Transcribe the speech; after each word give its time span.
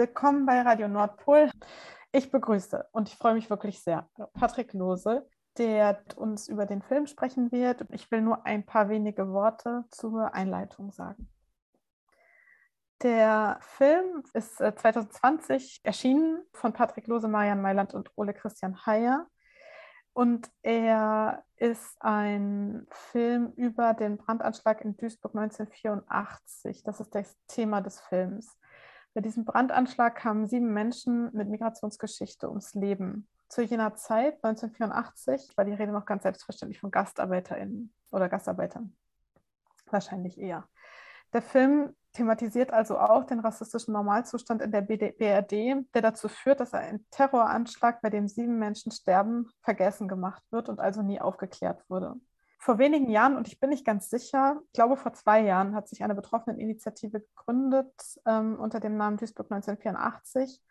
Willkommen 0.00 0.46
bei 0.46 0.62
Radio 0.62 0.88
Nordpol. 0.88 1.50
Ich 2.10 2.30
begrüße 2.30 2.88
und 2.92 3.10
ich 3.10 3.18
freue 3.18 3.34
mich 3.34 3.50
wirklich 3.50 3.82
sehr 3.82 4.08
Patrick 4.32 4.72
Lose, 4.72 5.28
der 5.58 6.02
uns 6.16 6.48
über 6.48 6.64
den 6.64 6.80
Film 6.80 7.06
sprechen 7.06 7.52
wird. 7.52 7.84
Ich 7.90 8.10
will 8.10 8.22
nur 8.22 8.46
ein 8.46 8.64
paar 8.64 8.88
wenige 8.88 9.30
Worte 9.30 9.84
zur 9.90 10.32
Einleitung 10.32 10.90
sagen. 10.90 11.28
Der 13.02 13.58
Film 13.60 14.22
ist 14.32 14.56
2020 14.56 15.82
äh, 15.84 15.88
erschienen 15.88 16.44
von 16.54 16.72
Patrick 16.72 17.06
Lose, 17.06 17.28
Marian 17.28 17.60
Mailand 17.60 17.92
und 17.92 18.10
Ole 18.16 18.32
Christian 18.32 18.86
Heyer. 18.86 19.26
Und 20.14 20.50
er 20.62 21.44
ist 21.56 22.00
ein 22.00 22.86
Film 22.90 23.52
über 23.54 23.92
den 23.92 24.16
Brandanschlag 24.16 24.80
in 24.80 24.96
Duisburg 24.96 25.34
1984. 25.34 26.84
Das 26.84 27.00
ist 27.00 27.14
das 27.14 27.36
Thema 27.48 27.82
des 27.82 28.00
Films. 28.00 28.56
Bei 29.12 29.20
diesem 29.20 29.44
Brandanschlag 29.44 30.14
kamen 30.14 30.46
sieben 30.46 30.72
Menschen 30.72 31.30
mit 31.32 31.48
Migrationsgeschichte 31.48 32.48
ums 32.48 32.74
Leben. 32.74 33.28
Zu 33.48 33.62
jener 33.62 33.96
Zeit, 33.96 34.34
1984, 34.44 35.56
war 35.56 35.64
die 35.64 35.72
Rede 35.72 35.90
noch 35.90 36.06
ganz 36.06 36.22
selbstverständlich 36.22 36.78
von 36.78 36.92
GastarbeiterInnen 36.92 37.92
oder 38.12 38.28
Gastarbeitern. 38.28 38.96
Wahrscheinlich 39.86 40.38
eher. 40.38 40.68
Der 41.32 41.42
Film 41.42 41.94
thematisiert 42.12 42.72
also 42.72 42.98
auch 42.98 43.24
den 43.24 43.40
rassistischen 43.40 43.92
Normalzustand 43.92 44.62
in 44.62 44.70
der 44.70 44.82
BRD, 44.82 45.84
der 45.94 46.02
dazu 46.02 46.28
führt, 46.28 46.60
dass 46.60 46.74
ein 46.74 47.04
Terroranschlag, 47.10 48.00
bei 48.02 48.10
dem 48.10 48.28
sieben 48.28 48.58
Menschen 48.58 48.92
sterben, 48.92 49.48
vergessen 49.62 50.06
gemacht 50.06 50.42
wird 50.50 50.68
und 50.68 50.80
also 50.80 51.02
nie 51.02 51.20
aufgeklärt 51.20 51.84
wurde. 51.88 52.14
Vor 52.62 52.76
wenigen 52.76 53.08
Jahren, 53.08 53.38
und 53.38 53.48
ich 53.48 53.58
bin 53.58 53.70
nicht 53.70 53.86
ganz 53.86 54.10
sicher, 54.10 54.60
ich 54.66 54.72
glaube 54.74 54.98
vor 54.98 55.14
zwei 55.14 55.40
Jahren, 55.40 55.74
hat 55.74 55.88
sich 55.88 56.04
eine 56.04 56.14
Betroffeneninitiative 56.14 57.20
gegründet 57.20 57.90
ähm, 58.26 58.60
unter 58.60 58.80
dem 58.80 58.98
Namen 58.98 59.16
Duisburg 59.16 59.50
1984, 59.50 60.62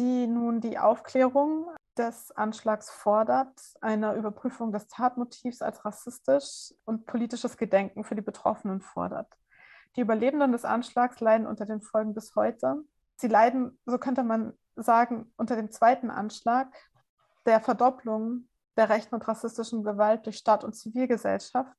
die 0.00 0.26
nun 0.26 0.60
die 0.60 0.80
Aufklärung 0.80 1.68
des 1.96 2.32
Anschlags 2.32 2.90
fordert, 2.90 3.56
eine 3.80 4.16
Überprüfung 4.16 4.72
des 4.72 4.88
Tatmotivs 4.88 5.62
als 5.62 5.84
rassistisch 5.84 6.74
und 6.84 7.06
politisches 7.06 7.56
Gedenken 7.56 8.02
für 8.02 8.16
die 8.16 8.22
Betroffenen 8.22 8.80
fordert. 8.80 9.32
Die 9.94 10.00
Überlebenden 10.00 10.50
des 10.50 10.64
Anschlags 10.64 11.20
leiden 11.20 11.46
unter 11.46 11.66
den 11.66 11.82
Folgen 11.82 12.14
bis 12.14 12.34
heute. 12.34 12.82
Sie 13.14 13.28
leiden, 13.28 13.78
so 13.86 13.98
könnte 13.98 14.24
man 14.24 14.54
sagen, 14.74 15.32
unter 15.36 15.54
dem 15.54 15.70
zweiten 15.70 16.10
Anschlag 16.10 16.74
der 17.46 17.60
Verdopplung 17.60 18.48
der 18.76 18.88
rechten 18.88 19.14
und 19.14 19.26
rassistischen 19.26 19.84
Gewalt 19.84 20.26
durch 20.26 20.36
Staat 20.36 20.64
und 20.64 20.74
Zivilgesellschaft. 20.74 21.76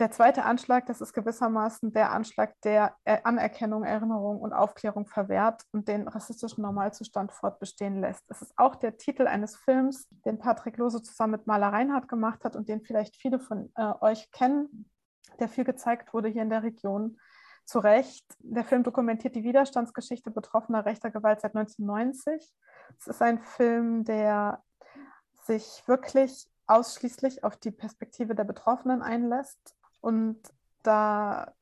Der 0.00 0.10
zweite 0.10 0.44
Anschlag, 0.44 0.86
das 0.86 1.00
ist 1.00 1.12
gewissermaßen 1.12 1.92
der 1.92 2.10
Anschlag, 2.10 2.60
der 2.62 2.96
Anerkennung, 3.04 3.84
Erinnerung 3.84 4.40
und 4.40 4.52
Aufklärung 4.52 5.06
verwehrt 5.06 5.62
und 5.70 5.86
den 5.86 6.08
rassistischen 6.08 6.62
Normalzustand 6.62 7.30
fortbestehen 7.30 8.00
lässt. 8.00 8.24
Es 8.28 8.42
ist 8.42 8.52
auch 8.56 8.74
der 8.74 8.96
Titel 8.96 9.28
eines 9.28 9.54
Films, 9.54 10.08
den 10.26 10.38
Patrick 10.38 10.78
Lose 10.78 11.00
zusammen 11.00 11.32
mit 11.32 11.46
Maler 11.46 11.72
Reinhardt 11.72 12.08
gemacht 12.08 12.44
hat 12.44 12.56
und 12.56 12.68
den 12.68 12.82
vielleicht 12.82 13.14
viele 13.14 13.38
von 13.38 13.70
äh, 13.76 13.92
euch 14.00 14.32
kennen, 14.32 14.90
der 15.38 15.48
viel 15.48 15.64
gezeigt 15.64 16.12
wurde 16.12 16.28
hier 16.28 16.42
in 16.42 16.50
der 16.50 16.64
Region 16.64 17.16
zu 17.64 17.78
Recht. 17.78 18.26
Der 18.40 18.64
Film 18.64 18.82
dokumentiert 18.82 19.36
die 19.36 19.44
Widerstandsgeschichte 19.44 20.32
betroffener 20.32 20.84
rechter 20.84 21.12
Gewalt 21.12 21.40
seit 21.40 21.54
1990. 21.54 22.52
Es 22.98 23.06
ist 23.06 23.22
ein 23.22 23.38
Film, 23.38 24.04
der 24.04 24.60
sich 25.46 25.82
wirklich 25.86 26.48
ausschließlich 26.66 27.44
auf 27.44 27.56
die 27.56 27.70
Perspektive 27.70 28.34
der 28.34 28.44
Betroffenen 28.44 29.02
einlässt 29.02 29.76
und 30.00 30.40
da 30.82 31.52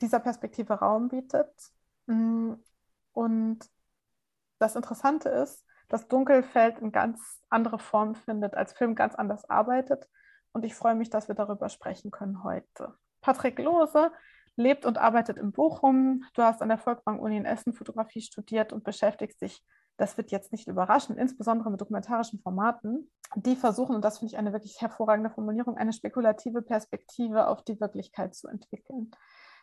dieser 0.00 0.20
Perspektive 0.20 0.74
Raum 0.74 1.08
bietet. 1.08 1.50
Mm, 2.06 2.54
und 3.12 3.58
das 4.58 4.76
Interessante 4.76 5.28
ist, 5.28 5.64
dass 5.88 6.08
Dunkelfeld 6.08 6.78
eine 6.78 6.90
ganz 6.90 7.40
andere 7.50 7.78
Form 7.78 8.14
findet, 8.14 8.54
als 8.54 8.72
Film 8.72 8.94
ganz 8.94 9.14
anders 9.14 9.48
arbeitet. 9.48 10.08
Und 10.52 10.64
ich 10.64 10.74
freue 10.74 10.94
mich, 10.94 11.10
dass 11.10 11.28
wir 11.28 11.34
darüber 11.34 11.68
sprechen 11.68 12.10
können 12.10 12.44
heute. 12.44 12.94
Patrick 13.20 13.58
Lose 13.58 14.10
lebt 14.56 14.84
und 14.86 14.98
arbeitet 14.98 15.38
in 15.38 15.52
Bochum. 15.52 16.24
Du 16.34 16.42
hast 16.42 16.62
an 16.62 16.68
der 16.68 16.78
Volksbank-Uni 16.78 17.36
in 17.36 17.44
Essen 17.44 17.72
Fotografie 17.72 18.20
studiert 18.20 18.72
und 18.72 18.84
beschäftigst 18.84 19.40
dich, 19.40 19.62
das 19.96 20.16
wird 20.16 20.30
jetzt 20.30 20.52
nicht 20.52 20.68
überraschen, 20.68 21.16
insbesondere 21.16 21.70
mit 21.70 21.80
dokumentarischen 21.80 22.40
Formaten, 22.40 23.10
die 23.34 23.56
versuchen, 23.56 23.94
und 23.94 24.04
das 24.04 24.18
finde 24.18 24.32
ich 24.32 24.38
eine 24.38 24.52
wirklich 24.52 24.80
hervorragende 24.80 25.30
Formulierung, 25.30 25.76
eine 25.76 25.92
spekulative 25.92 26.62
Perspektive 26.62 27.46
auf 27.46 27.62
die 27.62 27.80
Wirklichkeit 27.80 28.34
zu 28.34 28.48
entwickeln. 28.48 29.10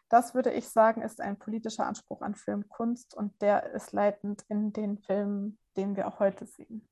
Das 0.10 0.34
würde 0.34 0.52
ich 0.52 0.68
sagen, 0.68 1.04
ist 1.04 1.22
ein 1.22 1.38
politischer 1.38 1.86
Anspruch 1.86 2.22
an 2.22 2.34
Filmkunst 2.34 3.16
und 3.16 3.40
der 3.42 3.72
ist 3.74 3.92
leitend 3.92 4.44
in 4.50 4.74
den 4.74 4.98
Filmen, 4.98 5.60
den 5.78 5.96
wir 5.96 6.08
auch 6.08 6.20
heute 6.20 6.46
sehen. 6.48 6.88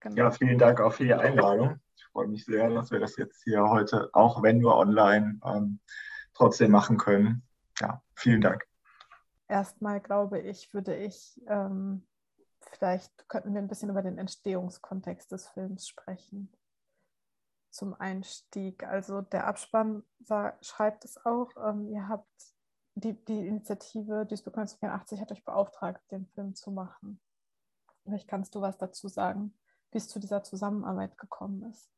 Genau. 0.00 0.16
Ja, 0.16 0.30
vielen 0.30 0.58
Dank 0.58 0.80
auch 0.80 0.94
für 0.94 1.04
die 1.04 1.14
Einladung. 1.14 1.78
Ich 1.94 2.04
freue 2.06 2.28
mich 2.28 2.46
sehr, 2.46 2.70
dass 2.70 2.90
wir 2.90 2.98
das 2.98 3.16
jetzt 3.16 3.42
hier 3.44 3.62
heute, 3.68 4.08
auch 4.14 4.42
wenn 4.42 4.58
nur 4.58 4.76
online, 4.76 5.38
ähm, 5.44 5.80
trotzdem 6.32 6.70
machen 6.70 6.96
können. 6.96 7.42
Ja, 7.78 8.02
vielen 8.14 8.40
Dank. 8.40 8.66
Erstmal 9.46 10.00
glaube 10.00 10.38
ich, 10.38 10.72
würde 10.72 10.96
ich, 10.96 11.38
ähm, 11.46 12.06
vielleicht 12.70 13.28
könnten 13.28 13.54
wir 13.54 13.60
ein 13.60 13.68
bisschen 13.68 13.90
über 13.90 14.02
den 14.02 14.18
Entstehungskontext 14.18 15.30
des 15.32 15.48
Films 15.48 15.88
sprechen. 15.88 16.52
Zum 17.70 17.94
Einstieg. 17.94 18.84
Also 18.84 19.20
der 19.20 19.46
Abspann 19.46 20.02
schreibt 20.60 21.04
es 21.04 21.24
auch, 21.24 21.50
ähm, 21.56 21.88
ihr 21.88 22.08
habt 22.08 22.28
die, 22.94 23.14
die 23.24 23.46
Initiative 23.46 24.26
Duisburg 24.26 24.58
1984 24.58 25.20
hat 25.20 25.32
euch 25.32 25.44
beauftragt, 25.44 26.02
den 26.10 26.26
Film 26.26 26.54
zu 26.54 26.70
machen. 26.70 27.20
Vielleicht 28.04 28.28
kannst 28.28 28.54
du 28.54 28.60
was 28.60 28.76
dazu 28.78 29.08
sagen, 29.08 29.54
wie 29.92 29.98
es 29.98 30.08
zu 30.08 30.18
dieser 30.18 30.42
Zusammenarbeit 30.42 31.16
gekommen 31.16 31.70
ist. 31.70 31.90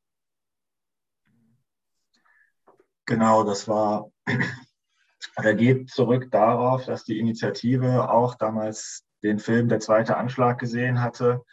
Genau, 3.07 3.43
das 3.45 3.67
war, 3.67 4.11
oder 5.39 5.55
geht 5.55 5.91
zurück 5.91 6.31
darauf, 6.31 6.85
dass 6.85 7.05
die 7.05 7.19
Initiative 7.19 8.11
auch 8.11 8.35
damals 8.35 9.05
den 9.23 9.39
Film 9.39 9.69
Der 9.69 9.81
zweite 9.81 10.17
Anschlag 10.17 10.59
gesehen 10.59 11.01
hatte 11.01 11.45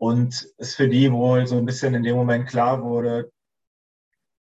und 0.00 0.48
es 0.56 0.74
für 0.74 0.88
die 0.88 1.12
wohl 1.12 1.46
so 1.46 1.58
ein 1.58 1.66
bisschen 1.66 1.94
in 1.94 2.02
dem 2.02 2.16
Moment 2.16 2.48
klar 2.48 2.82
wurde, 2.82 3.30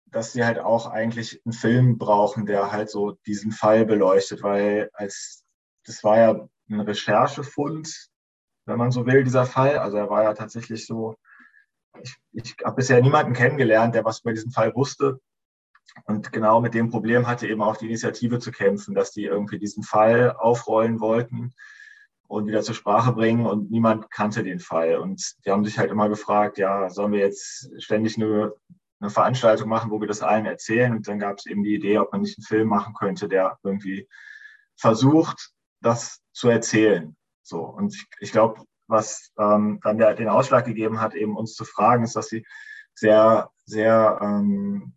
dass 0.06 0.32
sie 0.32 0.44
halt 0.44 0.60
auch 0.60 0.86
eigentlich 0.86 1.41
einen 1.44 1.52
Film 1.52 1.98
brauchen, 1.98 2.47
der 2.47 2.70
halt 2.70 2.91
so 2.91 3.19
diesen 3.26 3.50
Fall 3.50 3.84
beleuchtet, 3.84 4.42
weil 4.44 4.88
als 4.92 5.44
das 5.84 6.04
war 6.04 6.19
ja 6.19 6.48
ein 6.70 6.81
Recherchefund, 6.81 8.08
wenn 8.66 8.78
man 8.78 8.92
so 8.92 9.04
will, 9.04 9.25
dieser 9.25 9.47
Fall. 9.47 9.78
Also 9.78 9.97
er 9.97 10.10
war 10.10 10.22
ja 10.22 10.34
tatsächlich 10.34 10.86
so, 10.86 11.16
ich, 12.00 12.14
ich 12.32 12.54
habe 12.64 12.76
bisher 12.76 13.02
niemanden 13.02 13.32
kennengelernt, 13.32 13.97
der 13.97 14.04
was 14.04 14.20
über 14.20 14.32
diesen 14.32 14.52
Fall 14.52 14.72
wusste. 14.76 15.19
Und 16.04 16.31
genau 16.31 16.60
mit 16.60 16.75
dem 16.75 16.88
Problem 16.88 17.26
hatte 17.26 17.48
eben 17.48 17.62
auch 17.62 17.76
die 17.76 17.86
Initiative 17.86 18.38
zu 18.38 18.52
kämpfen, 18.52 18.94
dass 18.94 19.10
die 19.10 19.25
irgendwie 19.25 19.58
diesen 19.58 19.82
Fall 19.82 20.31
aufrollen 20.32 21.00
wollten 21.00 21.52
und 22.32 22.47
wieder 22.47 22.62
zur 22.62 22.75
Sprache 22.75 23.12
bringen 23.12 23.44
und 23.44 23.70
niemand 23.70 24.10
kannte 24.10 24.43
den 24.43 24.59
Fall. 24.59 24.97
Und 24.97 25.34
die 25.44 25.50
haben 25.50 25.66
sich 25.66 25.78
halt 25.78 25.91
immer 25.91 26.09
gefragt, 26.09 26.56
ja, 26.56 26.88
sollen 26.88 27.12
wir 27.12 27.19
jetzt 27.19 27.70
ständig 27.76 28.16
eine, 28.16 28.54
eine 29.00 29.10
Veranstaltung 29.10 29.69
machen, 29.69 29.91
wo 29.91 30.00
wir 30.00 30.09
das 30.09 30.22
allen 30.22 30.47
erzählen? 30.47 30.97
Und 30.97 31.06
dann 31.06 31.19
gab 31.19 31.37
es 31.37 31.44
eben 31.44 31.62
die 31.62 31.75
Idee, 31.75 31.98
ob 31.98 32.10
man 32.10 32.22
nicht 32.22 32.38
einen 32.38 32.47
Film 32.47 32.69
machen 32.69 32.94
könnte, 32.94 33.28
der 33.28 33.59
irgendwie 33.62 34.09
versucht, 34.76 35.50
das 35.82 36.22
zu 36.32 36.48
erzählen. 36.48 37.15
So. 37.43 37.65
Und 37.65 37.94
ich, 37.94 38.06
ich 38.20 38.32
glaube, 38.32 38.62
was 38.87 39.31
ähm, 39.38 39.81
dann 39.82 39.99
der, 39.99 40.14
den 40.14 40.28
Ausschlag 40.28 40.64
gegeben 40.64 41.03
hat, 41.03 41.14
eben 41.14 41.37
uns 41.37 41.54
zu 41.54 41.66
fragen, 41.66 42.03
ist, 42.03 42.16
dass 42.16 42.28
sie 42.28 42.47
sehr, 42.94 43.50
sehr 43.66 44.19
ähm, 44.22 44.94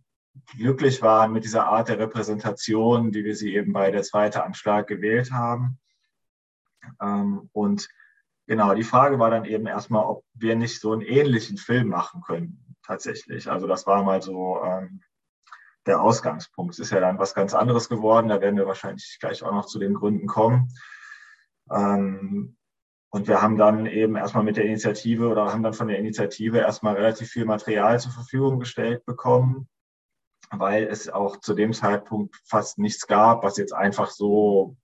glücklich 0.58 1.02
waren 1.02 1.34
mit 1.34 1.44
dieser 1.44 1.68
Art 1.68 1.90
der 1.90 2.00
Repräsentation, 2.00 3.12
die 3.12 3.26
wir 3.26 3.36
sie 3.36 3.56
eben 3.56 3.74
bei 3.74 3.92
der 3.92 4.04
zweite 4.04 4.42
Anschlag 4.46 4.88
gewählt 4.88 5.34
haben. 5.34 5.80
Ähm, 7.02 7.50
und 7.54 7.88
genau, 8.48 8.74
die 8.74 8.84
Frage 8.84 9.20
war 9.20 9.30
dann 9.30 9.46
eben 9.46 9.68
erstmal, 9.68 10.06
ob 10.06 10.24
wir 10.34 10.56
nicht 10.56 10.80
so 10.80 10.94
einen 10.94 11.02
ähnlichen 11.02 11.58
Film 11.58 11.90
machen 11.90 12.22
können, 12.22 12.76
tatsächlich. 12.84 13.50
Also 13.50 13.68
das 13.68 13.86
war 13.88 14.04
mal 14.04 14.22
so 14.22 14.62
ähm, 14.64 15.02
der 15.86 16.02
Ausgangspunkt. 16.02 16.74
Es 16.74 16.80
ist 16.80 16.92
ja 16.92 17.00
dann 17.00 17.20
was 17.20 17.34
ganz 17.34 17.54
anderes 17.54 17.90
geworden, 17.90 18.30
da 18.30 18.42
werden 18.42 18.58
wir 18.58 18.68
wahrscheinlich 18.68 19.18
gleich 19.20 19.44
auch 19.44 19.52
noch 19.52 19.66
zu 19.66 19.80
den 19.80 19.94
Gründen 19.94 20.28
kommen. 20.28 20.70
Ähm, 21.72 22.58
und 23.10 23.28
wir 23.28 23.42
haben 23.42 23.58
dann 23.58 23.86
eben 23.86 24.16
erstmal 24.18 24.44
mit 24.44 24.58
der 24.58 24.66
Initiative 24.66 25.30
oder 25.30 25.52
haben 25.52 25.64
dann 25.64 25.74
von 25.74 25.88
der 25.88 26.00
Initiative 26.00 26.58
erstmal 26.60 26.96
relativ 26.96 27.30
viel 27.30 27.46
Material 27.46 28.00
zur 28.00 28.12
Verfügung 28.12 28.60
gestellt 28.60 29.06
bekommen, 29.06 29.70
weil 30.52 30.84
es 30.84 31.10
auch 31.10 31.38
zu 31.40 31.54
dem 31.54 31.72
Zeitpunkt 31.72 32.36
fast 32.44 32.78
nichts 32.78 33.08
gab, 33.08 33.44
was 33.44 33.58
jetzt 33.58 33.74
einfach 33.74 34.10
so 34.10 34.76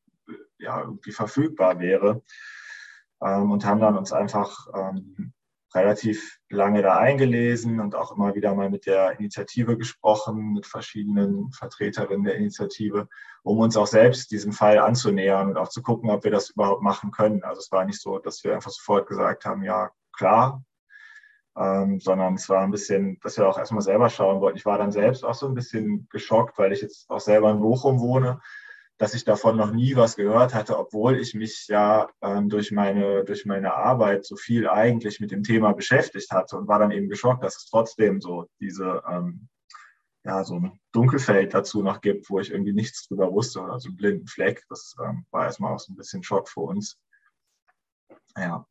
ja, 0.62 0.82
irgendwie 0.82 1.12
verfügbar 1.12 1.80
wäre. 1.80 2.24
Ähm, 3.22 3.52
und 3.52 3.66
haben 3.66 3.82
dann 3.82 3.98
uns 3.98 4.12
einfach 4.14 4.68
ähm, 4.74 5.34
relativ 5.74 6.40
lange 6.50 6.82
da 6.82 6.98
eingelesen 6.98 7.80
und 7.80 7.96
auch 7.96 8.16
immer 8.16 8.36
wieder 8.36 8.54
mal 8.54 8.70
mit 8.70 8.86
der 8.86 9.18
Initiative 9.20 9.78
gesprochen, 9.78 10.54
mit 10.54 10.66
verschiedenen 10.66 11.52
Vertreterinnen 11.52 12.26
der 12.26 12.36
Initiative, 12.36 13.08
um 13.44 13.60
uns 13.60 13.78
auch 13.78 13.88
selbst 13.88 14.32
diesem 14.32 14.52
Fall 14.52 14.80
anzunähern 14.80 15.50
und 15.50 15.58
auch 15.58 15.70
zu 15.70 15.82
gucken, 15.82 16.10
ob 16.10 16.24
wir 16.24 16.32
das 16.32 16.50
überhaupt 16.50 16.82
machen 16.82 17.12
können. 17.12 17.44
Also 17.44 17.60
es 17.60 17.72
war 17.72 17.86
nicht 17.86 18.02
so, 18.02 18.20
dass 18.20 18.44
wir 18.44 18.54
einfach 18.54 18.72
sofort 18.72 19.08
gesagt 19.08 19.46
haben, 19.46 19.64
ja, 19.64 19.92
klar, 20.12 20.64
ähm, 21.58 22.00
sondern 22.00 22.36
es 22.36 22.50
war 22.50 22.64
ein 22.64 22.72
bisschen, 22.72 23.20
dass 23.22 23.38
wir 23.38 23.48
auch 23.48 23.58
erstmal 23.58 23.82
selber 23.82 24.10
schauen 24.10 24.42
wollten. 24.42 24.58
Ich 24.58 24.66
war 24.66 24.78
dann 24.78 24.92
selbst 24.92 25.24
auch 25.24 25.36
so 25.36 25.48
ein 25.48 25.54
bisschen 25.54 26.08
geschockt, 26.10 26.58
weil 26.58 26.74
ich 26.74 26.82
jetzt 26.82 27.10
auch 27.10 27.20
selber 27.20 27.52
in 27.52 27.62
Bochum 27.62 28.00
wohne 28.00 28.42
dass 29.02 29.16
ich 29.16 29.24
davon 29.24 29.58
noch 29.58 29.72
nie 29.72 29.96
was 29.96 30.16
gehört 30.16 30.54
hatte, 30.54 30.78
obwohl 30.78 31.18
ich 31.20 31.34
mich 31.34 31.68
ja 31.68 32.08
ähm, 32.22 32.50
durch, 32.50 32.72
meine, 32.72 33.26
durch 33.26 33.48
meine 33.48 33.74
Arbeit 33.74 34.26
so 34.26 34.36
viel 34.36 34.70
eigentlich 34.70 35.20
mit 35.20 35.32
dem 35.32 35.42
Thema 35.42 35.74
beschäftigt 35.74 36.30
hatte 36.30 36.56
und 36.56 36.68
war 36.68 36.78
dann 36.78 36.92
eben 36.92 37.10
geschockt, 37.10 37.44
dass 37.44 37.56
es 37.56 37.66
trotzdem 37.66 38.22
so 38.22 38.48
diese, 38.60 39.02
ähm, 39.10 39.50
ja, 40.24 40.44
so 40.44 40.60
ein 40.60 40.80
Dunkelfeld 40.92 41.52
dazu 41.52 41.82
noch 41.82 42.00
gibt, 42.00 42.30
wo 42.30 42.40
ich 42.40 42.52
irgendwie 42.52 42.74
nichts 42.74 43.08
drüber 43.08 43.34
wusste 43.34 43.62
oder 43.62 43.80
so 43.80 43.90
einen 43.90 43.98
blinden 43.98 44.28
Fleck. 44.28 44.64
Das 44.70 44.96
ähm, 45.04 45.26
war 45.32 45.46
erstmal 45.46 45.74
auch 45.74 45.80
so 45.80 45.92
ein 45.92 45.96
bisschen 45.96 46.22
Schock 46.22 46.48
für 46.48 46.62
uns. 46.62 47.00
Ja. 48.38 48.68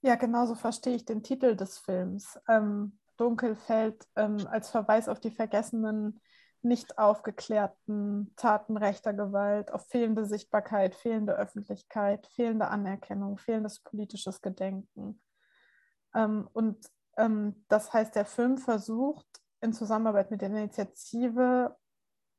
Ja, 0.00 0.14
genauso 0.14 0.54
verstehe 0.54 0.96
ich 0.96 1.04
den 1.04 1.22
Titel 1.22 1.56
des 1.56 1.76
Films. 1.76 2.38
Ähm, 2.48 2.98
Dunkelfeld 3.18 4.08
ähm, 4.16 4.46
als 4.50 4.70
Verweis 4.70 5.10
auf 5.10 5.20
die 5.20 5.30
vergessenen 5.30 6.22
nicht 6.62 6.98
aufgeklärten 6.98 8.32
Taten 8.36 8.76
rechter 8.76 9.12
Gewalt, 9.12 9.72
auf 9.72 9.86
fehlende 9.86 10.26
Sichtbarkeit, 10.26 10.94
fehlende 10.94 11.34
Öffentlichkeit, 11.34 12.26
fehlende 12.26 12.68
Anerkennung, 12.68 13.38
fehlendes 13.38 13.80
politisches 13.80 14.42
Gedenken. 14.42 15.20
Ähm, 16.14 16.48
und 16.52 16.90
ähm, 17.16 17.64
das 17.68 17.92
heißt, 17.92 18.14
der 18.14 18.24
Film 18.24 18.58
versucht 18.58 19.26
in 19.60 19.72
Zusammenarbeit 19.72 20.30
mit 20.30 20.40
der 20.40 20.48
Initiative 20.48 21.76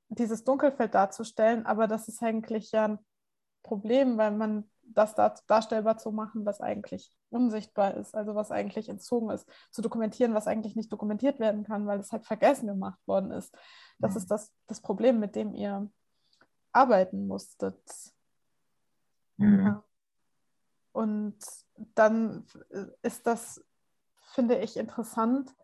dieses 0.09 0.43
Dunkelfeld 0.43 0.95
darzustellen, 0.95 1.65
aber 1.65 1.87
das 1.87 2.07
ist 2.07 2.21
eigentlich 2.23 2.71
ja 2.71 2.85
ein 2.85 2.99
Problem, 3.63 4.17
weil 4.17 4.31
man 4.31 4.69
das 4.93 5.15
darstellbar 5.47 5.97
zu 5.97 6.11
machen, 6.11 6.45
was 6.45 6.61
eigentlich 6.61 7.15
unsichtbar 7.29 7.95
ist, 7.95 8.15
also 8.15 8.35
was 8.35 8.51
eigentlich 8.51 8.89
entzogen 8.89 9.29
ist, 9.29 9.47
zu 9.71 9.81
dokumentieren, 9.81 10.33
was 10.33 10.47
eigentlich 10.47 10.75
nicht 10.75 10.91
dokumentiert 10.91 11.39
werden 11.39 11.63
kann, 11.63 11.85
weil 11.87 11.99
es 11.99 12.11
halt 12.11 12.25
vergessen 12.25 12.67
gemacht 12.67 12.99
worden 13.07 13.31
ist. 13.31 13.55
Das 13.99 14.11
mhm. 14.11 14.17
ist 14.17 14.31
das, 14.31 14.53
das 14.67 14.81
Problem, 14.81 15.19
mit 15.19 15.35
dem 15.35 15.53
ihr 15.53 15.89
arbeiten 16.71 17.27
musstet. 17.27 17.81
Mhm. 19.37 19.65
Ja. 19.65 19.83
Und 20.91 21.37
dann 21.95 22.45
ist 23.03 23.25
das, 23.27 23.63
finde 24.33 24.57
ich, 24.57 24.75
interessant, 24.77 25.55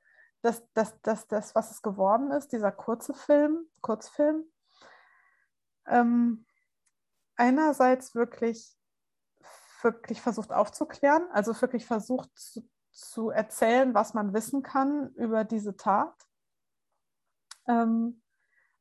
dass, 0.41 0.63
dass, 0.73 1.01
dass 1.01 1.27
das, 1.27 1.55
was 1.55 1.71
es 1.71 1.81
geworden 1.81 2.31
ist, 2.31 2.51
dieser 2.51 2.71
kurze 2.71 3.13
Film, 3.13 3.67
Kurzfilm, 3.81 4.45
ähm, 5.87 6.45
einerseits 7.35 8.15
wirklich 8.15 8.75
wirklich 9.85 10.21
versucht 10.21 10.51
aufzuklären, 10.51 11.23
also 11.31 11.59
wirklich 11.61 11.85
versucht 11.85 12.29
zu, 12.37 12.67
zu 12.91 13.29
erzählen, 13.29 13.93
was 13.93 14.13
man 14.13 14.33
wissen 14.33 14.63
kann 14.63 15.13
über 15.13 15.45
diese 15.45 15.77
Tat. 15.77 16.13
Ähm, 17.67 18.21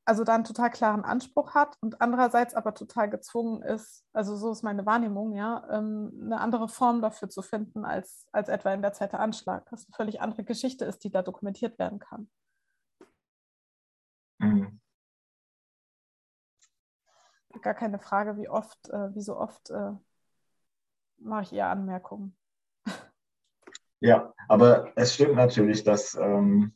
also 0.06 0.23
da 0.25 0.35
einen 0.35 0.45
total 0.45 0.71
klaren 0.71 1.05
Anspruch 1.05 1.55
hat 1.55 1.79
und 1.81 2.01
andererseits 2.03 2.55
aber 2.55 2.75
total 2.75 3.09
gezwungen 3.09 3.62
ist, 3.62 4.05
also 4.12 4.37
so 4.37 4.53
ist 4.53 4.62
meine 4.62 4.85
Wahrnehmung, 4.85 5.33
ja, 5.33 5.67
ähm, 5.71 6.12
eine 6.25 6.41
andere 6.41 6.69
Form 6.69 7.01
dafür 7.01 7.31
zu 7.31 7.41
finden, 7.41 7.85
als, 7.87 8.27
als 8.33 8.49
etwa 8.49 8.75
in 8.75 8.83
der 8.83 8.93
Zeit 8.93 9.12
der 9.12 9.21
Anschlag, 9.21 9.65
dass 9.71 9.87
eine 9.87 9.95
völlig 9.95 10.21
andere 10.21 10.45
Geschichte 10.45 10.85
ist, 10.85 11.05
die 11.05 11.11
da 11.11 11.23
dokumentiert 11.23 11.79
werden 11.79 12.01
kann. 12.01 12.31
Mhm. 14.39 14.81
Gar 17.62 17.75
keine 17.75 17.99
Frage, 17.99 18.37
wie 18.37 18.49
oft, 18.49 18.91
äh, 18.91 19.15
wie 19.15 19.23
so 19.23 19.39
oft 19.39 19.71
äh, 19.71 19.93
mache 21.25 21.43
ich 21.43 21.53
eher 21.53 21.69
Anmerkungen. 21.69 22.37
Ja, 24.00 24.35
aber 24.49 24.93
es 24.97 25.15
stimmt 25.15 25.35
natürlich, 25.35 25.82
dass, 25.82 26.15
ähm, 26.15 26.75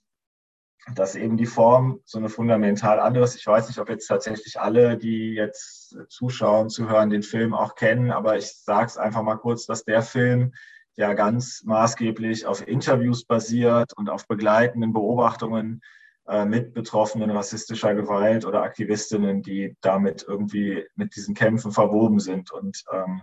dass 0.95 1.15
eben 1.15 1.37
die 1.37 1.47
Form 1.47 2.01
so 2.05 2.19
eine 2.19 2.31
fundamental 2.31 3.01
andere 3.01 3.25
ist. 3.25 3.37
Ich 3.37 3.47
weiß 3.47 3.69
nicht, 3.69 3.79
ob 3.79 3.91
jetzt 3.91 4.07
tatsächlich 4.07 4.59
alle, 4.59 4.97
die 4.97 5.35
jetzt 5.35 5.99
zuschauen, 6.09 6.71
zuhören, 6.71 7.11
den 7.11 7.23
Film 7.23 7.53
auch 7.53 7.75
kennen, 7.75 8.11
aber 8.11 8.39
ich 8.39 8.51
sage 8.55 8.87
es 8.87 8.97
einfach 8.97 9.23
mal 9.23 9.37
kurz, 9.37 9.67
dass 9.67 9.85
der 9.85 10.01
Film 10.01 10.55
ja 10.97 11.13
ganz 11.13 11.63
maßgeblich 11.65 12.47
auf 12.47 12.67
Interviews 12.67 13.25
basiert 13.25 13.93
und 13.97 14.09
auf 14.09 14.27
begleitenden 14.27 14.95
Beobachtungen 14.95 15.83
äh, 16.27 16.45
mit 16.47 16.73
Betroffenen 16.73 17.31
rassistischer 17.31 17.95
Gewalt 17.95 18.47
oder 18.47 18.63
Aktivistinnen, 18.63 19.43
die 19.43 19.77
damit 19.81 20.25
irgendwie 20.27 20.87
mit 20.95 21.15
diesen 21.15 21.35
Kämpfen 21.35 21.73
verwoben 21.73 22.21
sind. 22.21 22.51
Und 22.51 22.85
ähm, 22.91 23.23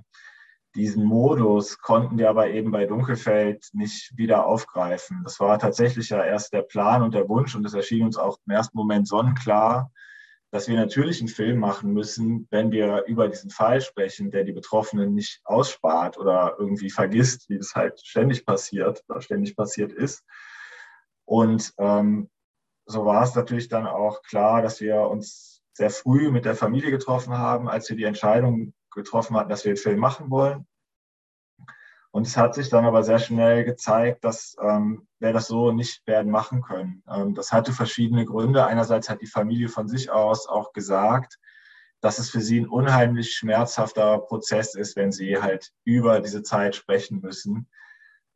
diesen 0.76 1.06
Modus 1.06 1.80
konnten 1.80 2.18
wir 2.18 2.30
aber 2.30 2.50
eben 2.50 2.72
bei 2.72 2.86
Dunkelfeld 2.86 3.70
nicht 3.74 4.16
wieder 4.18 4.46
aufgreifen. 4.46 5.22
Das 5.24 5.40
war 5.40 5.58
tatsächlich 5.58 6.10
ja 6.10 6.24
erst 6.24 6.54
der 6.54 6.64
Plan 6.64 7.02
und 7.02 7.14
der 7.14 7.30
Wunsch 7.30 7.56
und 7.56 7.66
es 7.66 7.74
erschien 7.74 8.06
uns 8.06 8.18
auch 8.18 8.38
im 8.46 8.54
ersten 8.54 8.78
Moment 8.78 9.08
sonnenklar, 9.08 9.92
dass 10.52 10.68
wir 10.68 10.76
natürlich 10.76 11.20
einen 11.20 11.30
Film 11.30 11.60
machen 11.60 11.94
müssen, 11.94 12.48
wenn 12.52 12.72
wir 12.72 13.06
über 13.08 13.28
diesen 13.30 13.50
Fall 13.50 13.82
sprechen, 13.82 14.32
der 14.32 14.44
die 14.44 14.52
Betroffenen 14.52 15.14
nicht 15.14 15.42
ausspart 15.46 16.18
oder 16.18 16.56
irgendwie 16.60 16.90
vergisst, 16.90 17.50
wie 17.50 17.58
das 17.58 17.74
halt 17.74 18.00
ständig 18.06 18.46
passiert 18.46 19.04
oder 19.08 19.22
ständig 19.22 19.56
passiert 19.56 19.94
ist. 19.94 20.24
Und 21.26 21.74
ähm, 21.78 22.30
so 22.86 23.06
war 23.06 23.24
es 23.24 23.34
natürlich 23.34 23.70
dann 23.70 23.88
auch 23.88 24.22
klar, 24.22 24.62
dass 24.62 24.82
wir 24.82 25.02
uns 25.08 25.64
sehr 25.74 25.90
früh 25.90 26.32
mit 26.32 26.46
der 26.46 26.56
Familie 26.56 26.92
getroffen 26.92 27.38
haben, 27.38 27.68
als 27.68 27.90
wir 27.90 27.98
die 27.98 28.04
Entscheidung 28.04 28.74
getroffen 28.96 29.36
hatten, 29.38 29.50
dass 29.50 29.66
wir 29.66 29.74
den 29.74 29.82
Film 29.82 30.00
machen 30.00 30.30
wollen. 30.30 30.66
Und 32.12 32.26
es 32.26 32.38
hat 32.38 32.56
sich 32.56 32.70
dann 32.70 32.86
aber 32.86 33.04
sehr 33.04 33.20
schnell 33.20 33.66
gezeigt, 33.66 34.24
dass 34.24 34.56
ähm, 34.62 35.06
wir 35.20 35.34
das 35.34 35.48
so 35.48 35.74
nicht 35.74 36.08
werden 36.08 36.32
machen 36.32 36.62
können. 36.62 37.04
Ähm, 37.10 37.36
das 37.36 37.52
hatte 37.52 37.74
verschiedene 37.74 38.24
Gründe. 38.24 38.66
Einerseits 38.66 39.10
hat 39.10 39.22
die 39.22 39.28
Familie 39.28 39.68
von 39.68 39.90
sich 39.90 40.10
aus 40.10 40.48
auch 40.48 40.72
gesagt, 40.72 41.38
dass 42.00 42.18
es 42.18 42.30
für 42.30 42.40
sie 42.40 42.62
ein 42.62 42.70
unheimlich 42.70 43.34
schmerzhafter 43.34 44.20
Prozess 44.20 44.76
ist, 44.76 44.96
wenn 44.96 45.12
sie 45.12 45.42
halt 45.42 45.74
über 45.84 46.22
diese 46.22 46.42
Zeit 46.42 46.76
sprechen 46.76 47.20
müssen 47.20 47.68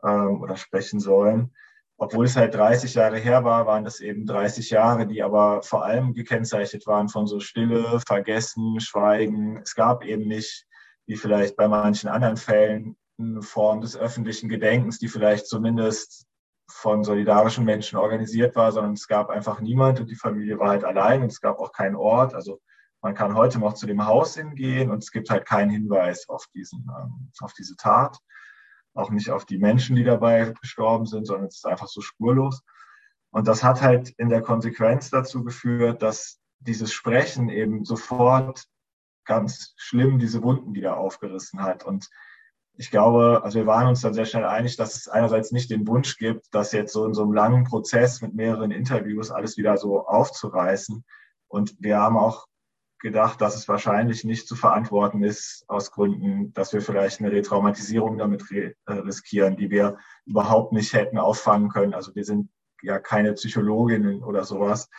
ähm, 0.03 0.41
oder 0.41 0.57
sprechen 0.57 0.99
sollen. 0.99 1.53
Obwohl 2.01 2.25
es 2.25 2.37
halt 2.37 2.55
30 2.55 2.93
Jahre 2.93 3.17
her 3.17 3.43
war, 3.43 3.67
waren 3.67 3.83
das 3.83 3.99
eben 3.99 4.25
30 4.25 4.69
Jahre, 4.69 5.05
die 5.05 5.21
aber 5.21 5.61
vor 5.63 5.83
allem 5.83 6.13
gekennzeichnet 6.13 6.87
waren 6.87 7.09
von 7.09 7.27
so 7.27 7.41
Stille, 7.41 7.99
Vergessen, 8.07 8.79
Schweigen. 8.79 9.57
Es 9.57 9.75
gab 9.75 10.05
eben 10.05 10.25
nicht, 10.25 10.65
wie 11.07 11.17
vielleicht 11.17 11.57
bei 11.57 11.67
manchen 11.67 12.09
anderen 12.09 12.37
Fällen, 12.37 12.95
eine 13.19 13.41
Form 13.41 13.81
des 13.81 13.97
öffentlichen 13.97 14.47
Gedenkens, 14.47 14.97
die 14.97 15.09
vielleicht 15.09 15.47
zumindest 15.47 16.25
von 16.71 17.03
solidarischen 17.03 17.65
Menschen 17.65 17.97
organisiert 17.97 18.55
war, 18.55 18.71
sondern 18.71 18.93
es 18.93 19.07
gab 19.07 19.29
einfach 19.29 19.59
niemand 19.59 19.99
und 19.99 20.09
die 20.09 20.15
Familie 20.15 20.57
war 20.57 20.69
halt 20.69 20.85
allein 20.85 21.21
und 21.21 21.31
es 21.31 21.41
gab 21.41 21.59
auch 21.59 21.73
keinen 21.73 21.97
Ort. 21.97 22.33
Also 22.33 22.61
man 23.01 23.13
kann 23.13 23.35
heute 23.35 23.59
noch 23.59 23.73
zu 23.73 23.87
dem 23.87 24.05
Haus 24.05 24.35
hingehen 24.35 24.89
und 24.89 25.03
es 25.03 25.11
gibt 25.11 25.29
halt 25.29 25.45
keinen 25.45 25.71
Hinweis 25.71 26.29
auf, 26.29 26.45
diesen, 26.53 26.87
ähm, 26.97 27.29
auf 27.41 27.51
diese 27.53 27.75
Tat, 27.75 28.17
auch 28.99 29.09
nicht 29.09 29.31
auf 29.31 29.45
die 29.45 29.57
Menschen, 29.57 29.95
die 29.95 30.03
dabei 30.03 30.53
gestorben 30.61 31.05
sind, 31.05 31.25
sondern 31.25 31.47
es 31.47 31.57
ist 31.57 31.65
einfach 31.65 31.87
so 31.87 32.01
spurlos. 32.01 32.61
Und 33.31 33.47
das 33.47 33.63
hat 33.63 33.81
halt 33.81 34.09
in 34.17 34.29
der 34.29 34.41
Konsequenz 34.41 35.09
dazu 35.09 35.43
geführt, 35.43 36.01
dass 36.01 36.39
dieses 36.59 36.91
Sprechen 36.91 37.49
eben 37.49 37.85
sofort 37.85 38.65
ganz 39.25 39.73
schlimm 39.77 40.19
diese 40.19 40.43
Wunden 40.43 40.73
wieder 40.73 40.97
aufgerissen 40.97 41.61
hat. 41.61 41.85
Und 41.85 42.09
ich 42.73 42.91
glaube, 42.91 43.41
also 43.43 43.59
wir 43.59 43.67
waren 43.67 43.87
uns 43.87 44.01
dann 44.01 44.13
sehr 44.13 44.25
schnell 44.25 44.45
einig, 44.45 44.75
dass 44.77 44.95
es 44.95 45.07
einerseits 45.07 45.51
nicht 45.51 45.69
den 45.69 45.87
Wunsch 45.87 46.17
gibt, 46.17 46.47
das 46.51 46.71
jetzt 46.71 46.93
so 46.93 47.05
in 47.05 47.13
so 47.13 47.23
einem 47.23 47.33
langen 47.33 47.65
Prozess 47.65 48.21
mit 48.21 48.33
mehreren 48.33 48.71
Interviews 48.71 49.31
alles 49.31 49.57
wieder 49.57 49.77
so 49.77 50.07
aufzureißen. 50.07 51.03
Und 51.47 51.75
wir 51.79 51.97
haben 51.97 52.17
auch 52.17 52.47
gedacht, 52.99 53.41
dass 53.41 53.55
es 53.55 53.67
wahrscheinlich 53.67 54.23
nicht 54.23 54.47
zu 54.47 54.55
verantworten 54.55 55.23
ist, 55.23 55.63
aus 55.67 55.91
Gründen, 55.91 56.53
dass 56.53 56.73
wir 56.73 56.81
vielleicht 56.81 57.19
eine 57.19 57.31
Retraumatisierung 57.31 58.17
damit 58.17 58.43
äh, 58.51 58.73
riskieren, 58.87 59.55
die 59.55 59.69
wir 59.69 59.97
überhaupt 60.25 60.73
nicht 60.73 60.93
hätten 60.93 61.17
auffangen 61.17 61.69
können. 61.69 61.93
Also 61.93 62.13
wir 62.15 62.25
sind 62.25 62.49
ja 62.81 62.99
keine 62.99 63.33
Psychologinnen 63.33 64.23
oder 64.23 64.43
sowas. 64.43 64.89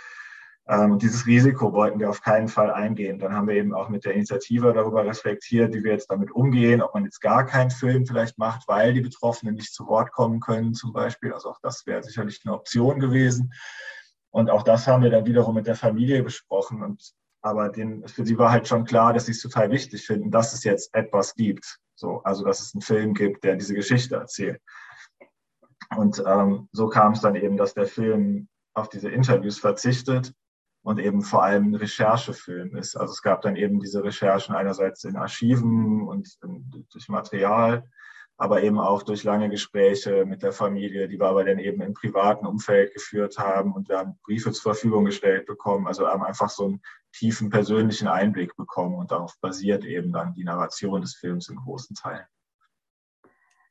Ähm, 0.67 0.93
und 0.93 1.03
dieses 1.03 1.27
Risiko 1.27 1.73
wollten 1.73 1.99
wir 1.99 2.09
auf 2.09 2.23
keinen 2.23 2.49
Fall 2.49 2.71
eingehen. 2.71 3.19
Dann 3.19 3.33
haben 3.33 3.49
wir 3.49 3.57
eben 3.57 3.75
auch 3.75 3.89
mit 3.89 4.05
der 4.05 4.15
Initiative 4.15 4.73
darüber 4.73 5.05
reflektiert, 5.05 5.75
wie 5.75 5.83
wir 5.83 5.93
jetzt 5.93 6.11
damit 6.11 6.31
umgehen, 6.31 6.81
ob 6.81 6.95
man 6.95 7.05
jetzt 7.05 7.21
gar 7.21 7.45
keinen 7.45 7.71
Film 7.71 8.07
vielleicht 8.07 8.39
macht, 8.39 8.69
weil 8.69 8.95
die 8.95 9.01
Betroffenen 9.01 9.55
nicht 9.55 9.75
zu 9.75 9.87
Wort 9.89 10.13
kommen 10.13 10.41
können 10.41 10.75
zum 10.75 10.93
Beispiel. 10.93 11.33
Also 11.33 11.51
auch 11.51 11.59
das 11.61 11.87
wäre 11.87 12.03
sicherlich 12.03 12.41
eine 12.45 12.55
Option 12.55 13.01
gewesen. 13.01 13.53
Und 14.31 14.49
auch 14.49 14.63
das 14.63 14.87
haben 14.87 15.03
wir 15.03 15.11
dann 15.11 15.27
wiederum 15.27 15.57
mit 15.57 15.67
der 15.67 15.75
Familie 15.75 16.23
besprochen. 16.23 16.83
Und 16.83 17.13
aber 17.43 17.69
den, 17.69 18.07
für 18.07 18.25
sie 18.25 18.39
war 18.39 18.51
halt 18.51 18.69
schon 18.69 18.85
klar, 18.85 19.13
dass 19.13 19.27
sie 19.27 19.33
es 19.33 19.41
total 19.41 19.71
wichtig 19.71 20.07
finden, 20.07 20.31
dass 20.31 20.53
es 20.53 20.65
jetzt 20.65 20.95
etwas 20.95 21.35
gibt. 21.35 21.79
So, 21.95 22.23
also 22.23 22.45
dass 22.45 22.61
es 22.61 22.75
einen 22.75 22.83
Film 22.83 23.15
gibt, 23.15 23.45
der 23.45 23.57
diese 23.57 23.75
Geschichte 23.75 24.17
erzählt. 24.17 24.61
Und 25.97 26.23
ähm, 26.27 26.69
so 26.73 26.89
kam 26.89 27.13
es 27.13 27.21
dann 27.21 27.35
eben, 27.35 27.57
dass 27.57 27.75
der 27.75 27.87
Film 27.87 28.49
auf 28.75 28.89
diese 28.89 29.11
Interviews 29.11 29.59
verzichtet 29.59 30.33
und 30.83 30.99
eben 30.99 31.23
vor 31.23 31.43
allem 31.43 31.71
ein 31.71 31.75
Recherchefilm 31.75 32.77
ist. 32.77 32.97
Also 32.97 33.13
es 33.13 33.23
gab 33.23 33.43
dann 33.43 33.57
eben 33.57 33.81
diese 33.81 34.03
Recherchen 34.03 34.55
einerseits 34.55 35.05
in 35.05 35.17
Archiven 35.17 36.07
und 36.07 36.39
durch 36.93 37.09
Material, 37.09 37.85
aber 38.41 38.63
eben 38.63 38.81
auch 38.81 39.03
durch 39.03 39.23
lange 39.23 39.51
Gespräche 39.51 40.25
mit 40.25 40.43
der 40.43 40.53
Familie, 40.53 41.09
die 41.09 41.21
wir 41.21 41.29
aber 41.29 41.45
dann 41.45 41.59
eben 41.59 41.83
im 41.83 41.93
privaten 41.93 42.47
Umfeld 42.47 42.95
geführt 42.95 43.39
haben 43.39 43.75
und 43.75 43.91
wir 43.91 43.99
haben 43.99 44.19
Briefe 44.23 44.51
zur 44.51 44.73
Verfügung 44.73 45.05
gestellt 45.05 45.45
bekommen. 45.45 45.87
Also 45.87 46.09
haben 46.09 46.23
einfach 46.25 46.49
so 46.49 46.65
einen 46.65 46.83
tiefen 47.13 47.51
persönlichen 47.51 48.09
Einblick 48.09 48.57
bekommen 48.57 48.95
und 48.95 49.11
darauf 49.11 49.39
basiert 49.43 49.85
eben 49.85 50.11
dann 50.11 50.33
die 50.33 50.45
Narration 50.45 51.03
des 51.03 51.17
Films 51.17 51.51
in 51.51 51.57
großen 51.57 51.95
Teilen. 51.95 52.25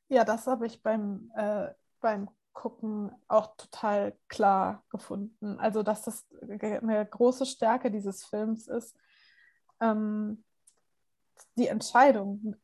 Ja, 0.08 0.24
das 0.24 0.46
habe 0.46 0.68
ich 0.68 0.84
beim, 0.84 1.32
äh, 1.36 1.70
beim 2.00 2.30
Gucken 2.54 3.12
auch 3.28 3.56
total 3.58 4.16
klar 4.28 4.84
gefunden. 4.92 5.60
Also, 5.60 5.82
dass 5.82 6.04
das 6.04 6.28
eine 6.42 7.08
große 7.08 7.48
Stärke 7.48 7.90
dieses 7.90 8.24
Films 8.24 8.68
ist, 8.68 8.96
ähm, 9.82 10.44
die 11.56 11.68
Entscheidung 11.68 12.56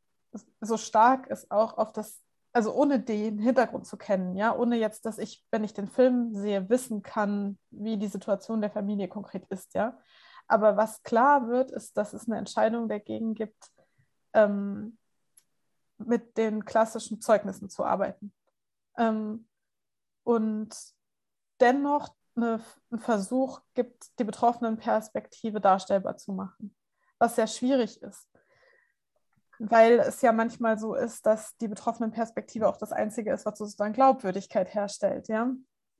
so 0.61 0.77
stark 0.77 1.27
ist, 1.27 1.51
auch 1.51 1.77
auf 1.77 1.91
das, 1.93 2.21
also 2.53 2.73
ohne 2.73 2.99
den 2.99 3.39
Hintergrund 3.39 3.87
zu 3.87 3.97
kennen, 3.97 4.35
ja, 4.35 4.55
ohne 4.55 4.77
jetzt, 4.77 5.05
dass 5.05 5.17
ich, 5.17 5.45
wenn 5.51 5.63
ich 5.63 5.73
den 5.73 5.87
Film 5.87 6.33
sehe, 6.33 6.69
wissen 6.69 7.01
kann, 7.01 7.57
wie 7.71 7.97
die 7.97 8.07
Situation 8.07 8.61
der 8.61 8.71
Familie 8.71 9.07
konkret 9.07 9.45
ist, 9.49 9.73
ja. 9.73 9.97
Aber 10.47 10.77
was 10.77 11.01
klar 11.03 11.47
wird, 11.47 11.71
ist, 11.71 11.97
dass 11.97 12.13
es 12.13 12.27
eine 12.27 12.37
Entscheidung 12.37 12.87
dagegen 12.87 13.33
gibt, 13.33 13.71
ähm, 14.33 14.97
mit 15.97 16.37
den 16.37 16.65
klassischen 16.65 17.21
Zeugnissen 17.21 17.69
zu 17.69 17.83
arbeiten. 17.83 18.33
Ähm, 18.97 19.47
und 20.23 20.75
dennoch 21.59 22.09
eine, 22.35 22.59
einen 22.91 22.99
Versuch 22.99 23.61
gibt, 23.73 24.19
die 24.19 24.23
betroffenen 24.23 24.77
Perspektive 24.77 25.61
darstellbar 25.61 26.17
zu 26.17 26.33
machen, 26.33 26.75
was 27.17 27.35
sehr 27.35 27.47
schwierig 27.47 28.01
ist, 28.01 28.27
weil 29.59 29.99
es 29.99 30.21
ja 30.21 30.31
manchmal 30.31 30.77
so 30.77 30.95
ist, 30.95 31.25
dass 31.25 31.55
die 31.57 31.67
betroffenen 31.67 32.11
Perspektive 32.11 32.67
auch 32.67 32.77
das 32.77 32.91
Einzige 32.91 33.31
ist, 33.33 33.45
was 33.45 33.57
sozusagen 33.57 33.93
Glaubwürdigkeit 33.93 34.73
herstellt, 34.73 35.27
ja. 35.27 35.51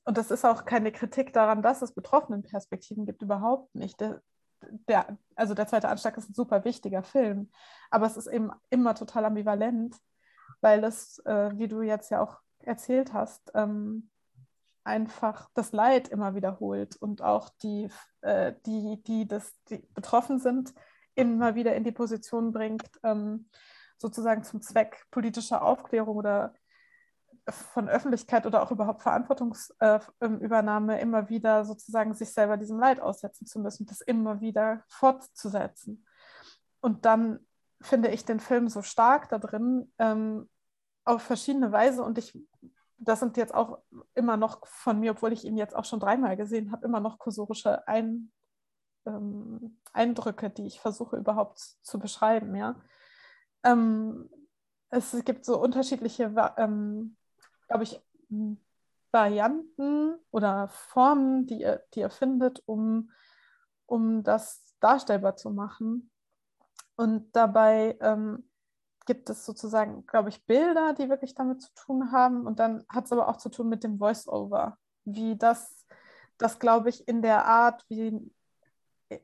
Und 0.03 0.17
das 0.17 0.29
ist 0.29 0.45
auch 0.45 0.65
keine 0.65 0.91
Kritik 0.91 1.33
daran, 1.33 1.61
dass 1.63 1.81
es 1.81 1.93
betroffenen 1.93 2.43
Perspektiven 2.43 3.05
gibt, 3.05 3.21
überhaupt 3.23 3.73
nicht. 3.73 3.99
Der, 3.99 4.21
der, 4.87 5.17
also 5.35 5.53
der 5.53 5.67
zweite 5.67 5.89
Anschlag 5.89 6.15
ist 6.17 6.29
ein 6.29 6.35
super 6.35 6.63
wichtiger 6.63 7.03
Film, 7.03 7.49
aber 7.89 8.05
es 8.05 8.17
ist 8.17 8.27
eben 8.27 8.51
immer 8.69 8.93
total 8.93 9.25
ambivalent, 9.25 9.95
weil 10.61 10.83
es, 10.83 11.19
äh, 11.25 11.51
wie 11.55 11.67
du 11.67 11.81
jetzt 11.81 12.11
ja 12.11 12.21
auch 12.21 12.39
erzählt 12.59 13.13
hast, 13.13 13.51
ähm, 13.55 14.09
einfach 14.83 15.49
das 15.55 15.71
Leid 15.71 16.07
immer 16.09 16.35
wiederholt 16.35 16.95
und 16.97 17.21
auch 17.21 17.49
die, 17.63 17.89
äh, 18.21 18.53
die, 18.65 19.01
die, 19.03 19.27
das, 19.27 19.51
die 19.69 19.87
betroffen 19.93 20.39
sind, 20.39 20.73
immer 21.15 21.55
wieder 21.55 21.75
in 21.75 21.83
die 21.83 21.91
Position 21.91 22.51
bringt, 22.51 22.89
ähm, 23.03 23.49
sozusagen 23.97 24.43
zum 24.43 24.61
Zweck 24.61 25.05
politischer 25.11 25.63
Aufklärung 25.63 26.17
oder 26.17 26.53
von 27.47 27.89
Öffentlichkeit 27.89 28.45
oder 28.45 28.63
auch 28.63 28.71
überhaupt 28.71 29.03
Verantwortungsübernahme 29.03 30.97
äh, 30.97 31.01
immer 31.01 31.29
wieder 31.29 31.63
sozusagen 31.63 32.13
sich 32.13 32.33
selber 32.33 32.57
diesem 32.57 32.79
Leid 32.79 32.99
aussetzen 32.99 33.45
zu 33.45 33.59
müssen, 33.59 33.85
das 33.85 34.01
immer 34.01 34.41
wieder 34.41 34.83
fortzusetzen. 34.87 36.05
Und 36.81 37.05
dann 37.05 37.39
finde 37.81 38.09
ich 38.09 38.25
den 38.25 38.39
Film 38.39 38.67
so 38.67 38.81
stark 38.81 39.29
da 39.29 39.37
drin, 39.37 39.91
ähm, 39.99 40.49
auf 41.03 41.21
verschiedene 41.21 41.71
Weise. 41.71 42.03
Und 42.03 42.17
ich 42.17 42.33
das 42.97 43.19
sind 43.19 43.37
jetzt 43.37 43.53
auch 43.53 43.79
immer 44.13 44.37
noch 44.37 44.65
von 44.65 44.99
mir, 44.99 45.11
obwohl 45.11 45.33
ich 45.33 45.45
ihn 45.45 45.57
jetzt 45.57 45.75
auch 45.75 45.85
schon 45.85 45.99
dreimal 45.99 46.37
gesehen 46.37 46.71
habe, 46.71 46.85
immer 46.85 46.99
noch 46.99 47.19
kursorische 47.19 47.87
Ein, 47.87 48.31
ähm, 49.05 49.77
Eindrücke, 49.93 50.49
die 50.49 50.65
ich 50.65 50.79
versuche 50.79 51.17
überhaupt 51.17 51.59
zu 51.59 51.99
beschreiben. 51.99 52.55
Ja? 52.55 52.75
Ähm, 53.63 54.29
es 54.89 55.15
gibt 55.25 55.45
so 55.45 55.59
unterschiedliche, 55.59 56.33
ähm, 56.57 57.17
glaube 57.67 57.83
ich, 57.83 58.01
Varianten 59.11 60.15
oder 60.31 60.67
Formen, 60.67 61.47
die 61.47 61.61
ihr, 61.61 61.83
die 61.93 62.01
ihr 62.01 62.09
findet, 62.09 62.61
um, 62.65 63.11
um 63.85 64.23
das 64.23 64.75
darstellbar 64.79 65.35
zu 65.35 65.51
machen. 65.51 66.11
Und 66.95 67.35
dabei 67.35 67.97
ähm, 68.01 68.49
gibt 69.05 69.29
es 69.29 69.45
sozusagen, 69.45 70.05
glaube 70.05 70.29
ich, 70.29 70.45
Bilder, 70.45 70.93
die 70.93 71.09
wirklich 71.09 71.35
damit 71.35 71.61
zu 71.61 71.73
tun 71.75 72.11
haben. 72.11 72.45
Und 72.45 72.59
dann 72.59 72.85
hat 72.89 73.05
es 73.05 73.11
aber 73.11 73.27
auch 73.27 73.37
zu 73.37 73.49
tun 73.49 73.69
mit 73.69 73.83
dem 73.83 73.97
Voice-Over, 73.99 74.77
wie 75.05 75.37
das, 75.37 75.85
das 76.37 76.59
glaube 76.59 76.89
ich, 76.89 77.07
in 77.07 77.21
der 77.21 77.45
Art, 77.45 77.85
wie 77.89 78.31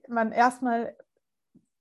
man 0.07 0.31
erstmal 0.31 0.95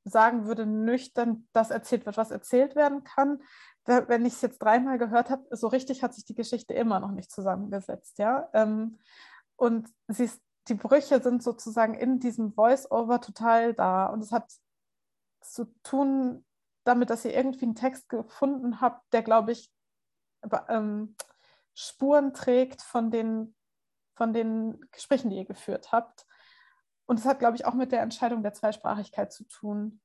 sagen 0.05 0.47
würde, 0.47 0.67
nüchtern 0.67 1.47
das 1.53 1.71
erzählt 1.71 2.07
wird, 2.07 2.17
was 2.17 2.31
erzählt 2.31 2.75
werden 2.75 3.05
kann. 3.05 3.43
Wenn 3.85 4.25
ich 4.25 4.35
es 4.35 4.43
jetzt 4.43 4.59
dreimal 4.59 4.99
gehört 4.99 5.31
habe, 5.31 5.45
so 5.57 5.67
richtig 5.69 6.03
hat 6.03 6.15
sich 6.15 6.25
die 6.25 6.35
Geschichte 6.35 6.75
immer 6.75 7.01
noch 7.01 7.13
nicht 7.13 7.31
zusammengesetzt. 7.31 8.19
Ja? 8.19 8.49
Ähm, 8.53 8.99
und 9.57 9.89
siehst, 10.09 10.41
die 10.69 10.75
Brüche 10.75 11.21
sind 11.21 11.43
sozusagen 11.43 11.95
in 11.95 12.21
diesem 12.21 12.53
Voice-Over 12.53 13.21
total 13.21 13.75
da. 13.75 14.07
Und 14.07 14.23
es 14.23 14.33
hat 14.33 14.51
zu 15.41 15.67
tun 15.83 16.45
damit, 16.85 17.11
dass 17.11 17.25
ihr 17.25 17.35
irgendwie 17.35 17.65
einen 17.65 17.75
Text 17.75 18.09
gefunden 18.09 18.81
habt, 18.81 19.13
der, 19.13 19.23
glaube 19.23 19.53
ich, 19.53 19.73
ähm, 20.69 21.17
Spuren 21.75 22.33
trägt 22.33 22.83
von 22.83 23.11
den, 23.11 23.55
von 24.15 24.33
den 24.33 24.81
Gesprächen, 24.93 25.31
die 25.31 25.37
ihr 25.37 25.45
geführt 25.45 25.93
habt. 25.93 26.27
Und 27.11 27.19
es 27.19 27.27
hat, 27.27 27.41
glaube 27.41 27.57
ich, 27.57 27.67
auch 27.67 27.75
mit 27.75 27.91
der 27.91 28.03
Entscheidung 28.03 28.45
der 28.45 28.53
Zweisprachigkeit 28.53 29.33
zu 29.33 29.43
tun, 29.43 30.01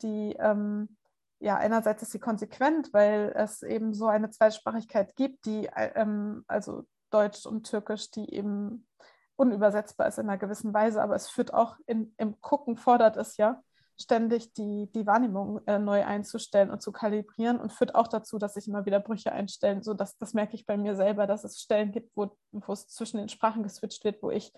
die, 0.00 0.34
ähm, 0.38 0.96
ja, 1.38 1.58
einerseits 1.58 2.00
ist 2.00 2.12
sie 2.12 2.18
konsequent, 2.18 2.94
weil 2.94 3.30
es 3.36 3.62
eben 3.62 3.92
so 3.92 4.06
eine 4.06 4.30
Zweisprachigkeit 4.30 5.16
gibt, 5.16 5.44
die, 5.44 5.68
ähm, 5.76 6.46
also 6.48 6.86
Deutsch 7.10 7.44
und 7.44 7.64
Türkisch, 7.64 8.10
die 8.10 8.32
eben 8.32 8.88
unübersetzbar 9.36 10.08
ist 10.08 10.16
in 10.16 10.30
einer 10.30 10.38
gewissen 10.38 10.72
Weise, 10.72 11.02
aber 11.02 11.14
es 11.14 11.28
führt 11.28 11.52
auch 11.52 11.76
in, 11.84 12.14
im 12.16 12.40
Gucken, 12.40 12.78
fordert 12.78 13.18
es 13.18 13.36
ja 13.36 13.62
ständig 14.00 14.54
die, 14.54 14.90
die 14.94 15.06
Wahrnehmung 15.06 15.60
äh, 15.66 15.78
neu 15.78 16.06
einzustellen 16.06 16.70
und 16.70 16.80
zu 16.80 16.90
kalibrieren 16.90 17.60
und 17.60 17.70
führt 17.70 17.94
auch 17.94 18.08
dazu, 18.08 18.38
dass 18.38 18.54
sich 18.54 18.66
immer 18.66 18.86
wieder 18.86 19.00
Brüche 19.00 19.30
einstellen. 19.30 19.82
So 19.82 19.92
dass, 19.92 20.16
das 20.16 20.32
merke 20.32 20.54
ich 20.54 20.64
bei 20.64 20.78
mir 20.78 20.96
selber, 20.96 21.26
dass 21.26 21.44
es 21.44 21.60
Stellen 21.60 21.92
gibt, 21.92 22.16
wo 22.16 22.32
es 22.72 22.88
zwischen 22.88 23.18
den 23.18 23.28
Sprachen 23.28 23.62
geswitcht 23.62 24.04
wird, 24.04 24.22
wo 24.22 24.30
ich 24.30 24.54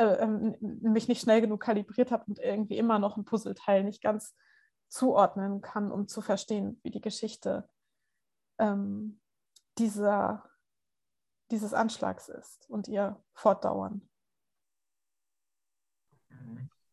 äh, 0.00 0.14
ähm, 0.22 0.56
mich 0.60 1.08
nicht 1.08 1.20
schnell 1.20 1.42
genug 1.42 1.60
kalibriert 1.60 2.10
habe 2.10 2.24
und 2.26 2.38
irgendwie 2.38 2.78
immer 2.78 2.98
noch 2.98 3.18
ein 3.18 3.26
Puzzleteil 3.26 3.84
nicht 3.84 4.02
ganz 4.02 4.34
zuordnen 4.88 5.60
kann, 5.60 5.92
um 5.92 6.08
zu 6.08 6.22
verstehen, 6.22 6.80
wie 6.82 6.90
die 6.90 7.02
Geschichte 7.02 7.68
ähm, 8.58 9.20
dieser, 9.76 10.48
dieses 11.50 11.74
Anschlags 11.74 12.30
ist 12.30 12.64
und 12.70 12.88
ihr 12.88 13.22
Fortdauern. 13.34 14.08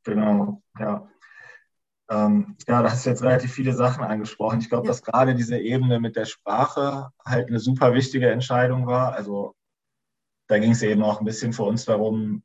Genau, 0.04 0.62
ja. 0.78 1.10
Ähm, 2.10 2.58
ja, 2.68 2.82
da 2.82 2.92
hast 2.92 3.06
du 3.06 3.10
jetzt 3.10 3.24
relativ 3.24 3.54
viele 3.54 3.72
Sachen 3.72 4.04
angesprochen. 4.04 4.60
Ich 4.60 4.68
glaube, 4.68 4.86
ja. 4.86 4.92
dass 4.92 5.02
gerade 5.02 5.34
diese 5.34 5.58
Ebene 5.58 6.02
mit 6.02 6.18
der 6.18 6.26
Sprache 6.26 7.14
halt 7.26 7.48
eine 7.48 7.60
super 7.60 7.94
wichtige 7.94 8.30
Entscheidung 8.30 8.86
war. 8.86 9.14
Also 9.14 9.56
da 10.48 10.60
ging 10.60 10.72
es 10.72 10.82
eben 10.84 11.04
auch 11.04 11.20
ein 11.20 11.26
bisschen 11.26 11.54
für 11.54 11.64
uns 11.64 11.86
darum, 11.86 12.44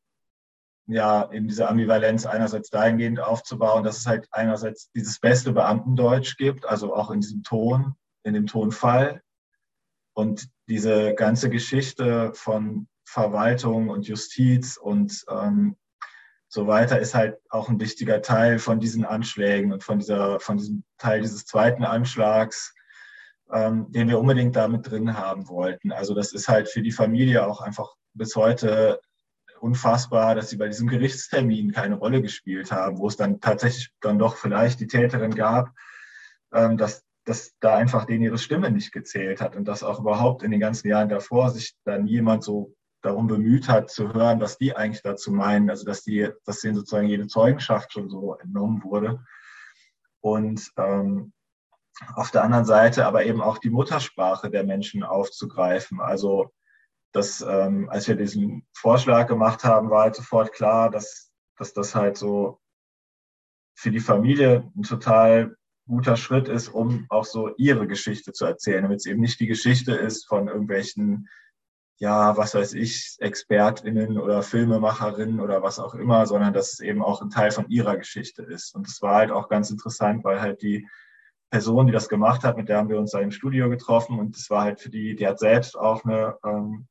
ja, 0.87 1.31
eben 1.33 1.49
diese 1.49 1.69
Ambivalenz 1.69 2.27
einerseits 2.27 2.71
dahingehend 2.71 3.21
aufzubauen, 3.21 3.85
dass 3.85 3.99
es 3.99 4.07
halt 4.07 4.27
einerseits 4.31 4.91
dieses 4.93 5.21
beste 5.21 5.53
Beamtendeutsch 5.53 6.37
gibt, 6.37 6.67
also 6.67 6.95
auch 6.95 7.11
in 7.11 7.21
diesem 7.21 7.43
Ton, 7.43 7.95
in 8.25 8.35
dem 8.35 8.47
Tonfall. 8.47 9.23
Und 10.15 10.49
diese 10.69 11.15
ganze 11.15 11.51
Geschichte 11.51 12.33
von 12.35 12.89
Verwaltung 13.05 13.89
und 13.89 14.07
Justiz 14.07 14.77
und 14.77 15.25
ähm, 15.31 15.77
so 16.49 16.67
weiter 16.67 16.99
ist 16.99 17.15
halt 17.15 17.39
auch 17.49 17.71
ein 17.71 17.81
wichtiger 17.81 18.21
Teil 18.21 18.59
von 18.59 18.79
diesen 18.79 19.07
Anschlägen 19.07 19.73
und 19.73 19.83
von 19.83 19.99
dieser, 19.99 20.39
von 20.39 20.59
diesem 20.59 20.85
Teil 20.99 21.23
dieses 21.23 21.47
zweiten 21.47 21.83
Anschlags, 21.83 22.75
ähm, 23.51 23.91
den 23.91 24.09
wir 24.09 24.19
unbedingt 24.19 24.55
damit 24.55 24.91
drin 24.91 25.17
haben 25.17 25.49
wollten. 25.49 25.93
Also 25.93 26.15
das 26.15 26.33
ist 26.33 26.49
halt 26.49 26.69
für 26.69 26.83
die 26.83 26.93
Familie 26.93 27.47
auch 27.47 27.62
einfach 27.62 27.95
bis 28.12 28.37
heute 28.37 29.01
unfassbar, 29.62 30.35
dass 30.35 30.50
sie 30.50 30.57
bei 30.57 30.66
diesem 30.66 30.88
Gerichtstermin 30.88 31.71
keine 31.71 31.95
Rolle 31.95 32.21
gespielt 32.21 32.73
haben, 32.73 32.99
wo 32.99 33.07
es 33.07 33.16
dann 33.16 33.40
tatsächlich 33.40 33.92
dann 34.00 34.19
doch 34.19 34.37
vielleicht 34.37 34.81
die 34.81 34.88
Täterin 34.88 35.35
gab, 35.35 35.71
ähm, 36.52 36.76
dass, 36.76 37.04
dass 37.25 37.52
da 37.61 37.76
einfach 37.76 38.04
denen 38.04 38.25
ihre 38.25 38.38
Stimme 38.38 38.73
nicht 38.73 38.90
gezählt 38.90 39.40
hat 39.40 39.54
und 39.54 39.66
dass 39.66 39.85
auch 39.85 40.00
überhaupt 40.00 40.42
in 40.42 40.50
den 40.50 40.59
ganzen 40.59 40.88
Jahren 40.88 41.09
davor 41.09 41.50
sich 41.50 41.76
dann 41.85 42.09
jemand 42.09 42.42
so 42.42 42.75
darum 43.02 43.28
bemüht 43.28 43.69
hat, 43.69 43.88
zu 43.90 44.12
hören, 44.12 44.40
was 44.40 44.59
die 44.59 44.75
eigentlich 44.75 45.02
dazu 45.02 45.31
meinen, 45.31 45.71
also 45.71 45.85
dass, 45.85 46.02
die, 46.02 46.28
dass 46.45 46.61
denen 46.61 46.75
sozusagen 46.75 47.09
jede 47.09 47.28
Zeugenschaft 47.28 47.92
schon 47.92 48.09
so 48.11 48.35
entnommen 48.35 48.83
wurde. 48.83 49.25
Und 50.21 50.71
ähm, 50.76 51.33
auf 52.14 52.33
der 52.33 52.42
anderen 52.42 52.64
Seite 52.64 53.07
aber 53.07 53.25
eben 53.25 53.40
auch 53.40 53.59
die 53.59 53.71
Muttersprache 53.71 54.50
der 54.50 54.64
Menschen 54.64 55.04
aufzugreifen. 55.04 56.00
Also 56.00 56.52
das, 57.12 57.45
ähm, 57.47 57.88
als 57.90 58.09
wir 58.09 58.16
diesen 58.16 58.66
Vorschlag 58.73 59.28
gemacht 59.28 59.64
haben, 59.64 59.90
war 59.90 60.04
halt 60.04 60.16
sofort 60.16 60.52
klar, 60.52 60.90
dass, 60.90 61.31
dass 61.57 61.73
das 61.73 61.95
halt 61.95 62.16
so 62.16 62.59
für 63.75 63.90
die 63.90 64.00
Familie 64.00 64.71
ein 64.76 64.83
total 64.83 65.57
guter 65.87 66.16
Schritt 66.16 66.49
ist, 66.49 66.69
um 66.69 67.07
auch 67.09 67.25
so 67.25 67.54
ihre 67.57 67.87
Geschichte 67.87 68.33
zu 68.33 68.47
erzählen, 68.47 68.83
damit 68.83 69.00
es 69.00 69.07
eben 69.07 69.21
nicht 69.21 69.40
die 69.40 69.47
Geschichte 69.47 69.92
ist 69.92 70.26
von 70.26 70.49
irgendwelchen, 70.49 71.28
ja, 71.99 72.37
was 72.37 72.54
weiß 72.54 72.75
ich, 72.75 73.16
ExpertInnen 73.19 74.19
oder 74.19 74.42
Filmemacherinnen 74.42 75.40
oder 75.40 75.62
was 75.62 75.78
auch 75.78 75.95
immer, 75.95 76.26
sondern 76.26 76.52
dass 76.52 76.75
es 76.75 76.81
eben 76.81 77.02
auch 77.02 77.21
ein 77.21 77.31
Teil 77.31 77.50
von 77.50 77.69
ihrer 77.69 77.97
Geschichte 77.97 78.42
ist. 78.42 78.75
Und 78.75 78.87
das 78.87 79.02
war 79.02 79.16
halt 79.16 79.31
auch 79.31 79.49
ganz 79.49 79.71
interessant, 79.71 80.25
weil 80.25 80.40
halt 80.40 80.62
die 80.62 80.88
Person, 81.50 81.87
die 81.87 81.92
das 81.92 82.09
gemacht 82.09 82.45
hat, 82.45 82.57
mit 82.57 82.69
der 82.69 82.78
haben 82.78 82.88
wir 82.88 82.99
uns 82.99 83.11
da 83.11 83.21
im 83.21 83.31
Studio 83.31 83.69
getroffen 83.69 84.19
und 84.19 84.37
das 84.37 84.49
war 84.49 84.62
halt 84.62 84.81
für 84.81 84.88
die, 84.88 85.14
die 85.14 85.26
hat 85.26 85.38
selbst 85.38 85.76
auch 85.76 86.04
eine 86.04 86.38
ähm, 86.45 86.88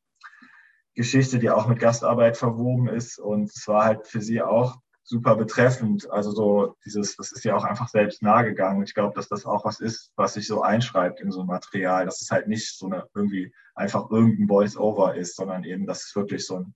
Geschichte, 0.94 1.40
die 1.40 1.50
auch 1.50 1.68
mit 1.68 1.80
Gastarbeit 1.80 2.38
verwoben 2.38 2.88
ist 2.88 3.20
und 3.20 3.50
es 3.50 3.68
war 3.68 3.86
halt 3.86 4.08
für 4.08 4.22
sie 4.22 4.42
auch 4.42 4.78
super 5.04 5.36
betreffend. 5.36 6.10
Also 6.12 6.32
so 6.32 6.78
dieses, 6.86 7.16
das 7.16 7.32
ist 7.32 7.44
ja 7.44 7.56
auch 7.56 7.64
einfach 7.64 7.90
selbst 7.90 8.22
nahegegangen. 8.22 8.84
Ich 8.84 8.94
glaube, 8.94 9.14
dass 9.16 9.28
das 9.28 9.46
auch 9.46 9.66
was 9.66 9.80
ist, 9.80 10.12
was 10.16 10.34
sich 10.34 10.48
so 10.48 10.62
einschreibt 10.62 11.20
in 11.20 11.32
so 11.32 11.42
ein 11.42 11.48
Material, 11.48 12.06
dass 12.06 12.22
es 12.22 12.32
halt 12.32 12.48
nicht 12.48 12.78
so 12.78 12.86
eine 12.86 13.08
irgendwie 13.14 13.54
einfach 13.76 14.10
irgendein 14.10 14.48
Voice-Over 14.48 15.16
ist, 15.16 15.36
sondern 15.36 15.64
eben, 15.64 15.86
dass 15.86 16.06
es 16.06 16.16
wirklich 16.16 16.46
so 16.46 16.58
einen 16.58 16.76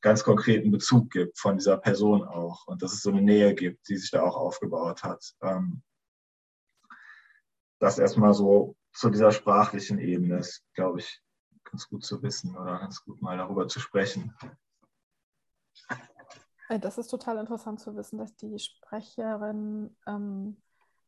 ganz 0.00 0.24
konkreten 0.24 0.70
Bezug 0.70 1.10
gibt 1.10 1.38
von 1.38 1.56
dieser 1.56 1.78
Person 1.78 2.22
auch 2.24 2.66
und 2.66 2.82
dass 2.82 2.92
es 2.92 3.00
so 3.00 3.10
eine 3.10 3.22
Nähe 3.22 3.54
gibt, 3.54 3.88
die 3.88 3.96
sich 3.96 4.10
da 4.10 4.22
auch 4.22 4.36
aufgebaut 4.36 5.02
hat. 5.02 5.34
Ähm, 5.42 5.82
das 7.78 7.98
erstmal 7.98 8.34
so 8.34 8.76
zu 8.92 9.10
dieser 9.10 9.32
sprachlichen 9.32 9.98
Ebene 9.98 10.38
ist, 10.38 10.62
glaube 10.74 11.00
ich, 11.00 11.23
ganz 11.74 11.88
gut 11.88 12.04
zu 12.04 12.22
wissen 12.22 12.56
oder 12.56 12.78
ganz 12.78 13.04
gut 13.04 13.20
mal 13.20 13.36
darüber 13.36 13.66
zu 13.66 13.80
sprechen. 13.80 14.32
Das 16.68 16.98
ist 16.98 17.08
total 17.08 17.38
interessant 17.38 17.80
zu 17.80 17.96
wissen, 17.96 18.16
dass 18.16 18.36
die 18.36 18.60
Sprecherin 18.60 19.96
ähm, 20.06 20.56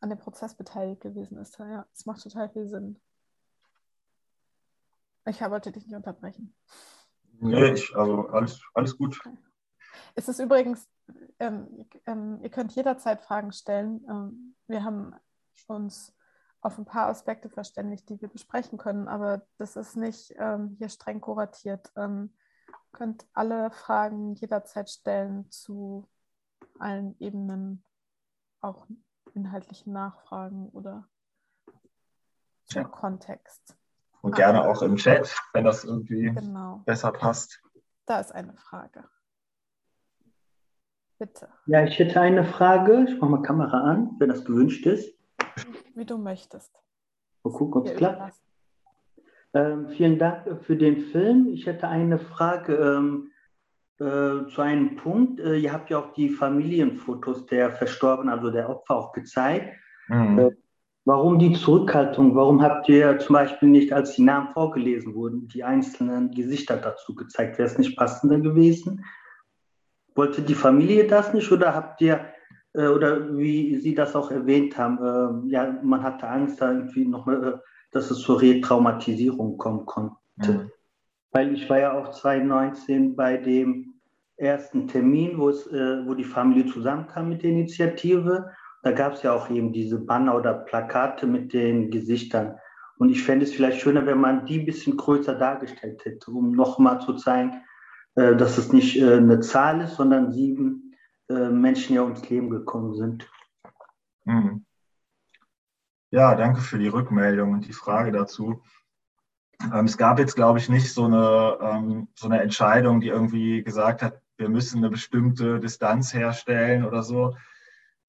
an 0.00 0.10
dem 0.10 0.18
Prozess 0.18 0.56
beteiligt 0.56 1.02
gewesen 1.02 1.38
ist. 1.38 1.56
Ja, 1.60 1.86
es 1.92 2.04
macht 2.04 2.20
total 2.20 2.50
viel 2.50 2.66
Sinn. 2.66 3.00
Ich 5.26 5.40
wollte 5.40 5.70
dich 5.70 5.86
nicht 5.86 5.94
unterbrechen. 5.94 6.52
Nee, 7.38 7.72
ich, 7.72 7.94
also 7.94 8.26
alles, 8.28 8.60
alles 8.74 8.98
gut. 8.98 9.20
Okay. 9.24 9.38
Es 10.16 10.28
ist 10.28 10.40
übrigens, 10.40 10.88
ähm, 11.38 11.86
ähm, 12.06 12.40
ihr 12.42 12.50
könnt 12.50 12.74
jederzeit 12.74 13.20
Fragen 13.20 13.52
stellen. 13.52 14.04
Ähm, 14.10 14.56
wir 14.66 14.82
haben 14.82 15.14
uns 15.68 16.12
auf 16.60 16.78
ein 16.78 16.84
paar 16.84 17.08
Aspekte 17.08 17.48
verständigt, 17.48 18.08
die 18.08 18.20
wir 18.20 18.28
besprechen 18.28 18.78
können, 18.78 19.08
aber 19.08 19.42
das 19.58 19.76
ist 19.76 19.96
nicht 19.96 20.34
ähm, 20.38 20.74
hier 20.78 20.88
streng 20.88 21.20
kuratiert. 21.20 21.92
Ähm, 21.96 22.34
könnt 22.92 23.26
alle 23.34 23.70
Fragen 23.70 24.34
jederzeit 24.34 24.90
stellen 24.90 25.50
zu 25.50 26.08
allen 26.78 27.16
Ebenen, 27.20 27.84
auch 28.60 28.86
inhaltlichen 29.34 29.92
Nachfragen 29.92 30.68
oder 30.70 31.08
zum 32.64 32.82
ja. 32.82 32.88
Kontext. 32.88 33.76
Und 34.22 34.34
gerne 34.34 34.66
auch 34.68 34.82
im 34.82 34.96
Chat, 34.96 35.36
wenn 35.52 35.64
das 35.64 35.84
irgendwie 35.84 36.32
genau. 36.32 36.82
besser 36.84 37.12
passt. 37.12 37.62
Da 38.06 38.18
ist 38.18 38.32
eine 38.32 38.54
Frage. 38.54 39.04
Bitte. 41.18 41.48
Ja, 41.66 41.84
ich 41.84 41.98
hätte 41.98 42.20
eine 42.20 42.44
Frage. 42.44 43.06
Ich 43.08 43.20
mache 43.20 43.30
mal 43.30 43.42
Kamera 43.42 43.80
an, 43.82 44.16
wenn 44.18 44.28
das 44.28 44.44
gewünscht 44.44 44.84
ist. 44.86 45.14
Wie 45.96 46.04
du 46.04 46.18
möchtest. 46.18 46.78
Mal 47.42 47.52
gucken, 47.52 47.80
ob 47.80 47.88
es 47.88 47.96
klappt. 47.96 48.34
Ähm, 49.54 49.88
vielen 49.88 50.18
Dank 50.18 50.62
für 50.64 50.76
den 50.76 51.00
Film. 51.00 51.48
Ich 51.48 51.64
hätte 51.64 51.88
eine 51.88 52.18
Frage 52.18 52.74
ähm, 52.74 53.30
äh, 53.98 54.46
zu 54.50 54.60
einem 54.60 54.96
Punkt. 54.96 55.40
Äh, 55.40 55.56
ihr 55.56 55.72
habt 55.72 55.88
ja 55.88 55.98
auch 55.98 56.12
die 56.12 56.28
Familienfotos 56.28 57.46
der 57.46 57.72
Verstorbenen, 57.72 58.30
also 58.30 58.50
der 58.50 58.68
Opfer, 58.68 58.94
auch 58.94 59.12
gezeigt. 59.12 59.74
Mhm. 60.08 60.38
Äh, 60.38 60.50
warum 61.06 61.38
die 61.38 61.54
Zurückhaltung? 61.54 62.36
Warum 62.36 62.60
habt 62.60 62.90
ihr 62.90 63.18
zum 63.18 63.32
Beispiel 63.32 63.70
nicht, 63.70 63.94
als 63.94 64.16
die 64.16 64.22
Namen 64.22 64.52
vorgelesen 64.52 65.14
wurden, 65.14 65.48
die 65.48 65.64
einzelnen 65.64 66.30
Gesichter 66.30 66.76
dazu 66.76 67.14
gezeigt? 67.14 67.56
Wäre 67.56 67.68
es 67.68 67.78
nicht 67.78 67.96
passender 67.96 68.38
gewesen? 68.38 69.02
Wollte 70.14 70.42
die 70.42 70.54
Familie 70.54 71.06
das 71.06 71.32
nicht 71.32 71.50
oder 71.50 71.74
habt 71.74 72.02
ihr, 72.02 72.26
äh, 72.76 72.88
oder 72.88 73.36
wie 73.36 73.76
Sie 73.76 73.94
das 73.94 74.14
auch 74.14 74.30
erwähnt 74.30 74.76
haben, 74.76 74.98
äh, 74.98 75.52
ja, 75.52 75.78
man 75.82 76.02
hatte 76.02 76.28
Angst, 76.28 76.60
da 76.60 76.72
irgendwie 76.72 77.06
nochmal 77.06 77.44
äh, 77.44 77.58
dass 77.92 78.10
es 78.10 78.18
zur 78.20 78.42
Retraumatisierung 78.42 79.56
kommen 79.56 79.86
konnte. 79.86 80.16
Mhm. 80.38 80.70
Weil 81.32 81.54
ich 81.54 81.70
war 81.70 81.78
ja 81.78 81.98
auch 81.98 82.10
2019 82.10 83.16
bei 83.16 83.38
dem 83.38 83.94
ersten 84.36 84.86
Termin, 84.86 85.38
wo, 85.38 85.48
es, 85.48 85.66
äh, 85.68 86.06
wo 86.06 86.12
die 86.12 86.24
Familie 86.24 86.66
zusammenkam 86.66 87.30
mit 87.30 87.42
der 87.42 87.50
Initiative. 87.50 88.50
Da 88.82 88.92
gab 88.92 89.14
es 89.14 89.22
ja 89.22 89.32
auch 89.32 89.48
eben 89.48 89.72
diese 89.72 89.98
Banner 89.98 90.36
oder 90.36 90.52
Plakate 90.52 91.26
mit 91.26 91.54
den 91.54 91.90
Gesichtern. 91.90 92.56
Und 92.98 93.08
ich 93.08 93.22
fände 93.22 93.44
es 93.44 93.54
vielleicht 93.54 93.80
schöner, 93.80 94.04
wenn 94.04 94.20
man 94.20 94.44
die 94.44 94.60
ein 94.60 94.66
bisschen 94.66 94.96
größer 94.96 95.34
dargestellt 95.34 96.04
hätte, 96.04 96.30
um 96.30 96.52
nochmal 96.52 97.00
zu 97.00 97.14
zeigen, 97.14 97.62
dass 98.14 98.56
es 98.56 98.72
nicht 98.72 99.02
eine 99.02 99.40
Zahl 99.40 99.82
ist, 99.82 99.96
sondern 99.96 100.32
sieben 100.32 100.85
äh, 101.28 101.50
Menschen 101.50 101.96
ja 101.96 102.02
ums 102.02 102.28
Leben 102.28 102.50
gekommen 102.50 102.94
sind. 102.94 103.28
Mhm. 104.24 104.64
Ja, 106.10 106.34
danke 106.34 106.60
für 106.60 106.78
die 106.78 106.88
Rückmeldung 106.88 107.52
und 107.52 107.66
die 107.66 107.72
Frage 107.72 108.12
dazu. 108.12 108.62
Ähm, 109.60 109.86
es 109.86 109.96
gab 109.96 110.18
jetzt, 110.18 110.34
glaube 110.34 110.58
ich, 110.58 110.68
nicht 110.68 110.92
so 110.92 111.04
eine, 111.04 111.58
ähm, 111.60 112.08
so 112.14 112.26
eine 112.26 112.40
Entscheidung, 112.42 113.00
die 113.00 113.08
irgendwie 113.08 113.62
gesagt 113.62 114.02
hat, 114.02 114.20
wir 114.36 114.48
müssen 114.48 114.78
eine 114.78 114.90
bestimmte 114.90 115.60
Distanz 115.60 116.12
herstellen 116.12 116.84
oder 116.84 117.02
so. 117.02 117.36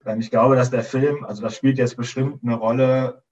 Ähm, 0.05 0.19
ich 0.19 0.29
glaube, 0.29 0.55
dass 0.55 0.69
der 0.69 0.83
Film, 0.83 1.23
also 1.23 1.41
das 1.41 1.55
spielt 1.55 1.77
jetzt 1.77 1.97
bestimmt 1.97 2.43
eine 2.43 2.55
Rolle 2.55 3.23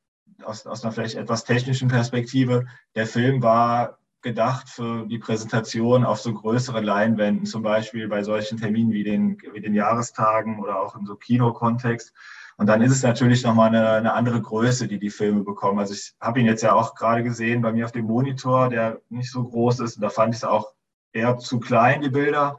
aus, 0.43 0.65
aus 0.65 0.83
einer 0.83 0.91
vielleicht 0.91 1.15
etwas 1.15 1.43
technischen 1.43 1.89
Perspektive. 1.89 2.65
Der 2.95 3.07
Film 3.07 3.41
war 3.43 3.99
gedacht 4.25 4.67
für 4.67 5.05
die 5.05 5.19
Präsentation 5.19 6.03
auf 6.03 6.19
so 6.19 6.33
größeren 6.33 6.83
Leinwänden, 6.83 7.45
zum 7.45 7.61
Beispiel 7.61 8.09
bei 8.09 8.23
solchen 8.23 8.57
Terminen 8.57 8.91
wie 8.91 9.03
den, 9.03 9.37
wie 9.53 9.61
den 9.61 9.73
Jahrestagen 9.73 10.59
oder 10.59 10.81
auch 10.81 10.97
in 10.97 11.05
so 11.05 11.15
Kinokontext. 11.15 12.11
Und 12.57 12.67
dann 12.67 12.81
ist 12.81 12.91
es 12.91 13.03
natürlich 13.03 13.43
nochmal 13.43 13.69
eine, 13.69 13.89
eine 13.89 14.13
andere 14.13 14.41
Größe, 14.41 14.87
die 14.87 14.97
die 14.97 15.09
Filme 15.09 15.43
bekommen. 15.43 15.79
Also 15.79 15.93
ich 15.93 16.15
habe 16.19 16.39
ihn 16.39 16.45
jetzt 16.45 16.63
ja 16.63 16.73
auch 16.73 16.95
gerade 16.95 17.23
gesehen 17.23 17.61
bei 17.61 17.71
mir 17.71 17.85
auf 17.85 17.91
dem 17.91 18.05
Monitor, 18.05 18.69
der 18.69 18.99
nicht 19.09 19.31
so 19.31 19.43
groß 19.43 19.81
ist. 19.81 19.97
Und 19.97 20.01
da 20.01 20.09
fand 20.09 20.33
ich 20.33 20.39
es 20.41 20.43
auch 20.43 20.73
eher 21.13 21.37
zu 21.37 21.59
klein, 21.59 22.01
die 22.01 22.09
Bilder. 22.09 22.57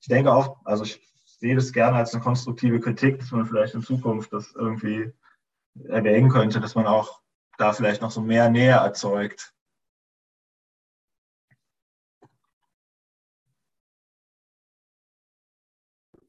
Ich 0.00 0.08
denke 0.08 0.32
auch, 0.32 0.56
also 0.64 0.84
ich 0.84 1.00
sehe 1.24 1.54
das 1.54 1.72
gerne 1.72 1.96
als 1.96 2.14
eine 2.14 2.22
konstruktive 2.22 2.80
Kritik, 2.80 3.18
dass 3.18 3.30
man 3.30 3.44
vielleicht 3.44 3.74
in 3.74 3.82
Zukunft 3.82 4.32
das 4.32 4.54
irgendwie 4.54 5.12
erwägen 5.88 6.30
könnte, 6.30 6.60
dass 6.60 6.74
man 6.74 6.86
auch 6.86 7.20
da 7.58 7.72
vielleicht 7.72 8.02
noch 8.02 8.10
so 8.10 8.20
mehr 8.20 8.48
Nähe 8.48 8.72
erzeugt. 8.72 9.53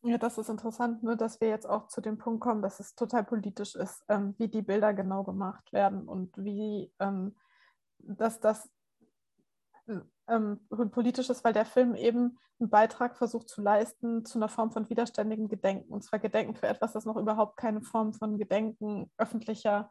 Ja, 0.08 0.20
das 0.20 0.38
ist 0.38 0.50
interessant, 0.50 1.02
ne, 1.02 1.18
dass 1.18 1.42
wir 1.42 1.50
jetzt 1.50 1.68
auch 1.68 1.88
zu 1.88 2.00
dem 2.00 2.20
Punkt 2.20 2.40
kommen, 2.40 2.62
dass 2.62 2.80
es 2.80 2.94
total 2.94 3.24
politisch 3.24 3.74
ist, 3.76 4.04
ähm, 4.08 4.36
wie 4.38 4.48
die 4.48 4.62
Bilder 4.62 4.94
genau 4.94 5.24
gemacht 5.24 5.74
werden 5.74 6.08
und 6.08 6.38
wie 6.38 6.94
ähm, 7.00 7.36
dass 7.98 8.40
das 8.40 8.70
ähm, 10.28 10.60
politisch 10.92 11.30
ist, 11.32 11.44
weil 11.44 11.54
der 11.54 11.66
Film 11.66 11.96
eben 11.96 12.38
einen 12.60 12.70
Beitrag 12.70 13.18
versucht 13.18 13.50
zu 13.50 13.62
leisten 13.62 14.26
zu 14.26 14.38
einer 14.38 14.48
Form 14.48 14.72
von 14.72 14.90
widerständigem 14.90 15.48
Gedenken. 15.48 15.92
Und 15.92 16.04
zwar 16.04 16.20
Gedenken 16.20 16.56
für 16.56 16.68
etwas, 16.68 16.94
das 16.94 17.06
noch 17.06 17.18
überhaupt 17.18 17.58
keine 17.58 17.82
Form 17.82 18.14
von 18.14 18.38
Gedenken 18.38 19.12
öffentlicher 19.18 19.90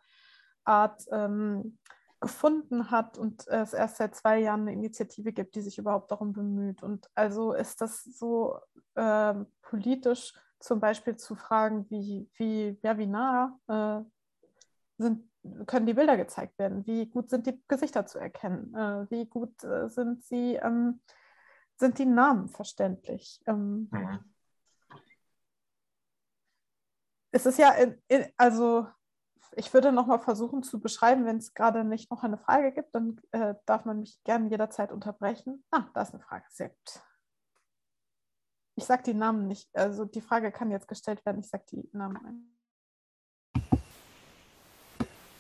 Art 0.64 1.04
ähm, 1.10 1.78
gefunden 2.24 2.90
hat 2.90 3.18
und 3.18 3.46
es 3.48 3.74
erst 3.74 3.98
seit 3.98 4.14
zwei 4.14 4.38
Jahren 4.38 4.62
eine 4.62 4.72
Initiative 4.72 5.32
gibt, 5.32 5.54
die 5.54 5.60
sich 5.60 5.76
überhaupt 5.76 6.10
darum 6.10 6.32
bemüht. 6.32 6.82
Und 6.82 7.10
also 7.14 7.52
ist 7.52 7.82
das 7.82 8.02
so 8.02 8.58
äh, 8.94 9.34
politisch 9.60 10.32
zum 10.58 10.80
Beispiel 10.80 11.16
zu 11.16 11.34
fragen, 11.34 11.84
wie, 11.90 12.30
wie, 12.36 12.78
ja, 12.82 12.96
wie 12.96 13.06
nah 13.06 13.58
äh, 13.68 14.02
sind, 14.96 15.28
können 15.66 15.84
die 15.84 15.92
Bilder 15.92 16.16
gezeigt 16.16 16.58
werden, 16.58 16.86
wie 16.86 17.10
gut 17.10 17.28
sind 17.28 17.46
die 17.46 17.62
Gesichter 17.68 18.06
zu 18.06 18.18
erkennen, 18.18 18.74
äh, 18.74 19.10
wie 19.10 19.26
gut 19.26 19.62
äh, 19.62 19.90
sind 19.90 20.24
sie, 20.24 20.54
ähm, 20.54 21.00
sind 21.76 21.98
die 21.98 22.06
Namen 22.06 22.48
verständlich. 22.48 23.42
Ähm, 23.46 23.90
mhm. 23.92 24.18
Es 27.32 27.44
ist 27.44 27.58
ja, 27.58 27.72
in, 27.72 28.00
in, 28.08 28.24
also 28.38 28.86
ich 29.56 29.72
würde 29.72 29.92
nochmal 29.92 30.20
versuchen 30.20 30.62
zu 30.62 30.80
beschreiben, 30.80 31.26
wenn 31.26 31.38
es 31.38 31.54
gerade 31.54 31.84
nicht 31.84 32.10
noch 32.10 32.22
eine 32.22 32.38
Frage 32.38 32.72
gibt, 32.72 32.94
dann 32.94 33.20
äh, 33.32 33.54
darf 33.66 33.84
man 33.84 34.00
mich 34.00 34.22
gerne 34.24 34.48
jederzeit 34.48 34.92
unterbrechen. 34.92 35.64
Ah, 35.70 35.84
da 35.94 36.02
ist 36.02 36.14
eine 36.14 36.22
Frage, 36.22 36.44
sehr 36.50 36.68
gut. 36.68 37.00
Ich 38.76 38.84
sage 38.84 39.04
die 39.04 39.14
Namen 39.14 39.46
nicht, 39.46 39.68
also 39.74 40.04
die 40.04 40.20
Frage 40.20 40.50
kann 40.50 40.70
jetzt 40.70 40.88
gestellt 40.88 41.24
werden, 41.24 41.40
ich 41.40 41.48
sage 41.48 41.64
die 41.70 41.88
Namen 41.92 42.18
ein. 42.24 42.54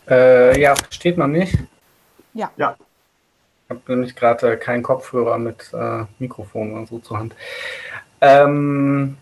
Äh, 0.08 0.60
ja, 0.60 0.76
versteht 0.76 1.16
man 1.16 1.32
mich? 1.32 1.56
Ja. 2.34 2.52
Ja. 2.56 2.76
habe 3.68 3.80
nämlich 3.88 4.14
gerade 4.14 4.58
keinen 4.58 4.82
Kopfhörer 4.82 5.38
mit 5.38 5.72
äh, 5.72 6.04
Mikrofon 6.18 6.74
oder 6.74 6.86
so 6.86 6.98
zur 6.98 7.18
Hand. 7.18 7.34
Ähm, 8.20 9.16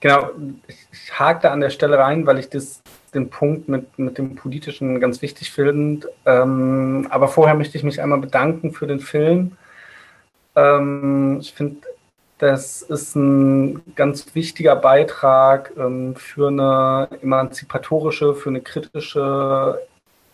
genau, 0.00 0.30
ich 0.66 1.18
hake 1.18 1.40
da 1.40 1.52
an 1.52 1.60
der 1.60 1.70
Stelle 1.70 1.98
rein, 1.98 2.26
weil 2.26 2.38
ich 2.38 2.50
das, 2.50 2.82
den 3.14 3.30
Punkt 3.30 3.68
mit, 3.68 3.98
mit 3.98 4.18
dem 4.18 4.34
Politischen 4.34 5.00
ganz 5.00 5.22
wichtig 5.22 5.50
finde. 5.52 6.08
Ähm, 6.26 7.06
aber 7.10 7.28
vorher 7.28 7.54
möchte 7.54 7.76
ich 7.78 7.84
mich 7.84 8.00
einmal 8.00 8.20
bedanken 8.20 8.72
für 8.72 8.86
den 8.86 9.00
Film. 9.00 9.56
Ähm, 10.56 11.38
ich 11.40 11.52
finde, 11.52 11.86
das 12.38 12.82
ist 12.82 13.16
ein 13.16 13.82
ganz 13.94 14.34
wichtiger 14.34 14.76
Beitrag 14.76 15.72
ähm, 15.76 16.14
für 16.16 16.48
eine 16.48 17.08
emanzipatorische, 17.22 18.34
für 18.34 18.50
eine 18.50 18.60
kritische 18.60 19.80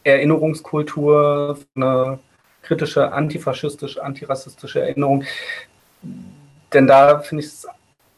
Erinnerungskultur, 0.04 1.56
für 1.56 1.66
eine 1.80 2.18
kritische, 2.62 3.12
antifaschistische, 3.12 4.02
antirassistische 4.02 4.80
Erinnerung. 4.82 5.24
Denn 6.72 6.86
da 6.86 7.20
finde 7.20 7.42
ich 7.44 7.50
es 7.50 7.66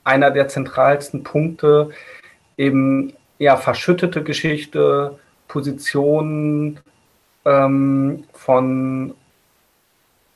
einer 0.05 0.31
der 0.31 0.49
zentralsten 0.49 1.23
Punkte, 1.23 1.91
eben 2.57 3.13
ja, 3.39 3.57
verschüttete 3.57 4.23
Geschichte, 4.23 5.19
Positionen 5.49 6.81
ähm, 7.45 8.25
von 8.33 9.15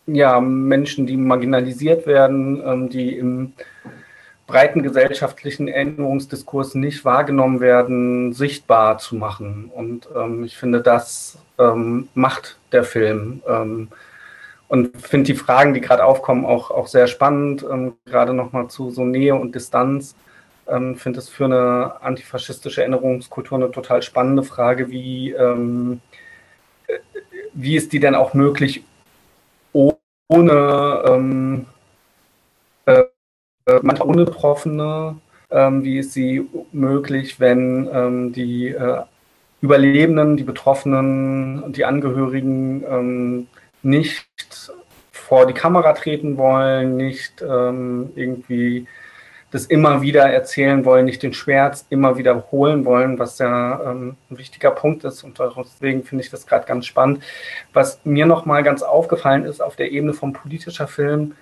ja, 0.07 0.41
Menschen, 0.41 1.07
die 1.07 1.17
marginalisiert 1.17 2.07
werden, 2.07 2.63
ähm, 2.65 2.89
die 2.89 3.17
im 3.17 3.53
breiten 4.47 4.83
gesellschaftlichen 4.83 5.69
Erinnerungsdiskurs 5.69 6.75
nicht 6.75 7.05
wahrgenommen 7.05 7.61
werden, 7.61 8.33
sichtbar 8.33 8.99
zu 8.99 9.15
machen. 9.15 9.71
Und 9.73 10.09
ähm, 10.15 10.43
ich 10.43 10.57
finde, 10.57 10.81
das 10.81 11.39
ähm, 11.59 12.09
macht 12.15 12.59
der 12.73 12.83
Film. 12.83 13.43
Ähm, 13.47 13.89
und 14.67 14.97
finde 14.97 15.27
die 15.33 15.39
Fragen, 15.39 15.75
die 15.75 15.81
gerade 15.81 16.05
aufkommen, 16.05 16.45
auch, 16.45 16.71
auch 16.71 16.87
sehr 16.87 17.07
spannend, 17.07 17.65
ähm, 17.71 17.95
gerade 18.07 18.35
nochmal 18.35 18.69
zu 18.69 18.91
so 18.91 19.05
Nähe 19.05 19.35
und 19.35 19.55
Distanz. 19.55 20.17
Ähm, 20.71 20.97
finde 20.97 21.19
es 21.19 21.29
für 21.29 21.47
eine 21.47 22.01
antifaschistische 22.03 22.83
Erinnerungskultur 22.83 23.59
eine 23.59 23.71
total 23.71 24.03
spannende 24.03 24.43
Frage, 24.43 24.91
wie, 24.91 25.33
ähm, 25.33 26.01
äh, 26.87 26.99
wie 27.55 27.77
ist 27.77 27.93
die 27.93 28.01
denn 28.01 28.15
auch 28.15 28.35
möglich, 28.35 28.85
ohne 29.73 31.03
ähm, 31.07 31.67
äh, 33.71 33.81
manchmal 33.83 34.09
ohne 34.09 34.25
Betroffene, 34.25 35.17
ähm, 35.51 35.85
wie 35.85 35.99
ist 35.99 36.13
sie 36.13 36.49
möglich, 36.73 37.41
wenn 37.41 37.89
ähm, 37.93 38.33
die 38.33 38.69
äh, 38.69 39.03
Überlebenden, 39.61 40.37
die 40.37 40.45
Betroffenen, 40.45 41.73
die 41.73 41.85
Angehörigen 41.85 42.85
ähm, 42.89 43.47
nicht 43.83 44.27
vor 45.13 45.47
die 45.47 45.53
Kamera 45.53 45.93
treten 45.93 46.37
wollen, 46.37 46.97
nicht 46.97 47.43
ähm, 47.43 48.11
irgendwie 48.17 48.87
das 49.51 49.67
immer 49.67 50.01
wieder 50.01 50.31
erzählen 50.31 50.85
wollen, 50.85 51.07
nicht 51.07 51.23
den 51.23 51.33
Schmerz 51.33 51.85
immer 51.91 52.17
wiederholen 52.17 52.85
wollen, 52.85 53.19
was 53.19 53.39
ja 53.39 53.91
ähm, 53.91 54.17
ein 54.31 54.39
wichtiger 54.39 54.71
Punkt 54.71 55.05
ist. 55.05 55.25
Und 55.25 55.39
deswegen 55.39 56.05
finde 56.05 56.25
ich 56.25 56.31
das 56.31 56.47
gerade 56.47 56.67
ganz 56.67 56.87
spannend. 56.87 57.23
Was 57.73 58.01
mir 58.05 58.27
nochmal 58.27 58.63
ganz 58.63 58.83
aufgefallen 58.83 59.45
ist 59.45 59.61
auf 59.61 59.77
der 59.77 59.91
Ebene 59.91 60.13
vom 60.13 60.33
politischer 60.33 60.87
Film, 60.87 61.35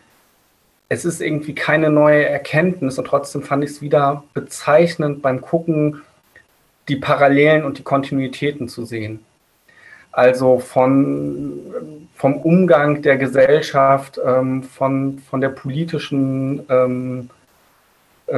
es 0.89 1.05
ist 1.05 1.21
irgendwie 1.21 1.55
keine 1.55 1.91
neue 1.91 2.25
Erkenntnis 2.25 2.99
und 2.99 3.07
trotzdem 3.07 3.43
fand 3.43 3.63
ich 3.63 3.71
es 3.71 3.83
wieder 3.83 4.25
bezeichnend 4.33 5.21
beim 5.21 5.43
Gucken, 5.43 6.01
die 6.89 6.97
Parallelen 6.97 7.65
und 7.65 7.77
die 7.77 7.83
Kontinuitäten 7.83 8.69
zu 8.69 8.87
sehen. 8.87 9.23
Also 10.11 10.59
von, 10.59 11.61
vom 12.15 12.39
Umgang 12.39 13.03
der 13.03 13.19
Gesellschaft, 13.19 14.19
ähm, 14.25 14.63
von, 14.63 15.19
von 15.19 15.43
der 15.43 15.51
politischen 15.51 16.65
ähm, 16.71 17.29
äh, 17.31 17.38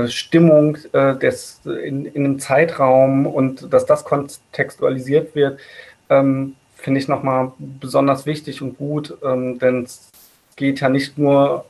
Stimmung 0.08 0.78
äh, 0.92 1.16
des, 1.16 1.60
in, 1.64 2.06
in 2.06 2.24
einem 2.24 2.38
Zeitraum 2.38 3.26
und 3.26 3.72
dass 3.72 3.86
das 3.86 4.04
kontextualisiert 4.04 5.34
wird, 5.34 5.58
ähm, 6.08 6.54
finde 6.76 7.00
ich 7.00 7.08
nochmal 7.08 7.52
besonders 7.58 8.26
wichtig 8.26 8.62
und 8.62 8.78
gut, 8.78 9.16
ähm, 9.22 9.58
denn 9.58 9.84
es 9.84 10.10
geht 10.56 10.80
ja 10.80 10.88
nicht 10.88 11.18
nur, 11.18 11.64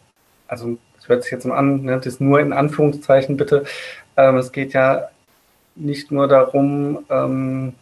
also 0.48 0.78
es 0.98 1.09
hört 1.09 1.22
sich 1.22 1.33
jetzt 1.33 1.46
mal 1.46 1.56
an, 1.56 1.83
ne, 1.83 1.96
das 1.96 2.06
ist 2.06 2.20
nur 2.20 2.40
in 2.40 2.52
Anführungszeichen 2.52 3.37
bitte, 3.37 3.64
ähm, 4.16 4.37
es 4.37 4.52
geht 4.52 4.72
ja 4.72 5.09
nicht 5.74 6.11
nur 6.11 6.28
darum, 6.28 7.04
ähm, 7.11 7.74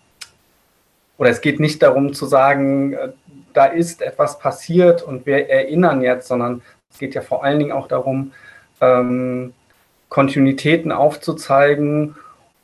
oder 1.16 1.30
es 1.30 1.40
geht 1.40 1.58
nicht 1.60 1.82
darum 1.82 2.14
zu 2.14 2.26
sagen, 2.26 2.92
äh, 2.92 3.08
da 3.52 3.66
ist 3.66 4.02
etwas 4.02 4.38
passiert 4.38 5.02
und 5.02 5.26
wir 5.26 5.48
erinnern 5.48 6.00
jetzt, 6.02 6.28
sondern 6.28 6.62
es 6.90 6.98
geht 6.98 7.14
ja 7.14 7.22
vor 7.22 7.44
allen 7.44 7.58
Dingen 7.58 7.72
auch 7.72 7.88
darum, 7.88 8.32
ähm, 8.80 9.52
Kontinuitäten 10.08 10.92
aufzuzeigen 10.92 12.16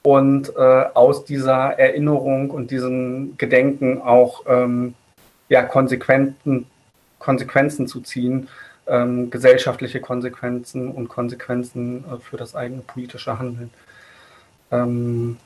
und 0.03 0.55
äh, 0.57 0.85
aus 0.95 1.25
dieser 1.25 1.79
Erinnerung 1.79 2.51
und 2.51 2.71
diesem 2.71 3.37
Gedenken 3.39 4.03
auch 4.03 4.43
ähm, 4.47 4.95
ja, 5.49 5.63
Konsequenzen, 5.63 6.67
Konsequenzen 7.19 7.87
zu 7.87 8.01
ziehen, 8.01 8.49
ähm, 8.87 9.31
gesellschaftliche 9.31 10.01
Konsequenzen 10.01 10.91
und 10.91 11.09
Konsequenzen 11.09 12.05
äh, 12.05 12.19
für 12.19 12.37
das 12.37 12.55
eigene 12.55 12.83
politische 12.83 13.39
Handeln. 13.39 13.71
Ähm, 14.71 15.39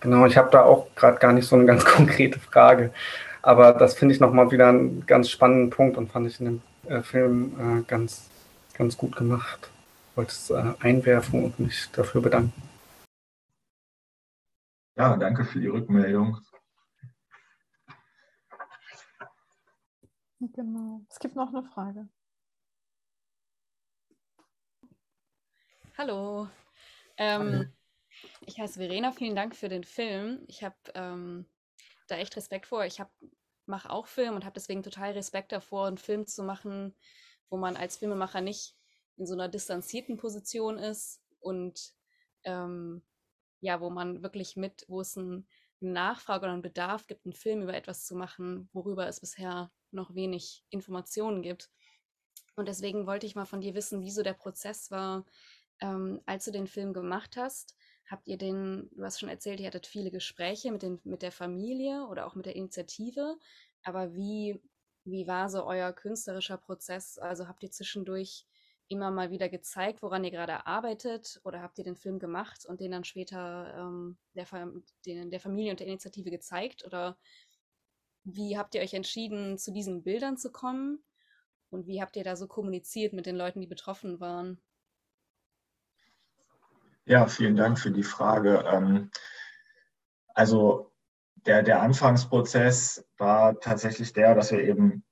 genau, 0.00 0.26
ich 0.26 0.36
habe 0.36 0.50
da 0.50 0.64
auch 0.64 0.86
gerade 0.94 1.18
gar 1.18 1.32
nicht 1.32 1.46
so 1.48 1.56
eine 1.56 1.64
ganz 1.64 1.84
konkrete 1.86 2.38
Frage, 2.38 2.90
aber 3.42 3.72
das 3.72 3.94
finde 3.94 4.14
ich 4.14 4.20
nochmal 4.20 4.50
wieder 4.50 4.68
einen 4.68 5.06
ganz 5.06 5.30
spannenden 5.30 5.70
Punkt 5.70 5.96
und 5.96 6.12
fand 6.12 6.26
ich 6.26 6.40
in 6.40 6.46
dem 6.46 6.62
äh, 6.90 7.02
Film 7.02 7.52
äh, 7.58 7.82
ganz, 7.88 8.28
ganz 8.76 8.96
gut 8.96 9.16
gemacht. 9.16 9.70
Ich 10.18 10.20
wollte 10.20 10.32
es 10.32 10.50
äh, 10.50 10.74
einwerfen 10.80 11.44
und 11.44 11.60
mich 11.60 11.92
dafür 11.92 12.20
bedanken. 12.20 12.60
Ja, 14.96 15.16
danke 15.16 15.44
für 15.44 15.60
die 15.60 15.68
Rückmeldung. 15.68 16.40
Genau. 20.40 21.02
Es 21.08 21.20
gibt 21.20 21.36
noch 21.36 21.54
eine 21.54 21.62
Frage. 21.62 22.08
Hallo. 25.96 26.48
Ähm, 27.16 27.72
ich 28.40 28.58
heiße 28.58 28.80
Verena, 28.80 29.12
vielen 29.12 29.36
Dank 29.36 29.54
für 29.54 29.68
den 29.68 29.84
Film. 29.84 30.42
Ich 30.48 30.64
habe 30.64 30.74
ähm, 30.94 31.46
da 32.08 32.16
echt 32.16 32.36
Respekt 32.36 32.66
vor. 32.66 32.84
Ich 32.84 33.00
mache 33.66 33.90
auch 33.90 34.08
Film 34.08 34.34
und 34.34 34.44
habe 34.44 34.54
deswegen 34.54 34.82
total 34.82 35.12
Respekt 35.12 35.52
davor, 35.52 35.86
einen 35.86 35.96
Film 35.96 36.26
zu 36.26 36.42
machen, 36.42 36.96
wo 37.50 37.56
man 37.56 37.76
als 37.76 37.98
Filmemacher 37.98 38.40
nicht 38.40 38.77
in 39.18 39.26
so 39.26 39.34
einer 39.34 39.48
distanzierten 39.48 40.16
Position 40.16 40.78
ist 40.78 41.20
und 41.40 41.94
ähm, 42.44 43.02
ja, 43.60 43.80
wo 43.80 43.90
man 43.90 44.22
wirklich 44.22 44.56
mit, 44.56 44.84
wo 44.88 45.00
es 45.00 45.16
ein, 45.16 45.46
eine 45.80 45.92
Nachfrage 45.92 46.44
oder 46.44 46.52
einen 46.52 46.62
Bedarf 46.62 47.06
gibt, 47.06 47.26
einen 47.26 47.32
Film 47.32 47.62
über 47.62 47.74
etwas 47.74 48.06
zu 48.06 48.14
machen, 48.14 48.68
worüber 48.72 49.06
es 49.08 49.20
bisher 49.20 49.70
noch 49.90 50.14
wenig 50.14 50.64
Informationen 50.70 51.42
gibt. 51.42 51.70
Und 52.56 52.68
deswegen 52.68 53.06
wollte 53.06 53.26
ich 53.26 53.34
mal 53.34 53.46
von 53.46 53.60
dir 53.60 53.74
wissen, 53.74 54.02
wie 54.02 54.10
so 54.10 54.22
der 54.22 54.34
Prozess 54.34 54.90
war, 54.90 55.24
ähm, 55.80 56.20
als 56.26 56.44
du 56.44 56.50
den 56.50 56.66
Film 56.66 56.92
gemacht 56.92 57.36
hast 57.36 57.76
Habt 58.08 58.26
ihr 58.26 58.38
den, 58.38 58.88
du 58.92 59.04
hast 59.04 59.20
schon 59.20 59.28
erzählt, 59.28 59.60
ihr 59.60 59.66
hattet 59.66 59.86
viele 59.86 60.10
Gespräche 60.10 60.72
mit, 60.72 60.82
den, 60.82 60.98
mit 61.04 61.20
der 61.20 61.30
Familie 61.30 62.06
oder 62.06 62.26
auch 62.26 62.34
mit 62.34 62.46
der 62.46 62.56
Initiative, 62.56 63.38
aber 63.82 64.14
wie, 64.14 64.62
wie 65.04 65.26
war 65.26 65.50
so 65.50 65.64
euer 65.64 65.92
künstlerischer 65.92 66.56
Prozess? 66.56 67.18
Also 67.18 67.48
habt 67.48 67.62
ihr 67.62 67.70
zwischendurch 67.70 68.46
immer 68.88 69.10
mal 69.10 69.30
wieder 69.30 69.48
gezeigt, 69.48 70.02
woran 70.02 70.24
ihr 70.24 70.30
gerade 70.30 70.66
arbeitet 70.66 71.40
oder 71.44 71.62
habt 71.62 71.78
ihr 71.78 71.84
den 71.84 71.96
Film 71.96 72.18
gemacht 72.18 72.66
und 72.66 72.80
den 72.80 72.90
dann 72.90 73.04
später 73.04 73.74
ähm, 73.78 74.18
der, 74.34 74.46
den, 75.06 75.30
der 75.30 75.40
Familie 75.40 75.70
und 75.70 75.80
der 75.80 75.86
Initiative 75.86 76.30
gezeigt 76.30 76.84
oder 76.84 77.16
wie 78.24 78.58
habt 78.58 78.74
ihr 78.74 78.82
euch 78.82 78.94
entschieden, 78.94 79.58
zu 79.58 79.72
diesen 79.72 80.02
Bildern 80.02 80.36
zu 80.36 80.50
kommen 80.50 81.02
und 81.70 81.86
wie 81.86 82.00
habt 82.00 82.16
ihr 82.16 82.24
da 82.24 82.36
so 82.36 82.46
kommuniziert 82.46 83.12
mit 83.12 83.26
den 83.26 83.36
Leuten, 83.36 83.60
die 83.60 83.66
betroffen 83.66 84.20
waren? 84.20 84.60
Ja, 87.04 87.26
vielen 87.26 87.56
Dank 87.56 87.78
für 87.78 87.90
die 87.90 88.02
Frage. 88.02 88.64
Ähm, 88.70 89.10
also 90.34 90.92
der, 91.34 91.62
der 91.62 91.80
Anfangsprozess 91.80 93.08
war 93.16 93.58
tatsächlich 93.60 94.12
der, 94.12 94.34
dass 94.34 94.52
wir 94.52 94.60
eben 94.60 95.04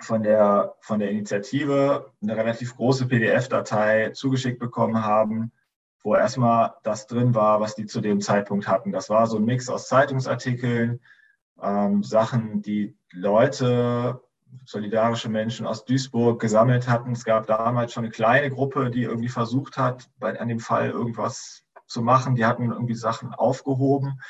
von 0.00 0.22
der, 0.22 0.74
von 0.80 0.98
der 0.98 1.10
Initiative 1.10 2.12
eine 2.22 2.36
relativ 2.36 2.76
große 2.76 3.06
PDF-Datei 3.06 4.10
zugeschickt 4.10 4.58
bekommen 4.58 5.04
haben, 5.04 5.52
wo 6.02 6.14
erstmal 6.14 6.74
das 6.82 7.06
drin 7.06 7.34
war, 7.34 7.60
was 7.60 7.74
die 7.74 7.86
zu 7.86 8.00
dem 8.00 8.20
Zeitpunkt 8.20 8.68
hatten. 8.68 8.92
Das 8.92 9.10
war 9.10 9.26
so 9.26 9.38
ein 9.38 9.44
Mix 9.44 9.68
aus 9.68 9.88
Zeitungsartikeln, 9.88 11.00
ähm, 11.62 12.02
Sachen, 12.02 12.62
die 12.62 12.96
Leute 13.12 14.20
solidarische 14.64 15.28
Menschen 15.28 15.66
aus 15.66 15.84
Duisburg 15.84 16.40
gesammelt 16.40 16.88
hatten. 16.88 17.12
Es 17.12 17.24
gab 17.24 17.46
damals 17.46 17.92
schon 17.92 18.04
eine 18.04 18.12
kleine 18.12 18.50
Gruppe, 18.50 18.90
die 18.90 19.02
irgendwie 19.02 19.28
versucht 19.28 19.76
hat, 19.76 20.08
bei, 20.18 20.38
an 20.38 20.48
dem 20.48 20.60
Fall 20.60 20.90
irgendwas 20.90 21.64
zu 21.86 22.02
machen. 22.02 22.34
Die 22.36 22.44
hatten 22.44 22.70
irgendwie 22.70 22.94
Sachen 22.94 23.34
aufgehoben. 23.34 24.20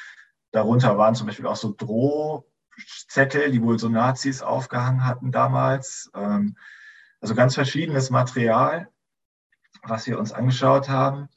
Darunter 0.52 0.96
waren 0.98 1.14
zum 1.14 1.26
Beispiel 1.26 1.46
auch 1.46 1.56
so 1.56 1.74
Droh, 1.76 2.46
Zettel, 3.08 3.50
die 3.50 3.62
wohl 3.62 3.78
so 3.78 3.88
Nazis 3.88 4.42
aufgehangen 4.42 5.04
hatten 5.04 5.32
damals. 5.32 6.10
Ähm, 6.14 6.56
also 7.20 7.34
ganz 7.34 7.54
verschiedenes 7.54 8.10
Material, 8.10 8.88
was 9.82 10.06
wir 10.06 10.18
uns 10.18 10.32
angeschaut 10.32 10.88
haben. 10.88 11.28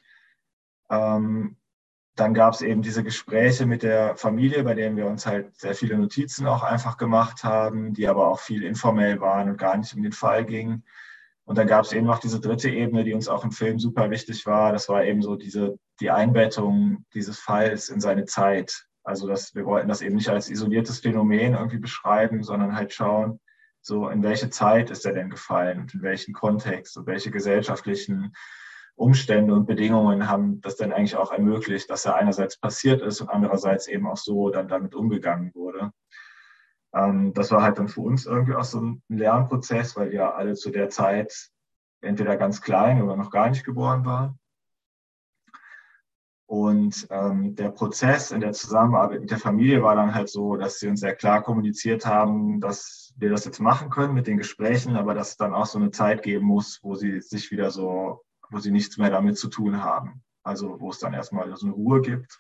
Ähm, 0.90 1.58
dann 2.16 2.34
gab 2.34 2.54
es 2.54 2.62
eben 2.62 2.82
diese 2.82 3.04
Gespräche 3.04 3.66
mit 3.66 3.82
der 3.82 4.18
Familie, 4.18 4.64
bei 4.64 4.74
denen 4.74 4.98
wir 4.98 5.06
uns 5.06 5.26
halt 5.26 5.58
sehr 5.58 5.74
viele 5.74 5.98
Notizen 5.98 6.48
auch 6.48 6.64
einfach 6.64 6.98
gemacht 6.98 7.44
haben, 7.44 7.94
die 7.94 8.08
aber 8.08 8.28
auch 8.28 8.40
viel 8.40 8.64
informell 8.64 9.22
waren 9.22 9.50
und 9.50 9.58
gar 9.58 9.78
nicht 9.78 9.94
um 9.96 10.04
den 10.04 10.12
Fall 10.12 10.46
gingen. 10.46 10.84
Und 11.46 11.58
dann 11.58 11.68
gab 11.68 11.86
es 11.86 11.94
eben 11.94 12.06
noch 12.06 12.20
diese 12.20 12.42
dritte 12.42 12.70
Ebene, 12.70 13.04
die 13.04 13.14
uns 13.14 13.28
auch 13.28 13.44
im 13.44 13.52
Film 13.52 13.80
super 13.80 14.12
wichtig 14.12 14.46
war. 14.46 14.72
Das 14.72 14.90
war 14.90 15.06
eben 15.06 15.22
so 15.22 15.36
diese, 15.36 15.80
die 16.00 16.12
Einbettung 16.12 17.06
dieses 17.14 17.40
Falls 17.40 17.90
in 17.90 18.02
seine 18.02 18.26
Zeit. 18.26 18.89
Also 19.04 19.28
dass 19.28 19.56
wir 19.56 19.66
wollten 19.66 19.88
das 19.88 20.02
eben 20.02 20.16
nicht 20.16 20.30
als 20.30 20.50
isoliertes 20.50 21.00
Phänomen 21.00 21.54
irgendwie 21.54 21.78
beschreiben, 21.78 22.44
sondern 22.44 22.76
halt 22.76 22.94
schauen, 22.94 23.40
so 23.82 24.10
in 24.10 24.24
welche 24.24 24.50
Zeit 24.50 24.90
ist 24.90 25.06
er 25.06 25.14
denn 25.14 25.30
gefallen 25.30 25.80
und 25.80 25.94
in 25.94 26.02
welchen 26.02 26.34
Kontext 26.34 26.98
und 26.98 27.08
welche 27.08 27.32
gesellschaftlichen 27.32 28.34
Umstände 28.96 29.54
und 29.54 29.66
Bedingungen 29.66 30.28
haben 30.28 30.60
das 30.62 30.76
denn 30.76 30.92
eigentlich 30.92 31.16
auch 31.16 31.32
ermöglicht, 31.32 31.90
dass 31.90 32.06
er 32.06 32.16
einerseits 32.16 32.60
passiert 32.60 33.02
ist 33.02 33.22
und 33.22 33.30
andererseits 33.30 33.88
eben 33.88 34.06
auch 34.08 34.18
so 34.18 34.50
dann 34.50 34.68
damit 34.68 34.94
umgegangen 34.94 35.56
wurde. 35.56 35.92
Ähm, 36.94 37.34
das 37.34 37.52
war 37.52 37.62
halt 37.62 37.80
dann 37.80 37.88
für 37.88 38.02
uns 38.02 38.26
irgendwie 38.26 38.56
auch 38.56 38.66
so 38.66 38.82
ein 38.82 39.04
Lernprozess, 39.08 39.96
weil 39.96 40.12
wir 40.12 40.36
alle 40.36 40.56
zu 40.56 40.70
der 40.70 40.90
Zeit 40.90 41.50
entweder 42.02 42.36
ganz 42.36 42.62
klein 42.62 43.02
oder 43.02 43.16
noch 43.16 43.32
gar 43.32 43.50
nicht 43.50 43.64
geboren 43.64 44.06
waren. 44.06 44.40
Und 46.50 47.06
ähm, 47.12 47.54
der 47.54 47.70
Prozess 47.70 48.32
in 48.32 48.40
der 48.42 48.54
Zusammenarbeit 48.54 49.22
mit 49.22 49.30
der 49.30 49.38
Familie 49.38 49.84
war 49.84 49.96
dann 49.96 50.16
halt 50.16 50.30
so, 50.30 50.56
dass 50.56 50.80
sie 50.80 50.88
uns 50.88 51.00
sehr 51.00 51.14
klar 51.14 51.44
kommuniziert 51.44 52.08
haben, 52.08 52.60
dass 52.60 53.14
wir 53.18 53.30
das 53.30 53.46
jetzt 53.46 53.60
machen 53.60 53.92
können 53.92 54.16
mit 54.16 54.26
den 54.26 54.38
Gesprächen, 54.38 54.96
aber 54.96 55.14
dass 55.14 55.30
es 55.30 55.38
dann 55.38 55.54
auch 55.54 55.68
so 55.68 55.78
eine 55.78 55.92
Zeit 55.92 56.24
geben 56.24 56.48
muss, 56.48 56.80
wo 56.82 56.96
sie 56.96 57.22
sich 57.22 57.52
wieder 57.52 57.70
so, 57.70 58.24
wo 58.50 58.58
sie 58.58 58.72
nichts 58.72 58.98
mehr 58.98 59.12
damit 59.12 59.38
zu 59.38 59.48
tun 59.48 59.84
haben. 59.84 60.24
Also 60.42 60.80
wo 60.80 60.90
es 60.90 60.98
dann 60.98 61.14
erstmal 61.14 61.56
so 61.56 61.68
eine 61.68 61.76
Ruhe 61.76 62.02
gibt. 62.02 62.40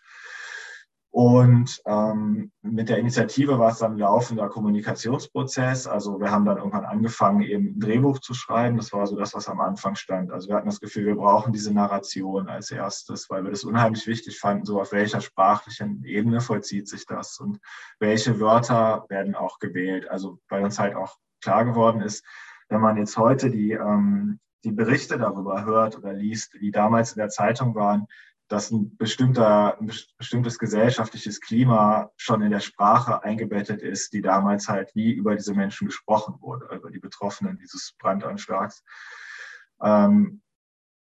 Und 1.11 1.81
ähm, 1.87 2.51
mit 2.61 2.87
der 2.87 2.99
Initiative 2.99 3.57
war 3.57 3.71
es 3.71 3.79
dann 3.79 3.93
ein 3.93 3.97
laufender 3.97 4.47
Kommunikationsprozess. 4.47 5.87
Also 5.87 6.19
wir 6.19 6.29
haben 6.29 6.45
dann 6.45 6.57
irgendwann 6.57 6.85
angefangen, 6.85 7.41
eben 7.41 7.69
ein 7.69 7.79
Drehbuch 7.79 8.19
zu 8.19 8.35
schreiben. 8.35 8.77
Das 8.77 8.93
war 8.93 9.07
so 9.07 9.17
das, 9.17 9.33
was 9.33 9.49
am 9.49 9.59
Anfang 9.59 9.95
stand. 9.95 10.31
Also 10.31 10.49
wir 10.49 10.55
hatten 10.55 10.67
das 10.67 10.79
Gefühl, 10.79 11.07
wir 11.07 11.15
brauchen 11.15 11.51
diese 11.51 11.73
Narration 11.73 12.47
als 12.47 12.69
erstes, 12.69 13.27
weil 13.29 13.43
wir 13.43 13.49
das 13.49 13.63
unheimlich 13.63 14.05
wichtig 14.05 14.39
fanden, 14.39 14.65
so 14.65 14.79
auf 14.79 14.91
welcher 14.91 15.19
sprachlichen 15.19 16.03
Ebene 16.05 16.41
vollzieht 16.41 16.87
sich 16.87 17.07
das 17.07 17.39
und 17.39 17.59
welche 17.99 18.39
Wörter 18.39 19.05
werden 19.09 19.33
auch 19.33 19.57
gewählt. 19.57 20.07
Also 20.07 20.37
weil 20.47 20.63
uns 20.63 20.77
halt 20.77 20.95
auch 20.95 21.17
klar 21.41 21.65
geworden 21.65 22.01
ist, 22.01 22.23
wenn 22.67 22.81
man 22.81 22.97
jetzt 22.97 23.17
heute 23.17 23.49
die, 23.49 23.71
ähm, 23.71 24.39
die 24.63 24.71
Berichte 24.71 25.17
darüber 25.17 25.65
hört 25.65 25.97
oder 25.97 26.13
liest, 26.13 26.53
die 26.61 26.69
damals 26.69 27.13
in 27.13 27.19
der 27.19 27.29
Zeitung 27.29 27.73
waren, 27.73 28.05
dass 28.49 28.71
ein, 28.71 28.97
bestimmter, 28.97 29.79
ein 29.79 29.91
bestimmtes 30.17 30.57
gesellschaftliches 30.57 31.39
Klima 31.39 32.11
schon 32.17 32.41
in 32.41 32.51
der 32.51 32.59
Sprache 32.59 33.23
eingebettet 33.23 33.81
ist, 33.81 34.11
die 34.11 34.21
damals 34.21 34.67
halt 34.67 34.93
wie 34.95 35.11
über 35.11 35.35
diese 35.35 35.53
Menschen 35.53 35.87
gesprochen 35.87 36.35
wurde, 36.41 36.75
über 36.75 36.89
die 36.89 36.99
Betroffenen 36.99 37.57
dieses 37.57 37.93
Brandanschlags. 37.99 38.83
Ähm, 39.81 40.41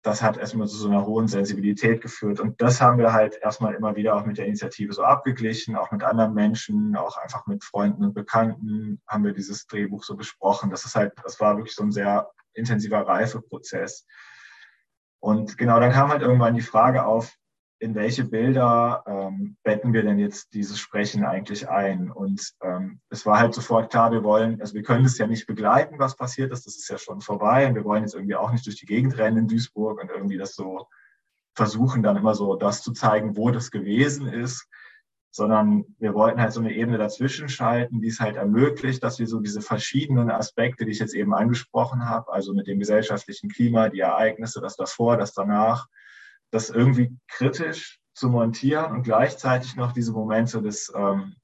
das 0.03 0.21
hat 0.21 0.37
erstmal 0.37 0.67
zu 0.67 0.77
so 0.77 0.87
einer 0.87 1.05
hohen 1.05 1.27
Sensibilität 1.27 2.01
geführt. 2.01 2.39
Und 2.39 2.59
das 2.61 2.81
haben 2.81 2.97
wir 2.97 3.13
halt 3.13 3.37
erstmal 3.41 3.75
immer 3.75 3.95
wieder 3.95 4.15
auch 4.15 4.25
mit 4.25 4.37
der 4.37 4.47
Initiative 4.47 4.93
so 4.93 5.03
abgeglichen, 5.03 5.75
auch 5.75 5.91
mit 5.91 6.03
anderen 6.03 6.33
Menschen, 6.33 6.95
auch 6.95 7.17
einfach 7.17 7.45
mit 7.45 7.63
Freunden 7.63 8.03
und 8.03 8.13
Bekannten 8.13 9.01
haben 9.07 9.23
wir 9.23 9.33
dieses 9.33 9.67
Drehbuch 9.67 10.03
so 10.03 10.15
besprochen. 10.15 10.71
Das 10.71 10.85
ist 10.85 10.95
halt, 10.95 11.13
das 11.23 11.39
war 11.39 11.57
wirklich 11.57 11.75
so 11.75 11.83
ein 11.83 11.91
sehr 11.91 12.29
intensiver 12.53 13.01
Reifeprozess. 13.01 14.05
Und 15.21 15.57
genau, 15.57 15.79
dann 15.79 15.91
kam 15.91 16.09
halt 16.09 16.23
irgendwann 16.23 16.55
die 16.55 16.61
Frage 16.61 17.05
auf, 17.05 17.37
in 17.79 17.95
welche 17.95 18.25
Bilder 18.25 19.03
ähm, 19.07 19.57
betten 19.63 19.93
wir 19.93 20.03
denn 20.03 20.19
jetzt 20.19 20.53
dieses 20.53 20.79
Sprechen 20.79 21.23
eigentlich 21.23 21.69
ein? 21.69 22.11
Und 22.11 22.53
ähm, 22.61 22.99
es 23.09 23.25
war 23.25 23.39
halt 23.39 23.53
sofort 23.53 23.91
klar, 23.91 24.11
wir 24.11 24.23
wollen, 24.23 24.61
also 24.61 24.73
wir 24.73 24.83
können 24.83 25.05
es 25.05 25.17
ja 25.17 25.25
nicht 25.25 25.47
begleiten, 25.47 25.97
was 25.97 26.15
passiert 26.15 26.51
ist, 26.51 26.67
das 26.67 26.75
ist 26.75 26.89
ja 26.89 26.97
schon 26.97 27.21
vorbei. 27.21 27.67
Und 27.67 27.75
wir 27.75 27.85
wollen 27.85 28.03
jetzt 28.03 28.13
irgendwie 28.13 28.35
auch 28.35 28.51
nicht 28.51 28.65
durch 28.65 28.75
die 28.77 28.85
Gegend 28.85 29.17
rennen 29.17 29.37
in 29.37 29.47
Duisburg 29.47 30.01
und 30.01 30.09
irgendwie 30.09 30.37
das 30.37 30.53
so 30.53 30.87
versuchen, 31.55 32.03
dann 32.03 32.17
immer 32.17 32.35
so 32.35 32.55
das 32.55 32.83
zu 32.83 32.91
zeigen, 32.91 33.35
wo 33.35 33.51
das 33.51 33.71
gewesen 33.71 34.27
ist, 34.27 34.67
sondern 35.31 35.85
wir 35.97 36.13
wollten 36.13 36.41
halt 36.41 36.51
so 36.51 36.59
eine 36.59 36.73
Ebene 36.73 36.97
dazwischen 36.97 37.47
schalten, 37.47 38.01
die 38.01 38.09
es 38.09 38.19
halt 38.19 38.35
ermöglicht, 38.35 39.01
dass 39.01 39.17
wir 39.17 39.27
so 39.27 39.39
diese 39.39 39.61
verschiedenen 39.61 40.29
Aspekte, 40.29 40.85
die 40.85 40.91
ich 40.91 40.99
jetzt 40.99 41.15
eben 41.15 41.33
angesprochen 41.33 42.05
habe, 42.07 42.31
also 42.31 42.53
mit 42.53 42.67
dem 42.67 42.79
gesellschaftlichen 42.79 43.49
Klima, 43.49 43.87
die 43.87 44.01
Ereignisse, 44.01 44.59
das 44.59 44.75
davor, 44.75 45.15
das 45.15 45.33
danach, 45.33 45.87
das 46.51 46.69
irgendwie 46.69 47.17
kritisch 47.29 47.99
zu 48.13 48.29
montieren 48.29 48.91
und 48.91 49.03
gleichzeitig 49.03 49.77
noch 49.77 49.93
diese 49.93 50.11
Momente 50.11 50.61
des, 50.61 50.91
ähm, 50.93 51.35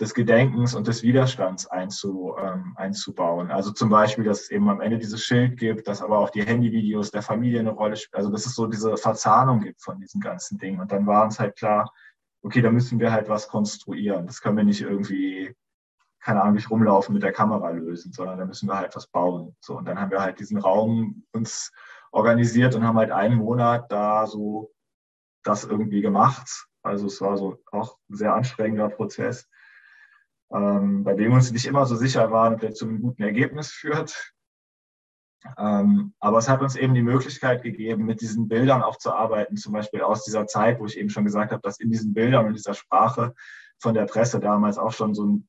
des 0.00 0.12
Gedenkens 0.14 0.74
und 0.74 0.88
des 0.88 1.02
Widerstands 1.04 1.66
einzu, 1.68 2.34
ähm, 2.40 2.74
einzubauen. 2.76 3.52
Also 3.52 3.70
zum 3.70 3.90
Beispiel, 3.90 4.24
dass 4.24 4.42
es 4.42 4.50
eben 4.50 4.68
am 4.68 4.80
Ende 4.80 4.98
dieses 4.98 5.24
Schild 5.24 5.56
gibt, 5.56 5.86
dass 5.86 6.02
aber 6.02 6.18
auch 6.18 6.30
die 6.30 6.44
Handyvideos 6.44 7.12
der 7.12 7.22
Familie 7.22 7.60
eine 7.60 7.70
Rolle 7.70 7.96
spielen. 7.96 8.18
Also 8.18 8.30
dass 8.30 8.46
es 8.46 8.54
so 8.54 8.66
diese 8.66 8.96
Verzahnung 8.96 9.60
gibt 9.60 9.82
von 9.82 10.00
diesen 10.00 10.20
ganzen 10.20 10.58
Dingen. 10.58 10.80
Und 10.80 10.90
dann 10.90 11.06
war 11.06 11.24
uns 11.24 11.38
halt 11.38 11.56
klar, 11.56 11.92
okay, 12.42 12.62
da 12.62 12.70
müssen 12.70 13.00
wir 13.00 13.12
halt 13.12 13.28
was 13.28 13.48
konstruieren. 13.48 14.26
Das 14.26 14.40
können 14.40 14.56
wir 14.56 14.64
nicht 14.64 14.80
irgendwie, 14.80 15.54
keine 16.20 16.42
Ahnung, 16.42 16.54
nicht 16.54 16.70
rumlaufen 16.70 17.14
mit 17.14 17.22
der 17.22 17.32
Kamera 17.32 17.70
lösen, 17.70 18.12
sondern 18.12 18.38
da 18.38 18.44
müssen 18.44 18.68
wir 18.68 18.78
halt 18.78 18.94
was 18.96 19.06
bauen. 19.06 19.56
So, 19.60 19.76
und 19.76 19.86
dann 19.86 20.00
haben 20.00 20.10
wir 20.10 20.20
halt 20.20 20.38
diesen 20.40 20.58
Raum 20.58 21.24
uns 21.32 21.72
organisiert 22.12 22.74
und 22.74 22.84
haben 22.84 22.98
halt 22.98 23.10
einen 23.10 23.36
Monat 23.36 23.90
da 23.90 24.26
so 24.26 24.72
das 25.42 25.64
irgendwie 25.64 26.00
gemacht. 26.00 26.66
Also 26.82 27.06
es 27.06 27.20
war 27.20 27.36
so 27.36 27.62
auch 27.72 27.98
ein 28.08 28.16
sehr 28.16 28.34
anstrengender 28.34 28.88
Prozess, 28.88 29.48
ähm, 30.52 31.04
bei 31.04 31.14
dem 31.14 31.30
wir 31.30 31.36
uns 31.36 31.52
nicht 31.52 31.66
immer 31.66 31.86
so 31.86 31.96
sicher 31.96 32.30
waren, 32.30 32.54
ob 32.54 32.60
der 32.60 32.74
zu 32.74 32.86
einem 32.86 33.02
guten 33.02 33.22
Ergebnis 33.22 33.70
führt. 33.70 34.32
Ähm, 35.56 36.14
aber 36.18 36.38
es 36.38 36.48
hat 36.48 36.62
uns 36.62 36.76
eben 36.76 36.94
die 36.94 37.02
Möglichkeit 37.02 37.62
gegeben, 37.62 38.04
mit 38.04 38.20
diesen 38.20 38.48
Bildern 38.48 38.82
auch 38.82 38.96
zu 38.96 39.12
arbeiten, 39.12 39.56
zum 39.56 39.72
Beispiel 39.72 40.02
aus 40.02 40.24
dieser 40.24 40.46
Zeit, 40.46 40.80
wo 40.80 40.86
ich 40.86 40.98
eben 40.98 41.10
schon 41.10 41.24
gesagt 41.24 41.52
habe, 41.52 41.62
dass 41.62 41.80
in 41.80 41.90
diesen 41.90 42.12
Bildern 42.12 42.46
und 42.46 42.54
dieser 42.54 42.74
Sprache 42.74 43.34
von 43.78 43.94
der 43.94 44.06
Presse 44.06 44.40
damals 44.40 44.78
auch 44.78 44.92
schon 44.92 45.14
so 45.14 45.24
ein, 45.24 45.48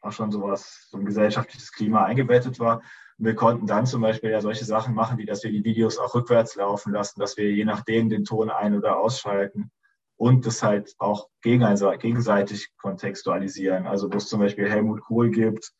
auch 0.00 0.12
schon 0.12 0.32
sowas, 0.32 0.88
so 0.90 0.98
ein 0.98 1.04
gesellschaftliches 1.04 1.72
Klima 1.72 2.04
eingebettet 2.04 2.58
war. 2.58 2.82
Und 3.18 3.26
wir 3.26 3.34
konnten 3.34 3.66
dann 3.66 3.86
zum 3.86 4.02
Beispiel 4.02 4.30
ja 4.30 4.40
solche 4.40 4.64
Sachen 4.64 4.94
machen, 4.94 5.18
wie 5.18 5.26
dass 5.26 5.44
wir 5.44 5.52
die 5.52 5.64
Videos 5.64 5.98
auch 5.98 6.14
rückwärts 6.14 6.56
laufen 6.56 6.92
lassen, 6.92 7.20
dass 7.20 7.36
wir 7.36 7.50
je 7.52 7.64
nachdem 7.64 8.08
den 8.08 8.24
Ton 8.24 8.50
ein- 8.50 8.76
oder 8.76 8.98
ausschalten 8.98 9.70
und 10.16 10.44
das 10.44 10.62
halt 10.62 10.94
auch 10.98 11.28
gegenseitig 11.40 12.72
kontextualisieren. 12.76 13.86
Also 13.86 14.12
wo 14.12 14.16
es 14.16 14.28
zum 14.28 14.40
Beispiel 14.40 14.68
Helmut 14.68 15.02
Kohl 15.02 15.30
gibt, 15.30 15.72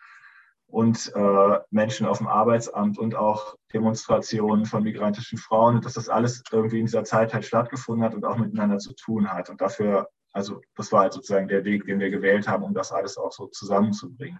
und 0.70 1.12
äh, 1.14 1.60
Menschen 1.70 2.06
auf 2.06 2.18
dem 2.18 2.28
Arbeitsamt 2.28 2.98
und 2.98 3.14
auch 3.14 3.56
Demonstrationen 3.72 4.66
von 4.66 4.82
migrantischen 4.82 5.38
Frauen 5.38 5.76
und 5.76 5.84
dass 5.84 5.94
das 5.94 6.08
alles 6.08 6.42
irgendwie 6.52 6.78
in 6.78 6.86
dieser 6.86 7.04
Zeit 7.04 7.34
halt 7.34 7.44
stattgefunden 7.44 8.04
hat 8.04 8.14
und 8.14 8.24
auch 8.24 8.36
miteinander 8.36 8.78
zu 8.78 8.94
tun 8.94 9.32
hat. 9.32 9.50
Und 9.50 9.60
dafür, 9.60 10.08
also 10.32 10.60
das 10.76 10.92
war 10.92 11.02
halt 11.02 11.12
sozusagen 11.12 11.48
der 11.48 11.64
Weg, 11.64 11.86
den 11.86 11.98
wir 11.98 12.10
gewählt 12.10 12.46
haben, 12.46 12.62
um 12.62 12.72
das 12.72 12.92
alles 12.92 13.18
auch 13.18 13.32
so 13.32 13.48
zusammenzubringen. 13.48 14.38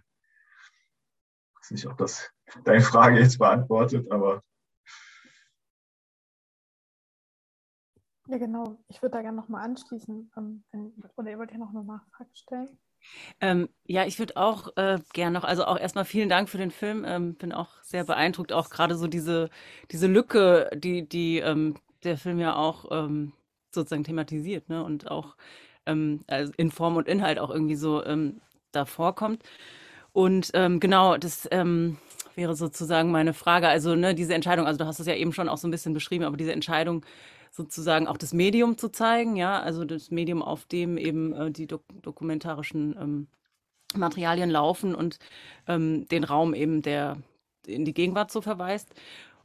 Ich 1.53 1.61
weiß 1.63 1.71
nicht, 1.73 1.87
ob 1.87 1.99
das 1.99 2.31
deine 2.65 2.81
Frage 2.81 3.19
jetzt 3.19 3.39
beantwortet, 3.39 4.11
aber. 4.11 4.43
Ja, 8.29 8.39
genau. 8.39 8.79
Ich 8.87 9.03
würde 9.03 9.17
da 9.17 9.23
gerne 9.23 9.37
nochmal 9.37 9.65
anschließen. 9.65 10.31
Ähm, 10.37 10.65
oder 11.17 11.31
ihr 11.31 11.39
wollt 11.39 11.51
ja 11.51 11.59
noch 11.59 11.71
eine 11.71 11.83
Nachfrage 11.83 12.31
stellen? 12.35 12.79
Ähm, 13.41 13.69
ja, 13.87 14.05
ich 14.07 14.19
würde 14.19 14.37
auch 14.37 14.77
äh, 14.77 14.99
gern 15.13 15.33
noch, 15.33 15.45
also 15.45 15.65
auch 15.65 15.79
erstmal 15.79 16.05
vielen 16.05 16.29
Dank 16.29 16.49
für 16.49 16.59
den 16.59 16.71
Film. 16.71 17.05
Ähm, 17.07 17.35
bin 17.35 17.53
auch 17.53 17.71
sehr 17.83 18.05
beeindruckt, 18.05 18.53
auch 18.53 18.71
gerade 18.71 18.97
so 18.97 19.07
diese, 19.07 19.51
diese 19.91 20.07
Lücke, 20.07 20.71
die, 20.75 21.09
die 21.09 21.39
ähm, 21.39 21.77
der 22.05 22.17
Film 22.19 22.39
ja 22.39 22.57
auch 22.57 22.87
ähm, 22.91 23.33
sozusagen 23.75 24.05
thematisiert, 24.05 24.69
ne? 24.69 24.83
Und 24.85 25.11
auch 25.11 25.37
ähm, 25.87 26.25
also 26.29 26.53
in 26.57 26.71
Form 26.71 26.97
und 26.97 27.09
Inhalt 27.09 27.39
auch 27.39 27.51
irgendwie 27.51 27.77
so 27.77 28.05
ähm, 28.05 28.41
da 28.73 28.85
vorkommt. 28.85 29.43
Und 30.13 30.51
genau, 30.53 31.17
das 31.19 31.49
wäre 32.35 32.55
sozusagen 32.57 33.11
meine 33.11 33.35
Frage. 33.35 33.69
Also, 33.69 33.95
ne, 33.95 34.15
diese 34.15 34.35
Entscheidung, 34.35 34.67
also 34.67 34.79
du 34.79 34.87
hast 34.87 34.99
es 35.01 35.07
ja 35.07 35.15
eben 35.15 35.33
schon 35.33 35.49
auch 35.49 35.59
so 35.59 35.69
ein 35.69 35.71
bisschen 35.71 35.95
beschrieben, 35.95 36.25
aber 36.25 36.37
diese 36.37 36.53
Entscheidung, 36.53 37.05
sozusagen 37.51 38.07
auch 38.07 38.17
das 38.17 38.33
Medium 38.33 38.79
zu 38.79 38.89
zeigen, 38.89 39.37
ja, 39.37 39.61
also 39.61 39.85
das 39.85 40.11
Medium, 40.11 40.43
auf 40.43 40.65
dem 40.67 40.97
eben 40.97 41.33
äh, 41.33 41.51
die 41.51 41.67
dok 41.67 41.83
dokumentarischen 42.03 42.97
ähm, 42.99 43.29
Materialien 43.95 44.51
laufen 44.51 44.95
und 44.95 45.19
ähm, 45.67 46.07
den 46.09 46.25
Raum 46.25 46.55
eben, 46.55 46.83
der 46.83 47.19
in 47.67 47.85
die 47.85 47.95
Gegenwart 47.95 48.31
so 48.31 48.41
verweist. 48.41 48.95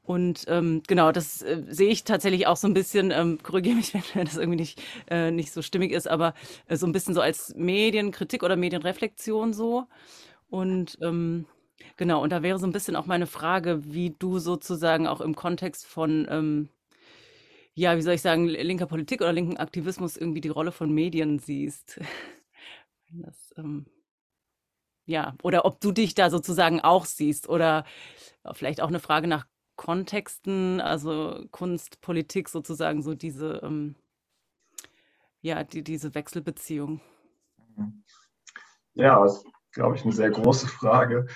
Und 0.04 0.46
ähm, 0.50 0.84
genau, 0.88 1.12
das 1.12 1.42
äh, 1.42 1.64
sehe 1.68 1.90
ich 1.90 2.04
tatsächlich 2.04 2.46
auch 2.46 2.58
so 2.58 2.68
ein 2.68 2.76
bisschen, 2.76 3.10
ähm, 3.10 3.40
korrigiere 3.42 3.76
mich, 3.76 3.94
wenn 4.14 4.26
das 4.26 4.38
irgendwie 4.38 4.60
nicht, 4.60 4.82
äh, 5.10 5.32
nicht 5.32 5.52
so 5.52 5.62
stimmig 5.64 5.92
ist, 5.92 6.08
aber 6.08 6.36
äh, 6.68 6.78
so 6.78 6.86
ein 6.86 6.92
bisschen 6.92 7.16
so 7.16 7.22
als 7.22 7.56
Medienkritik 7.56 8.44
oder 8.44 8.56
Medienreflexion 8.56 9.54
so. 9.54 9.88
Und 10.50 10.98
ähm, 11.02 11.46
genau, 11.98 12.22
und 12.22 12.32
da 12.32 12.44
wäre 12.44 12.60
so 12.60 12.68
ein 12.68 12.72
bisschen 12.72 12.96
auch 12.96 13.08
meine 13.08 13.26
Frage, 13.28 13.82
wie 13.84 14.12
du 14.12 14.38
sozusagen 14.38 15.08
auch 15.08 15.22
im 15.22 15.36
Kontext 15.36 15.88
von, 15.88 16.28
ähm, 16.30 16.70
ja, 17.76 17.98
wie 17.98 18.02
soll 18.02 18.14
ich 18.14 18.22
sagen, 18.22 18.48
linker 18.48 18.88
Politik 18.88 19.22
oder 19.22 19.34
linken 19.34 19.58
Aktivismus 19.58 20.18
irgendwie 20.18 20.42
die 20.42 20.50
Rolle 20.50 20.72
von 20.72 20.92
Medien 20.94 21.40
siehst. 21.40 22.00
Das, 23.08 23.54
ähm, 23.56 23.86
ja, 25.06 25.36
oder 25.44 25.64
ob 25.64 25.80
du 25.80 25.92
dich 25.92 26.16
da 26.16 26.30
sozusagen 26.30 26.82
auch 26.82 27.06
siehst 27.06 27.48
oder 27.48 27.86
vielleicht 28.54 28.82
auch 28.82 28.88
eine 28.88 29.00
Frage 29.00 29.28
nach 29.28 29.46
Kontexten, 29.76 30.82
also 30.82 31.46
Kunst, 31.52 32.02
Politik 32.02 32.50
sozusagen, 32.50 33.04
so 33.04 33.14
diese, 33.14 33.62
ähm, 33.64 33.96
ja, 35.42 35.64
die, 35.64 35.84
diese 35.84 36.16
Wechselbeziehung. 36.16 37.00
Ja, 38.96 39.22
das 39.24 39.38
ist, 39.38 39.46
glaube 39.72 39.96
ich, 39.96 40.04
eine 40.04 40.14
sehr 40.14 40.32
große 40.32 40.68
Frage. 40.68 41.28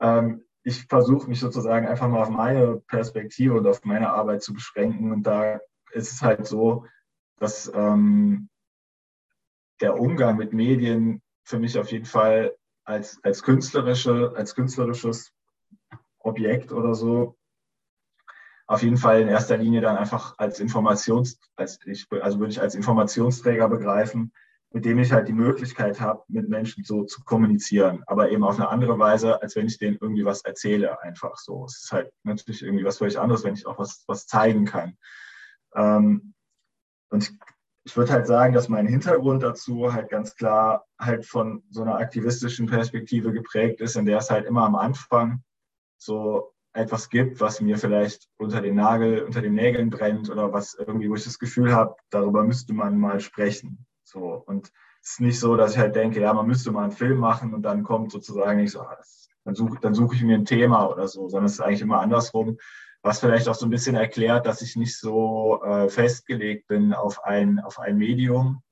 Ähm, 0.00 0.44
ich 0.64 0.84
versuche 0.86 1.28
mich 1.28 1.40
sozusagen 1.40 1.86
einfach 1.86 2.08
mal 2.08 2.22
auf 2.22 2.30
meine 2.30 2.76
Perspektive 2.86 3.54
und 3.54 3.66
auf 3.66 3.84
meine 3.84 4.10
Arbeit 4.10 4.42
zu 4.42 4.52
beschränken. 4.52 5.12
Und 5.12 5.24
da 5.24 5.60
ist 5.92 6.12
es 6.12 6.22
halt 6.22 6.46
so, 6.46 6.86
dass 7.38 7.70
ähm, 7.74 8.48
der 9.80 9.98
Umgang 9.98 10.36
mit 10.36 10.52
Medien 10.52 11.20
für 11.44 11.58
mich 11.58 11.78
auf 11.78 11.90
jeden 11.90 12.04
Fall 12.04 12.54
als, 12.84 13.18
als, 13.24 13.42
künstlerische, 13.42 14.32
als 14.36 14.54
künstlerisches 14.54 15.32
Objekt 16.18 16.72
oder 16.72 16.94
so 16.94 17.36
auf 18.66 18.82
jeden 18.82 18.96
Fall 18.96 19.20
in 19.20 19.28
erster 19.28 19.56
Linie 19.56 19.80
dann 19.80 19.96
einfach 19.96 20.34
als 20.38 20.60
Informations, 20.60 21.38
als 21.56 21.78
ich, 21.84 22.06
also 22.10 22.38
würde 22.38 22.52
ich 22.52 22.60
als 22.60 22.74
Informationsträger 22.74 23.68
begreifen, 23.68 24.32
mit 24.72 24.84
dem 24.84 24.98
ich 24.98 25.12
halt 25.12 25.28
die 25.28 25.32
Möglichkeit 25.32 26.00
habe, 26.00 26.22
mit 26.28 26.48
Menschen 26.48 26.84
so 26.84 27.04
zu 27.04 27.22
kommunizieren, 27.24 28.02
aber 28.06 28.30
eben 28.30 28.44
auf 28.44 28.56
eine 28.56 28.68
andere 28.68 28.98
Weise, 28.98 29.40
als 29.42 29.56
wenn 29.56 29.66
ich 29.66 29.78
denen 29.78 29.98
irgendwie 30.00 30.24
was 30.24 30.42
erzähle, 30.42 31.00
einfach 31.02 31.36
so. 31.36 31.64
Es 31.64 31.84
ist 31.84 31.92
halt 31.92 32.12
natürlich 32.24 32.62
irgendwie 32.62 32.84
was 32.84 32.98
völlig 32.98 33.18
anderes, 33.18 33.44
wenn 33.44 33.54
ich 33.54 33.66
auch 33.66 33.78
was, 33.78 34.04
was 34.06 34.26
zeigen 34.26 34.64
kann. 34.64 34.96
Ähm, 35.74 36.34
und 37.10 37.24
ich, 37.24 37.38
ich 37.84 37.96
würde 37.96 38.12
halt 38.12 38.26
sagen, 38.26 38.54
dass 38.54 38.68
mein 38.68 38.86
Hintergrund 38.86 39.42
dazu 39.42 39.92
halt 39.92 40.08
ganz 40.08 40.34
klar 40.36 40.86
halt 40.98 41.26
von 41.26 41.62
so 41.70 41.82
einer 41.82 41.96
aktivistischen 41.96 42.66
Perspektive 42.66 43.32
geprägt 43.32 43.80
ist, 43.80 43.96
in 43.96 44.06
der 44.06 44.18
es 44.18 44.30
halt 44.30 44.46
immer 44.46 44.64
am 44.64 44.76
Anfang 44.76 45.42
so 45.98 46.54
etwas 46.72 47.10
gibt, 47.10 47.40
was 47.40 47.60
mir 47.60 47.76
vielleicht 47.76 48.28
unter 48.38 48.62
den 48.62 48.76
Nagel, 48.76 49.22
unter 49.22 49.42
den 49.42 49.54
Nägeln 49.54 49.90
brennt 49.90 50.30
oder 50.30 50.52
was 50.52 50.74
irgendwie, 50.74 51.10
wo 51.10 51.14
ich 51.14 51.24
das 51.24 51.38
Gefühl 51.38 51.74
habe, 51.74 51.96
darüber 52.10 52.44
müsste 52.44 52.72
man 52.72 52.98
mal 52.98 53.20
sprechen. 53.20 53.86
So. 54.12 54.42
Und 54.46 54.70
es 55.02 55.12
ist 55.12 55.20
nicht 55.20 55.40
so, 55.40 55.56
dass 55.56 55.72
ich 55.72 55.78
halt 55.78 55.96
denke, 55.96 56.20
ja, 56.20 56.32
man 56.32 56.46
müsste 56.46 56.70
mal 56.70 56.84
einen 56.84 56.92
Film 56.92 57.18
machen 57.18 57.54
und 57.54 57.62
dann 57.62 57.82
kommt 57.82 58.12
sozusagen 58.12 58.60
nicht 58.60 58.72
so, 58.72 58.82
ah, 58.82 58.98
dann 59.44 59.54
suche 59.54 59.78
dann 59.80 59.94
suche 59.94 60.14
ich 60.14 60.22
mir 60.22 60.36
ein 60.36 60.44
Thema 60.44 60.86
oder 60.88 61.08
so, 61.08 61.28
sondern 61.28 61.46
es 61.46 61.54
ist 61.54 61.60
eigentlich 61.60 61.80
immer 61.80 62.00
andersrum, 62.00 62.58
was 63.02 63.18
vielleicht 63.18 63.48
auch 63.48 63.54
so 63.54 63.66
ein 63.66 63.70
bisschen 63.70 63.96
erklärt, 63.96 64.46
dass 64.46 64.62
ich 64.62 64.76
nicht 64.76 64.96
so 64.96 65.62
äh, 65.64 65.88
festgelegt 65.88 66.68
bin 66.68 66.92
auf 66.92 67.24
ein, 67.24 67.58
auf 67.58 67.80
ein 67.80 67.96
Medium. 67.96 68.62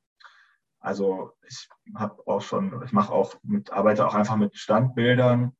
Also 0.78 1.32
ich 1.48 1.68
habe 1.96 2.22
auch 2.26 2.40
schon, 2.40 2.82
ich 2.84 2.92
mache 2.92 3.12
auch 3.12 3.34
mit, 3.42 3.72
arbeite 3.72 4.06
auch 4.06 4.14
einfach 4.14 4.36
mit 4.36 4.56
Standbildern 4.56 5.56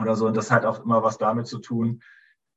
oder 0.00 0.14
so. 0.14 0.26
Und 0.26 0.36
das 0.36 0.50
hat 0.50 0.66
auch 0.66 0.84
immer 0.84 1.02
was 1.02 1.16
damit 1.16 1.46
zu 1.46 1.58
tun, 1.58 2.02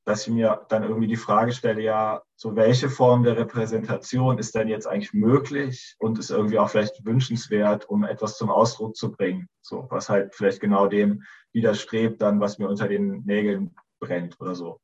dass 0.09 0.25
ich 0.25 0.33
mir 0.33 0.65
dann 0.69 0.81
irgendwie 0.81 1.07
die 1.07 1.15
Frage 1.15 1.51
stelle, 1.51 1.83
ja, 1.83 2.23
so 2.35 2.55
welche 2.55 2.89
Form 2.89 3.21
der 3.21 3.37
Repräsentation 3.37 4.39
ist 4.39 4.55
denn 4.55 4.67
jetzt 4.67 4.87
eigentlich 4.87 5.13
möglich 5.13 5.95
und 5.99 6.17
ist 6.17 6.31
irgendwie 6.31 6.57
auch 6.57 6.69
vielleicht 6.69 7.05
wünschenswert, 7.05 7.87
um 7.87 8.03
etwas 8.03 8.35
zum 8.35 8.49
Ausdruck 8.49 8.95
zu 8.95 9.11
bringen. 9.11 9.47
So, 9.61 9.85
was 9.91 10.09
halt 10.09 10.33
vielleicht 10.33 10.61
genau 10.61 10.87
dem 10.87 11.23
widerstrebt, 11.53 12.23
dann, 12.23 12.39
was 12.39 12.57
mir 12.57 12.67
unter 12.67 12.87
den 12.87 13.23
Nägeln 13.25 13.75
brennt 13.99 14.41
oder 14.41 14.55
so. 14.55 14.81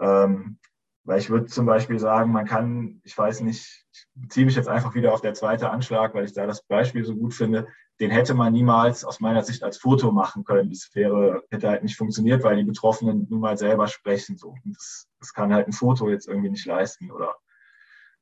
Ähm, 0.00 0.58
weil 1.04 1.18
ich 1.18 1.28
würde 1.28 1.46
zum 1.46 1.66
Beispiel 1.66 1.98
sagen, 1.98 2.32
man 2.32 2.46
kann, 2.46 3.02
ich 3.04 3.16
weiß 3.16 3.42
nicht, 3.42 3.84
ich 3.92 4.06
beziehe 4.14 4.46
mich 4.46 4.56
jetzt 4.56 4.68
einfach 4.68 4.94
wieder 4.94 5.12
auf 5.12 5.20
der 5.20 5.34
zweite 5.34 5.68
Anschlag, 5.68 6.14
weil 6.14 6.24
ich 6.24 6.32
da 6.32 6.46
das 6.46 6.62
Beispiel 6.62 7.04
so 7.04 7.14
gut 7.14 7.34
finde 7.34 7.68
den 8.00 8.10
hätte 8.10 8.34
man 8.34 8.52
niemals 8.52 9.04
aus 9.04 9.20
meiner 9.20 9.42
Sicht 9.42 9.62
als 9.62 9.78
Foto 9.78 10.12
machen 10.12 10.44
können. 10.44 10.68
Das 10.70 10.90
wäre, 10.92 11.42
hätte 11.50 11.68
halt 11.68 11.82
nicht 11.82 11.96
funktioniert, 11.96 12.42
weil 12.42 12.56
die 12.56 12.64
Betroffenen 12.64 13.26
nun 13.30 13.40
mal 13.40 13.56
selber 13.56 13.88
sprechen. 13.88 14.36
So. 14.36 14.50
Und 14.50 14.76
das, 14.76 15.08
das 15.18 15.32
kann 15.32 15.54
halt 15.54 15.66
ein 15.66 15.72
Foto 15.72 16.10
jetzt 16.10 16.28
irgendwie 16.28 16.50
nicht 16.50 16.66
leisten 16.66 17.10
oder 17.10 17.36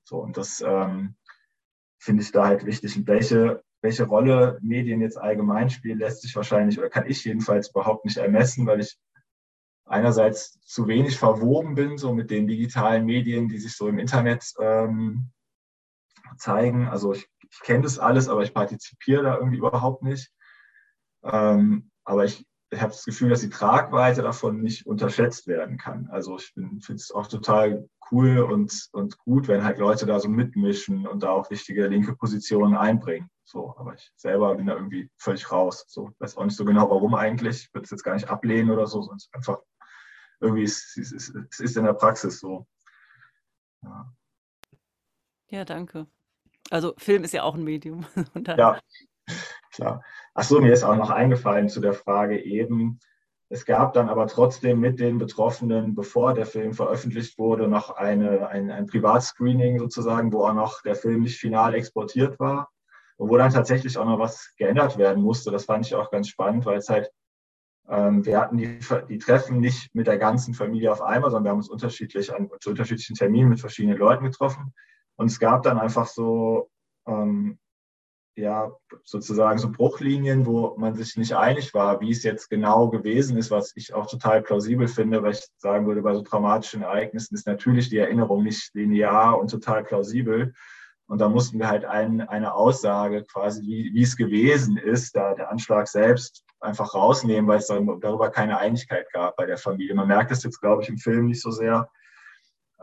so. 0.04 0.18
Und 0.18 0.36
das 0.36 0.62
ähm, 0.64 1.16
finde 1.98 2.22
ich 2.22 2.30
da 2.30 2.46
halt 2.46 2.66
wichtig. 2.66 2.96
Und 2.96 3.08
welche, 3.08 3.64
welche 3.82 4.04
Rolle 4.04 4.58
Medien 4.62 5.00
jetzt 5.00 5.18
allgemein 5.18 5.70
spielen, 5.70 5.98
lässt 5.98 6.22
sich 6.22 6.36
wahrscheinlich 6.36 6.78
oder 6.78 6.88
kann 6.88 7.06
ich 7.08 7.24
jedenfalls 7.24 7.70
überhaupt 7.70 8.04
nicht 8.04 8.18
ermessen, 8.18 8.66
weil 8.66 8.80
ich 8.80 8.96
einerseits 9.86 10.60
zu 10.60 10.86
wenig 10.86 11.18
verwoben 11.18 11.74
bin, 11.74 11.98
so 11.98 12.14
mit 12.14 12.30
den 12.30 12.46
digitalen 12.46 13.04
Medien, 13.04 13.48
die 13.48 13.58
sich 13.58 13.76
so 13.76 13.88
im 13.88 13.98
Internet 13.98 14.44
ähm, 14.60 15.30
zeigen. 16.36 16.88
Also 16.88 17.12
ich 17.12 17.28
ich 17.54 17.60
kenne 17.60 17.82
das 17.82 17.98
alles, 17.98 18.28
aber 18.28 18.42
ich 18.42 18.52
partizipiere 18.52 19.22
da 19.22 19.36
irgendwie 19.36 19.58
überhaupt 19.58 20.02
nicht. 20.02 20.32
Ähm, 21.22 21.90
aber 22.04 22.24
ich, 22.24 22.46
ich 22.70 22.80
habe 22.80 22.92
das 22.92 23.04
Gefühl, 23.04 23.30
dass 23.30 23.40
die 23.40 23.50
Tragweite 23.50 24.22
davon 24.22 24.60
nicht 24.60 24.86
unterschätzt 24.86 25.46
werden 25.46 25.78
kann. 25.78 26.08
Also 26.10 26.36
ich 26.36 26.52
finde 26.52 26.94
es 26.94 27.12
auch 27.12 27.28
total 27.28 27.88
cool 28.10 28.40
und, 28.40 28.88
und 28.92 29.18
gut, 29.18 29.46
wenn 29.48 29.64
halt 29.64 29.78
Leute 29.78 30.04
da 30.04 30.18
so 30.18 30.28
mitmischen 30.28 31.06
und 31.06 31.22
da 31.22 31.30
auch 31.30 31.50
wichtige 31.50 31.86
linke 31.86 32.16
Positionen 32.16 32.76
einbringen. 32.76 33.30
So, 33.44 33.74
aber 33.78 33.94
ich 33.94 34.12
selber 34.16 34.54
bin 34.56 34.66
da 34.66 34.74
irgendwie 34.74 35.10
völlig 35.16 35.50
raus. 35.52 35.84
So, 35.86 36.10
weiß 36.18 36.36
auch 36.36 36.44
nicht 36.44 36.56
so 36.56 36.64
genau, 36.64 36.90
warum 36.90 37.14
eigentlich. 37.14 37.66
Ich 37.66 37.74
würde 37.74 37.84
es 37.84 37.90
jetzt 37.90 38.02
gar 38.02 38.14
nicht 38.14 38.28
ablehnen 38.28 38.70
oder 38.70 38.86
so, 38.86 39.00
sondern 39.02 39.20
einfach 39.32 39.58
irgendwie 40.40 40.64
es, 40.64 40.96
es, 40.96 41.12
es, 41.12 41.34
es 41.50 41.60
ist 41.60 41.76
in 41.76 41.84
der 41.84 41.94
Praxis 41.94 42.40
so. 42.40 42.66
Ja, 43.82 44.12
ja 45.48 45.64
danke. 45.64 46.08
Also 46.70 46.94
Film 46.96 47.24
ist 47.24 47.34
ja 47.34 47.42
auch 47.42 47.54
ein 47.54 47.64
Medium. 47.64 48.06
ja, 48.56 48.80
klar. 49.72 50.02
Achso, 50.34 50.60
mir 50.60 50.72
ist 50.72 50.84
auch 50.84 50.96
noch 50.96 51.10
eingefallen 51.10 51.68
zu 51.68 51.80
der 51.80 51.94
Frage 51.94 52.42
eben. 52.42 52.98
Es 53.50 53.64
gab 53.64 53.92
dann 53.92 54.08
aber 54.08 54.26
trotzdem 54.26 54.80
mit 54.80 54.98
den 54.98 55.18
Betroffenen, 55.18 55.94
bevor 55.94 56.34
der 56.34 56.46
Film 56.46 56.72
veröffentlicht 56.72 57.38
wurde, 57.38 57.68
noch 57.68 57.90
eine, 57.90 58.48
ein, 58.48 58.70
ein 58.70 58.86
Privatscreening 58.86 59.78
sozusagen, 59.78 60.32
wo 60.32 60.44
auch 60.44 60.54
noch 60.54 60.82
der 60.82 60.96
Film 60.96 61.20
nicht 61.20 61.38
final 61.38 61.74
exportiert 61.74 62.40
war 62.40 62.70
und 63.16 63.28
wo 63.28 63.36
dann 63.36 63.52
tatsächlich 63.52 63.96
auch 63.98 64.06
noch 64.06 64.18
was 64.18 64.54
geändert 64.56 64.98
werden 64.98 65.22
musste. 65.22 65.50
Das 65.50 65.66
fand 65.66 65.86
ich 65.86 65.94
auch 65.94 66.10
ganz 66.10 66.28
spannend, 66.28 66.66
weil 66.66 66.78
es 66.78 66.88
halt, 66.88 67.10
ähm, 67.88 68.24
wir 68.24 68.40
hatten 68.40 68.56
die, 68.56 68.78
die 69.08 69.18
Treffen 69.18 69.60
nicht 69.60 69.94
mit 69.94 70.06
der 70.06 70.18
ganzen 70.18 70.54
Familie 70.54 70.90
auf 70.90 71.02
einmal, 71.02 71.30
sondern 71.30 71.44
wir 71.44 71.50
haben 71.50 71.58
uns 71.58 71.70
unterschiedlich 71.70 72.34
an 72.34 72.50
zu 72.60 72.70
unterschiedlichen 72.70 73.14
Terminen 73.14 73.50
mit 73.50 73.60
verschiedenen 73.60 73.98
Leuten 73.98 74.24
getroffen. 74.24 74.74
Und 75.16 75.26
es 75.26 75.38
gab 75.38 75.62
dann 75.62 75.78
einfach 75.78 76.06
so, 76.06 76.70
ähm, 77.06 77.58
ja, 78.36 78.72
sozusagen 79.04 79.58
so 79.58 79.70
Bruchlinien, 79.70 80.44
wo 80.44 80.74
man 80.76 80.94
sich 80.94 81.16
nicht 81.16 81.36
einig 81.36 81.72
war, 81.72 82.00
wie 82.00 82.10
es 82.10 82.24
jetzt 82.24 82.50
genau 82.50 82.88
gewesen 82.88 83.36
ist, 83.36 83.50
was 83.50 83.72
ich 83.76 83.94
auch 83.94 84.06
total 84.06 84.42
plausibel 84.42 84.88
finde, 84.88 85.22
weil 85.22 85.32
ich 85.32 85.46
sagen 85.58 85.86
würde, 85.86 86.02
bei 86.02 86.14
so 86.14 86.22
traumatischen 86.22 86.82
Ereignissen 86.82 87.34
ist 87.34 87.46
natürlich 87.46 87.90
die 87.90 87.98
Erinnerung 87.98 88.42
nicht 88.42 88.74
linear 88.74 89.38
und 89.38 89.50
total 89.50 89.84
plausibel. 89.84 90.52
Und 91.06 91.20
da 91.20 91.28
mussten 91.28 91.58
wir 91.58 91.68
halt 91.68 91.84
ein, 91.84 92.22
eine 92.22 92.54
Aussage 92.54 93.24
quasi, 93.24 93.62
wie, 93.62 93.92
wie 93.94 94.02
es 94.02 94.16
gewesen 94.16 94.78
ist, 94.78 95.14
da 95.14 95.34
der 95.34 95.50
Anschlag 95.50 95.86
selbst 95.86 96.44
einfach 96.60 96.94
rausnehmen, 96.94 97.46
weil 97.46 97.58
es 97.58 97.66
darüber 97.66 98.30
keine 98.30 98.58
Einigkeit 98.58 99.12
gab 99.12 99.36
bei 99.36 99.46
der 99.46 99.58
Familie. 99.58 99.94
Man 99.94 100.08
merkt 100.08 100.32
es 100.32 100.42
jetzt, 100.42 100.60
glaube 100.60 100.82
ich, 100.82 100.88
im 100.88 100.96
Film 100.96 101.26
nicht 101.26 101.42
so 101.42 101.50
sehr, 101.50 101.88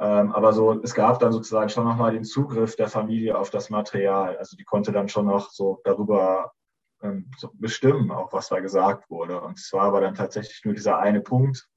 aber 0.04 0.54
so, 0.54 0.82
es 0.82 0.96
gab 0.96 1.20
dann 1.20 1.32
sozusagen 1.32 1.70
schon 1.70 1.86
nochmal 1.86 2.14
den 2.14 2.24
Zugriff 2.24 2.76
der 2.76 2.88
Familie 2.88 3.38
auf 3.38 3.52
das 3.52 3.70
Material. 3.70 4.38
Also 4.38 4.58
die 4.58 4.64
konnte 4.64 4.92
dann 4.92 5.10
schon 5.10 5.28
noch 5.28 5.52
so 5.52 5.80
darüber 5.84 6.54
ähm, 7.04 7.30
so 7.38 7.52
bestimmen, 7.54 8.12
auch 8.12 8.34
was 8.34 8.50
da 8.50 8.60
gesagt 8.60 9.10
wurde. 9.10 9.42
Und 9.42 9.60
es 9.60 9.72
war 9.74 10.00
dann 10.02 10.16
tatsächlich 10.16 10.66
nur 10.66 10.74
dieser 10.74 10.98
eine 10.98 11.22
Punkt, 11.22 11.68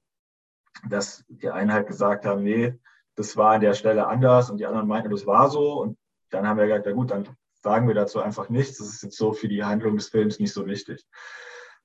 dass 0.89 1.23
die 1.27 1.49
einen 1.49 1.71
halt 1.71 1.87
gesagt 1.87 2.25
haben, 2.25 2.43
nee, 2.43 2.73
das 3.15 3.37
war 3.37 3.53
an 3.53 3.61
der 3.61 3.73
Stelle 3.73 4.07
anders 4.07 4.49
und 4.49 4.57
die 4.57 4.65
anderen 4.65 4.87
meinten, 4.87 5.11
das 5.11 5.27
war 5.27 5.49
so. 5.49 5.81
Und 5.81 5.97
dann 6.31 6.47
haben 6.47 6.57
wir 6.57 6.65
gesagt, 6.65 6.85
na 6.87 6.93
gut, 6.93 7.11
dann 7.11 7.29
sagen 7.61 7.87
wir 7.87 7.95
dazu 7.95 8.19
einfach 8.19 8.49
nichts. 8.49 8.79
Das 8.79 8.87
ist 8.87 9.03
jetzt 9.03 9.17
so 9.17 9.33
für 9.33 9.47
die 9.47 9.63
Handlung 9.63 9.97
des 9.97 10.09
Films 10.09 10.39
nicht 10.39 10.53
so 10.53 10.65
wichtig. 10.65 11.05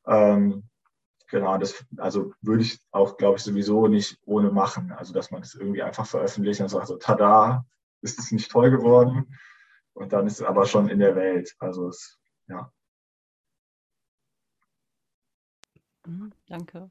Ähm, 0.06 0.64
Genau, 1.30 1.56
das 1.58 1.84
also 1.96 2.32
würde 2.40 2.62
ich 2.62 2.80
auch, 2.90 3.16
glaube 3.16 3.36
ich, 3.36 3.44
sowieso 3.44 3.86
nicht 3.86 4.18
ohne 4.24 4.50
machen. 4.50 4.90
Also 4.92 5.12
dass 5.12 5.30
man 5.30 5.42
es 5.42 5.54
irgendwie 5.54 5.82
einfach 5.82 6.06
veröffentlicht 6.06 6.60
und 6.60 6.68
sagt 6.68 6.88
so, 6.88 6.96
tada, 6.96 7.64
ist 8.02 8.18
es 8.18 8.32
nicht 8.32 8.50
toll 8.50 8.70
geworden. 8.70 9.36
Und 9.92 10.12
dann 10.12 10.26
ist 10.26 10.40
es 10.40 10.42
aber 10.42 10.66
schon 10.66 10.88
in 10.88 10.98
der 10.98 11.14
Welt. 11.14 11.54
Also 11.58 11.88
es, 11.88 12.18
ja. 12.48 12.72
Mhm, 16.06 16.32
danke. 16.48 16.90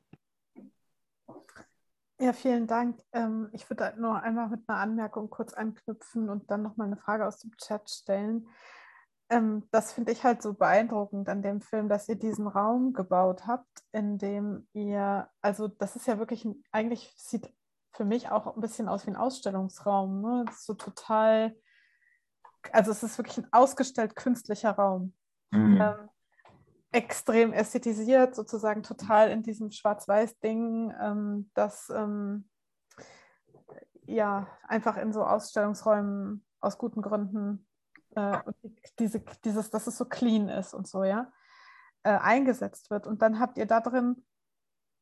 Ja, 2.21 2.33
vielen 2.33 2.67
Dank. 2.67 3.01
Ähm, 3.13 3.49
ich 3.53 3.69
würde 3.69 3.93
nur 3.97 4.21
einmal 4.21 4.49
mit 4.49 4.67
einer 4.67 4.79
Anmerkung 4.79 5.29
kurz 5.29 5.53
anknüpfen 5.53 6.29
und 6.29 6.51
dann 6.51 6.61
nochmal 6.61 6.87
eine 6.87 6.97
Frage 6.97 7.25
aus 7.25 7.39
dem 7.39 7.55
Chat 7.57 7.89
stellen. 7.89 8.47
Ähm, 9.30 9.67
das 9.71 9.93
finde 9.93 10.11
ich 10.11 10.23
halt 10.23 10.41
so 10.41 10.53
beeindruckend 10.53 11.30
an 11.30 11.41
dem 11.41 11.61
Film, 11.61 11.88
dass 11.88 12.09
ihr 12.09 12.15
diesen 12.15 12.47
Raum 12.47 12.93
gebaut 12.93 13.45
habt, 13.45 13.84
in 13.91 14.17
dem 14.17 14.67
ihr, 14.73 15.30
also 15.41 15.67
das 15.67 15.95
ist 15.95 16.07
ja 16.07 16.17
wirklich, 16.17 16.47
eigentlich 16.71 17.13
sieht 17.15 17.53
für 17.91 18.05
mich 18.05 18.30
auch 18.30 18.55
ein 18.55 18.61
bisschen 18.61 18.88
aus 18.88 19.05
wie 19.05 19.11
ein 19.11 19.15
Ausstellungsraum. 19.15 20.21
Ne? 20.21 20.45
So 20.57 20.73
total, 20.73 21.55
also 22.71 22.91
es 22.91 23.03
ist 23.03 23.17
wirklich 23.17 23.38
ein 23.38 23.47
ausgestellt 23.51 24.15
künstlicher 24.15 24.71
Raum. 24.71 25.13
Mhm. 25.51 25.82
Ähm, 25.82 26.09
extrem 26.91 27.53
ästhetisiert, 27.53 28.36
sozusagen 28.36 28.82
total 28.82 29.30
in 29.30 29.43
diesem 29.43 29.69
Schwarz-Weiß-Ding, 29.69 30.91
ähm, 30.99 31.51
das 31.53 31.91
ähm, 31.95 32.49
ja 34.07 34.47
einfach 34.67 34.97
in 34.97 35.13
so 35.13 35.23
Ausstellungsräumen 35.23 36.43
aus 36.61 36.80
guten 36.80 37.03
Gründen 37.03 37.67
äh, 38.20 38.39
diese, 38.99 39.22
dieses, 39.43 39.70
dass 39.70 39.88
es 39.88 39.97
so 39.97 40.05
clean 40.05 40.49
ist 40.49 40.74
und 40.74 40.88
so, 40.88 41.03
ja, 41.03 41.32
äh, 42.03 42.11
eingesetzt 42.11 42.89
wird. 42.89 43.07
Und 43.07 43.22
dann 43.22 43.39
habt 43.39 43.57
ihr 43.57 43.65
da 43.65 43.80
drin, 43.80 44.24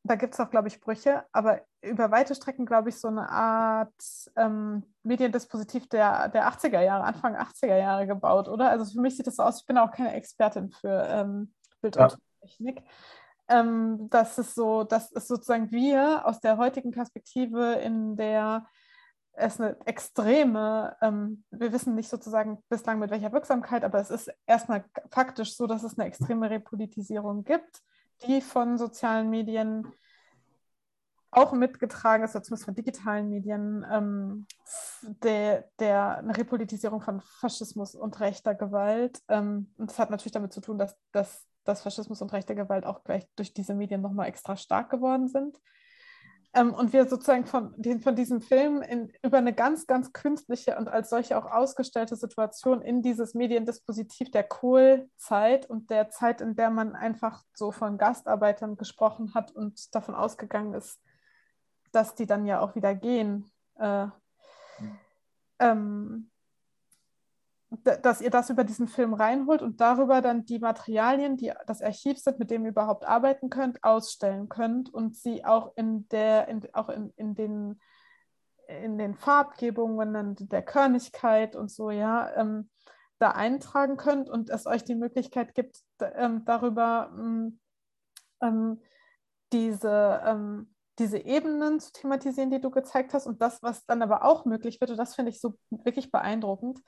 da 0.03 0.15
gibt 0.15 0.33
es 0.33 0.39
auch, 0.39 0.49
glaube 0.49 0.67
ich, 0.67 0.79
Brüche, 0.79 1.25
aber 1.31 1.61
über 1.81 2.11
weite 2.11 2.35
Strecken, 2.35 2.65
glaube 2.65 2.89
ich, 2.89 2.99
so 2.99 3.07
eine 3.07 3.29
Art 3.29 3.91
ähm, 4.35 4.83
Mediendispositiv 5.03 5.89
der, 5.89 6.29
der 6.29 6.47
80er 6.47 6.81
Jahre, 6.81 7.03
Anfang 7.03 7.35
80er 7.35 7.77
Jahre 7.77 8.07
gebaut, 8.07 8.47
oder? 8.47 8.69
Also 8.69 8.85
für 8.85 9.01
mich 9.01 9.17
sieht 9.17 9.27
das 9.27 9.35
so 9.35 9.43
aus, 9.43 9.61
ich 9.61 9.65
bin 9.65 9.77
auch 9.77 9.91
keine 9.91 10.13
Expertin 10.13 10.71
für 10.71 11.05
ähm, 11.09 11.53
Bild 11.81 11.95
ja. 11.95 12.05
und 12.05 12.17
Technik. 12.41 12.83
Ähm, 13.49 14.09
das 14.09 14.37
ist 14.37 14.55
so, 14.55 14.83
das 14.83 15.11
ist 15.11 15.27
sozusagen 15.27 15.71
wir 15.71 16.25
aus 16.25 16.39
der 16.39 16.57
heutigen 16.57 16.91
Perspektive, 16.91 17.73
in 17.73 18.15
der 18.15 18.65
es 19.37 19.61
eine 19.61 19.77
extreme, 19.85 20.95
ähm, 21.01 21.43
wir 21.51 21.71
wissen 21.71 21.95
nicht 21.95 22.09
sozusagen 22.09 22.63
bislang 22.69 22.99
mit 22.99 23.11
welcher 23.11 23.31
Wirksamkeit, 23.31 23.83
aber 23.83 23.99
es 23.99 24.09
ist 24.09 24.31
erstmal 24.45 24.83
faktisch 25.11 25.55
so, 25.55 25.67
dass 25.67 25.83
es 25.83 25.97
eine 25.97 26.07
extreme 26.07 26.49
Repolitisierung 26.49 27.43
gibt, 27.43 27.81
die 28.25 28.41
von 28.41 28.77
sozialen 28.77 29.29
Medien 29.29 29.87
auch 31.29 31.51
mitgetragen 31.51 32.23
ist, 32.23 32.31
zumindest 32.31 32.65
von 32.65 32.73
digitalen 32.73 33.29
Medien, 33.29 33.85
ähm, 33.91 34.47
der, 35.01 35.65
der, 35.77 36.17
eine 36.17 36.35
Repolitisierung 36.35 37.01
von 37.01 37.21
Faschismus 37.21 37.93
und 37.93 38.19
rechter 38.19 38.55
Gewalt. 38.55 39.21
Ähm, 39.27 39.71
und 39.77 39.91
das 39.91 39.99
hat 39.99 40.09
natürlich 40.09 40.31
damit 40.31 40.51
zu 40.51 40.61
tun, 40.61 40.79
dass, 40.79 40.97
dass, 41.11 41.45
dass 41.63 41.81
Faschismus 41.83 42.21
und 42.23 42.33
rechte 42.33 42.55
Gewalt 42.55 42.85
auch 42.85 43.03
gleich 43.03 43.27
durch 43.35 43.53
diese 43.53 43.75
Medien 43.75 44.01
nochmal 44.01 44.29
extra 44.29 44.55
stark 44.55 44.89
geworden 44.89 45.27
sind. 45.27 45.59
Ähm, 46.57 46.73
und 46.73 46.91
wir 46.91 47.05
sozusagen 47.07 47.45
von, 47.45 47.73
den, 47.77 48.01
von 48.01 48.15
diesem 48.15 48.41
Film 48.41 48.81
in, 48.81 49.11
über 49.21 49.37
eine 49.37 49.53
ganz, 49.53 49.85
ganz 49.85 50.11
künstliche 50.11 50.75
und 50.77 50.87
als 50.87 51.11
solche 51.11 51.37
auch 51.37 51.45
ausgestellte 51.45 52.15
Situation 52.15 52.81
in 52.81 53.03
dieses 53.03 53.35
Mediendispositiv 53.35 54.31
der 54.31 54.43
Kohlzeit 54.43 55.69
und 55.69 55.91
der 55.91 56.09
Zeit, 56.09 56.41
in 56.41 56.55
der 56.55 56.71
man 56.71 56.95
einfach 56.95 57.43
so 57.53 57.71
von 57.71 57.99
Gastarbeitern 57.99 58.75
gesprochen 58.75 59.35
hat 59.35 59.51
und 59.51 59.93
davon 59.93 60.15
ausgegangen 60.15 60.73
ist, 60.73 60.99
dass 61.91 62.15
die 62.15 62.25
dann 62.25 62.47
ja 62.47 62.59
auch 62.59 62.73
wieder 62.73 62.95
gehen. 62.95 63.51
Äh, 63.75 64.05
mhm. 64.05 64.99
ähm, 65.59 66.31
dass 67.83 68.21
ihr 68.21 68.29
das 68.29 68.49
über 68.49 68.63
diesen 68.63 68.87
Film 68.87 69.13
reinholt 69.13 69.61
und 69.61 69.81
darüber 69.81 70.21
dann 70.21 70.45
die 70.45 70.59
Materialien, 70.59 71.37
die 71.37 71.53
das 71.65 71.81
Archiv 71.81 72.17
sind, 72.19 72.39
mit 72.39 72.51
dem 72.51 72.63
ihr 72.63 72.71
überhaupt 72.71 73.05
arbeiten 73.05 73.49
könnt, 73.49 73.83
ausstellen 73.83 74.49
könnt 74.49 74.93
und 74.93 75.15
sie 75.15 75.45
auch 75.45 75.73
in 75.75 76.07
der, 76.09 76.47
in, 76.47 76.61
auch 76.73 76.89
in, 76.89 77.11
in 77.15 77.35
den 77.35 77.79
in 78.67 78.97
den 78.97 79.15
Farbgebungen 79.15 80.35
der 80.39 80.61
Körnigkeit 80.61 81.55
und 81.55 81.71
so, 81.71 81.89
ja, 81.89 82.35
ähm, 82.35 82.69
da 83.19 83.31
eintragen 83.31 83.97
könnt 83.97 84.29
und 84.29 84.49
es 84.49 84.67
euch 84.67 84.83
die 84.83 84.95
Möglichkeit 84.95 85.55
gibt, 85.55 85.79
ähm, 86.01 86.43
darüber 86.45 87.11
ähm, 87.17 87.59
ähm 88.41 88.81
diese, 89.53 90.21
ähm, 90.25 90.75
diese 90.99 91.19
Ebenen 91.19 91.79
zu 91.79 91.93
thematisieren, 91.93 92.51
die 92.51 92.59
du 92.59 92.69
gezeigt 92.69 93.13
hast. 93.13 93.27
Und 93.27 93.41
das, 93.41 93.63
was 93.63 93.85
dann 93.85 94.01
aber 94.01 94.25
auch 94.25 94.43
möglich 94.43 94.81
wird, 94.81 94.91
und 94.91 94.97
das 94.97 95.15
finde 95.15 95.31
ich 95.31 95.39
so 95.39 95.57
wirklich 95.69 96.11
beeindruckend, 96.11 96.81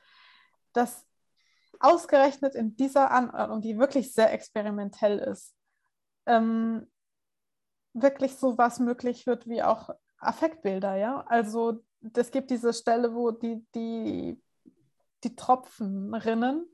dass 0.74 1.06
ausgerechnet 1.80 2.56
in 2.56 2.76
dieser 2.76 3.12
Anordnung, 3.12 3.62
die 3.62 3.78
wirklich 3.78 4.14
sehr 4.14 4.34
experimentell 4.34 5.20
ist, 5.20 5.56
ähm, 6.26 6.92
wirklich 7.94 8.36
so 8.36 8.58
was 8.58 8.80
möglich 8.80 9.26
wird 9.26 9.48
wie 9.48 9.64
auch 9.64 9.90
Affektbilder, 10.20 10.96
ja. 10.96 11.24
Also 11.28 11.84
es 12.14 12.32
gibt 12.32 12.52
diese 12.52 12.74
Stelle, 12.74 13.14
wo 13.14 13.32
die, 13.32 13.66
die, 13.74 14.42
die 15.24 15.36
Tropfen 15.36 16.14
rinnen 16.14 16.66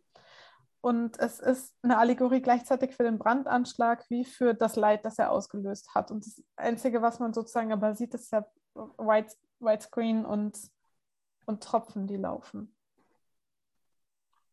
und 0.85 1.17
es 1.19 1.39
ist 1.39 1.75
eine 1.81 1.97
Allegorie 1.97 2.43
gleichzeitig 2.43 2.95
für 2.95 3.01
den 3.01 3.17
Brandanschlag 3.17 4.05
wie 4.09 4.23
für 4.23 4.53
das 4.53 4.75
Leid, 4.75 5.03
das 5.03 5.17
er 5.17 5.31
ausgelöst 5.31 5.95
hat. 5.95 6.11
Und 6.11 6.27
das 6.27 6.43
Einzige, 6.57 7.01
was 7.01 7.17
man 7.17 7.33
sozusagen 7.33 7.73
aber 7.73 7.95
sieht, 7.95 8.13
ist 8.13 8.31
ja 8.31 8.45
White, 8.75 9.33
Widescreen 9.59 10.25
und, 10.25 10.55
und 11.47 11.63
Tropfen, 11.63 12.05
die 12.05 12.17
laufen. 12.17 12.74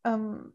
Ähm, 0.05 0.53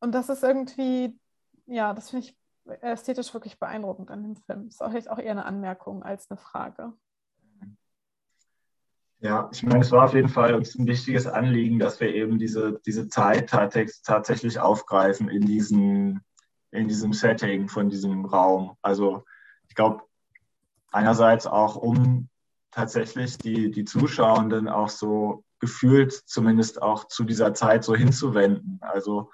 und 0.00 0.12
das 0.14 0.28
ist 0.28 0.42
irgendwie, 0.42 1.18
ja, 1.66 1.92
das 1.94 2.10
finde 2.10 2.26
ich 2.26 2.36
ästhetisch 2.82 3.32
wirklich 3.34 3.58
beeindruckend 3.58 4.10
an 4.10 4.22
dem 4.22 4.36
Film. 4.36 4.68
Ist 4.68 4.82
auch, 4.82 4.94
auch 4.94 5.18
eher 5.18 5.32
eine 5.32 5.44
Anmerkung 5.44 6.02
als 6.02 6.30
eine 6.30 6.38
Frage. 6.38 6.92
Ja, 9.20 9.50
ich 9.52 9.64
meine, 9.64 9.80
es 9.80 9.90
war 9.90 10.04
auf 10.04 10.14
jeden 10.14 10.28
Fall 10.28 10.54
uns 10.54 10.78
ein 10.78 10.86
wichtiges 10.86 11.26
Anliegen, 11.26 11.80
dass 11.80 11.98
wir 11.98 12.14
eben 12.14 12.38
diese, 12.38 12.80
diese 12.86 13.08
Zeit 13.08 13.50
tatsächlich 13.50 14.60
aufgreifen 14.60 15.28
in, 15.28 15.44
diesen, 15.44 16.20
in 16.70 16.86
diesem 16.86 17.12
Setting 17.12 17.68
von 17.68 17.90
diesem 17.90 18.26
Raum. 18.26 18.76
Also 18.80 19.24
ich 19.68 19.74
glaube, 19.74 20.04
einerseits 20.92 21.48
auch, 21.48 21.74
um 21.74 22.28
tatsächlich 22.70 23.38
die, 23.38 23.72
die 23.72 23.84
Zuschauenden 23.84 24.68
auch 24.68 24.88
so 24.88 25.42
gefühlt 25.60 26.12
zumindest 26.12 26.82
auch 26.82 27.06
zu 27.08 27.24
dieser 27.24 27.54
Zeit 27.54 27.84
so 27.84 27.94
hinzuwenden. 27.94 28.78
Also 28.80 29.30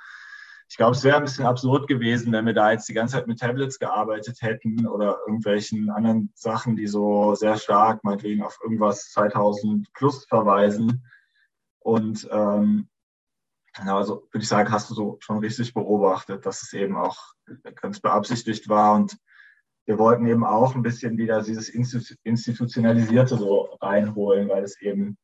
ich 0.69 0.77
glaube, 0.77 0.97
es 0.97 1.05
wäre 1.05 1.19
ein 1.19 1.25
bisschen 1.25 1.47
absurd 1.47 1.89
gewesen, 1.89 2.33
wenn 2.33 2.47
wir 2.47 2.55
da 2.55 2.73
jetzt 2.73 2.89
die 2.89 2.95
ganze 2.95 3.15
Zeit 3.15 3.27
mit 3.27 3.39
Tablets 3.39 3.79
gearbeitet 3.79 4.39
hätten 4.41 4.87
oder 4.87 5.19
irgendwelchen 5.27 5.91
anderen 5.91 6.33
Sachen, 6.35 6.77
die 6.77 6.87
so 6.87 7.35
sehr 7.35 7.57
stark 7.57 8.03
meinetwegen 8.03 8.43
auf 8.43 8.59
irgendwas 8.63 9.11
2000 9.11 9.93
plus 9.93 10.25
verweisen. 10.25 11.07
Und 11.81 12.27
ähm, 12.31 12.89
also 13.75 14.27
würde 14.33 14.43
ich 14.43 14.49
sagen, 14.49 14.73
hast 14.73 14.91
du 14.91 14.95
so 14.95 15.17
schon 15.21 15.39
richtig 15.39 15.75
beobachtet, 15.75 16.47
dass 16.47 16.63
es 16.63 16.73
eben 16.73 16.97
auch 16.97 17.35
ganz 17.81 18.01
beabsichtigt 18.01 18.69
war. 18.69 18.95
Und 18.95 19.19
wir 19.87 19.99
wollten 19.99 20.27
eben 20.27 20.45
auch 20.45 20.75
ein 20.75 20.83
bisschen 20.83 21.19
wieder 21.19 21.43
dieses 21.43 21.69
Institutionalisierte 21.69 23.37
so 23.37 23.77
reinholen, 23.81 24.49
weil 24.49 24.65
es 24.65 24.81
eben 24.81 25.19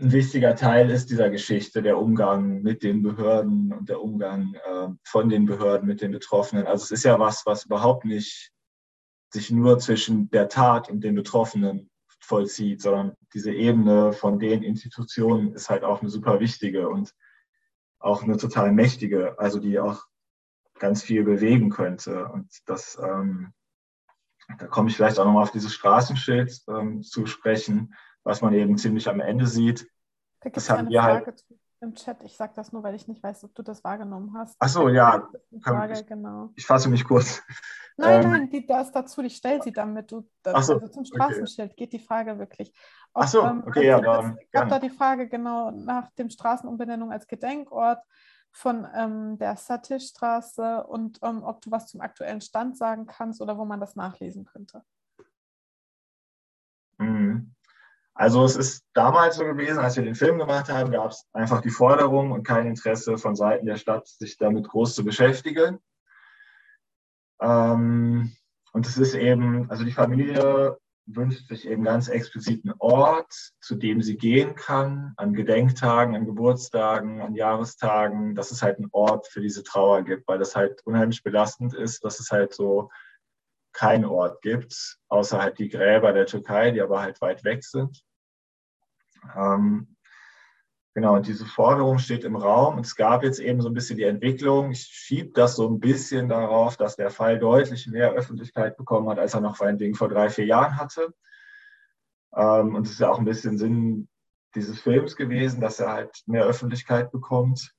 ein 0.00 0.12
wichtiger 0.12 0.56
Teil 0.56 0.90
ist 0.90 1.10
dieser 1.10 1.30
Geschichte, 1.30 1.80
der 1.80 1.98
Umgang 1.98 2.62
mit 2.62 2.82
den 2.82 3.02
Behörden 3.02 3.72
und 3.72 3.88
der 3.88 4.02
Umgang 4.02 4.54
äh, 4.54 4.88
von 5.04 5.28
den 5.28 5.46
Behörden 5.46 5.86
mit 5.86 6.00
den 6.00 6.10
Betroffenen. 6.10 6.66
Also 6.66 6.84
es 6.84 6.90
ist 6.90 7.04
ja 7.04 7.18
was, 7.20 7.46
was 7.46 7.66
überhaupt 7.66 8.04
nicht 8.04 8.50
sich 9.32 9.50
nur 9.50 9.78
zwischen 9.78 10.30
der 10.30 10.48
Tat 10.48 10.88
und 10.88 11.02
den 11.02 11.14
Betroffenen 11.14 11.90
vollzieht, 12.20 12.82
sondern 12.82 13.14
diese 13.34 13.52
Ebene 13.52 14.12
von 14.12 14.38
den 14.38 14.62
Institutionen 14.62 15.52
ist 15.52 15.70
halt 15.70 15.84
auch 15.84 16.00
eine 16.00 16.10
super 16.10 16.40
wichtige 16.40 16.88
und 16.88 17.14
auch 17.98 18.22
eine 18.22 18.36
total 18.36 18.72
mächtige, 18.72 19.38
also 19.38 19.60
die 19.60 19.78
auch 19.78 20.04
ganz 20.78 21.02
viel 21.02 21.24
bewegen 21.24 21.70
könnte. 21.70 22.26
Und 22.28 22.50
das, 22.66 22.98
ähm, 23.00 23.52
da 24.58 24.66
komme 24.66 24.90
ich 24.90 24.96
vielleicht 24.96 25.18
auch 25.18 25.24
nochmal 25.24 25.44
auf 25.44 25.52
dieses 25.52 25.72
Straßenschild 25.74 26.62
ähm, 26.68 27.02
zu 27.02 27.26
sprechen 27.26 27.94
was 28.24 28.40
man 28.40 28.54
eben 28.54 28.76
ziemlich 28.78 29.08
am 29.08 29.20
Ende 29.20 29.46
sieht. 29.46 29.88
Da 30.40 30.50
gibt 30.50 30.56
es 30.56 30.70
eine 30.70 30.88
wir 30.88 31.02
halt 31.02 31.24
Frage 31.24 31.26
halt... 31.26 31.44
im 31.80 31.94
Chat. 31.94 32.22
Ich 32.24 32.36
sage 32.36 32.52
das 32.56 32.72
nur, 32.72 32.82
weil 32.82 32.94
ich 32.94 33.06
nicht 33.06 33.22
weiß, 33.22 33.44
ob 33.44 33.54
du 33.54 33.62
das 33.62 33.84
wahrgenommen 33.84 34.34
hast. 34.36 34.56
Ach 34.58 34.68
so, 34.68 34.88
ja. 34.88 35.28
Frage, 35.62 35.92
ich, 35.94 36.06
genau. 36.06 36.50
ich 36.56 36.66
fasse 36.66 36.88
mich 36.88 37.04
kurz. 37.04 37.42
Nein, 37.96 38.24
ähm, 38.24 38.30
nein, 38.30 38.50
die, 38.50 38.66
da 38.66 38.80
ist 38.80 38.92
dazu, 38.92 39.22
ich 39.22 39.36
stelle 39.36 39.62
sie 39.62 39.72
damit. 39.72 40.10
Du, 40.10 40.28
das, 40.42 40.66
so, 40.66 40.74
also 40.74 40.88
zum 40.88 41.04
Straßenschild 41.04 41.70
okay. 41.70 41.76
geht 41.76 41.92
die 41.92 42.04
Frage 42.04 42.38
wirklich. 42.38 42.70
Ob, 43.12 43.22
Ach 43.22 43.28
so, 43.28 43.42
ähm, 43.42 43.62
okay, 43.66 43.86
ja. 43.86 44.00
Dann, 44.00 44.36
es 44.40 44.50
gab 44.50 44.68
da 44.68 44.78
die 44.80 44.90
Frage 44.90 45.28
genau 45.28 45.70
nach 45.70 46.10
dem 46.12 46.28
Straßenumbenennung 46.28 47.12
als 47.12 47.28
Gedenkort 47.28 48.02
von 48.50 48.86
ähm, 48.94 49.38
der 49.38 49.56
Satischstraße 49.56 50.84
und 50.86 51.18
ähm, 51.22 51.42
ob 51.42 51.60
du 51.60 51.70
was 51.70 51.86
zum 51.86 52.00
aktuellen 52.00 52.40
Stand 52.40 52.76
sagen 52.76 53.06
kannst 53.06 53.40
oder 53.40 53.58
wo 53.58 53.64
man 53.64 53.80
das 53.80 53.96
nachlesen 53.96 54.44
könnte. 54.44 54.82
Mhm. 56.98 57.54
Also 58.14 58.44
es 58.44 58.54
ist 58.54 58.84
damals 58.94 59.36
so 59.36 59.44
gewesen, 59.44 59.78
als 59.78 59.96
wir 59.96 60.04
den 60.04 60.14
Film 60.14 60.38
gemacht 60.38 60.68
haben, 60.68 60.92
gab 60.92 61.10
es 61.10 61.26
einfach 61.32 61.60
die 61.60 61.70
Forderung 61.70 62.30
und 62.30 62.46
kein 62.46 62.66
Interesse 62.66 63.18
von 63.18 63.34
Seiten 63.34 63.66
der 63.66 63.76
Stadt, 63.76 64.06
sich 64.06 64.38
damit 64.38 64.68
groß 64.68 64.94
zu 64.94 65.04
beschäftigen. 65.04 65.80
Ähm, 67.40 68.32
und 68.72 68.86
es 68.86 68.98
ist 68.98 69.14
eben, 69.14 69.68
also 69.68 69.84
die 69.84 69.92
Familie 69.92 70.78
wünscht 71.06 71.48
sich 71.48 71.66
eben 71.66 71.84
ganz 71.84 72.08
explizit 72.08 72.64
einen 72.64 72.74
Ort, 72.78 73.52
zu 73.60 73.74
dem 73.74 74.00
sie 74.00 74.16
gehen 74.16 74.54
kann, 74.54 75.12
an 75.16 75.34
Gedenktagen, 75.34 76.14
an 76.14 76.24
Geburtstagen, 76.24 77.20
an 77.20 77.34
Jahrestagen, 77.34 78.34
dass 78.34 78.52
es 78.52 78.62
halt 78.62 78.78
einen 78.78 78.88
Ort 78.92 79.26
für 79.26 79.40
diese 79.40 79.64
Trauer 79.64 80.02
gibt, 80.02 80.26
weil 80.28 80.38
das 80.38 80.56
halt 80.56 80.80
unheimlich 80.86 81.22
belastend 81.22 81.74
ist, 81.74 82.04
dass 82.04 82.20
es 82.20 82.30
halt 82.30 82.54
so 82.54 82.90
keinen 83.74 84.06
Ort 84.06 84.40
gibt, 84.40 84.98
außer 85.08 85.40
halt 85.42 85.58
die 85.58 85.68
Gräber 85.68 86.12
der 86.12 86.26
Türkei, 86.26 86.70
die 86.70 86.80
aber 86.80 87.02
halt 87.02 87.20
weit 87.20 87.44
weg 87.44 87.64
sind. 87.64 88.02
Ähm, 89.36 89.96
genau, 90.94 91.16
und 91.16 91.26
diese 91.26 91.44
Forderung 91.44 91.98
steht 91.98 92.24
im 92.24 92.36
Raum. 92.36 92.76
Und 92.76 92.86
es 92.86 92.94
gab 92.94 93.22
jetzt 93.22 93.40
eben 93.40 93.60
so 93.60 93.68
ein 93.68 93.74
bisschen 93.74 93.98
die 93.98 94.04
Entwicklung. 94.04 94.70
Ich 94.70 94.82
schiebe 94.82 95.32
das 95.32 95.56
so 95.56 95.68
ein 95.68 95.80
bisschen 95.80 96.28
darauf, 96.28 96.76
dass 96.76 96.96
der 96.96 97.10
Fall 97.10 97.38
deutlich 97.38 97.86
mehr 97.86 98.12
Öffentlichkeit 98.12 98.76
bekommen 98.76 99.08
hat, 99.10 99.18
als 99.18 99.34
er 99.34 99.40
noch 99.40 99.56
vor 99.56 99.66
allen 99.66 99.78
Dingen 99.78 99.94
vor 99.94 100.08
drei, 100.08 100.30
vier 100.30 100.46
Jahren 100.46 100.78
hatte. 100.78 101.12
Ähm, 102.34 102.74
und 102.74 102.86
es 102.86 102.92
ist 102.92 103.00
ja 103.00 103.10
auch 103.10 103.18
ein 103.18 103.24
bisschen 103.24 103.58
Sinn 103.58 104.08
dieses 104.54 104.80
Films 104.80 105.16
gewesen, 105.16 105.60
dass 105.60 105.80
er 105.80 105.92
halt 105.92 106.22
mehr 106.26 106.44
Öffentlichkeit 106.44 107.10
bekommt. 107.10 107.74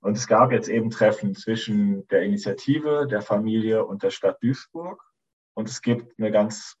Und 0.00 0.16
es 0.16 0.26
gab 0.26 0.52
jetzt 0.52 0.68
eben 0.68 0.90
Treffen 0.90 1.34
zwischen 1.34 2.06
der 2.08 2.22
Initiative, 2.22 3.06
der 3.06 3.22
Familie 3.22 3.84
und 3.84 4.02
der 4.02 4.10
Stadt 4.10 4.42
Duisburg. 4.42 5.02
Und 5.54 5.68
es 5.68 5.82
gibt 5.82 6.18
eine 6.18 6.30
ganz 6.30 6.76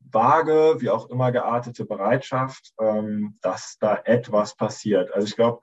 vage, 0.00 0.76
wie 0.80 0.90
auch 0.90 1.08
immer 1.10 1.32
geartete 1.32 1.84
Bereitschaft, 1.84 2.72
ähm, 2.80 3.38
dass 3.40 3.78
da 3.78 3.96
etwas 4.04 4.56
passiert. 4.56 5.12
Also 5.14 5.26
ich 5.26 5.36
glaube, 5.36 5.60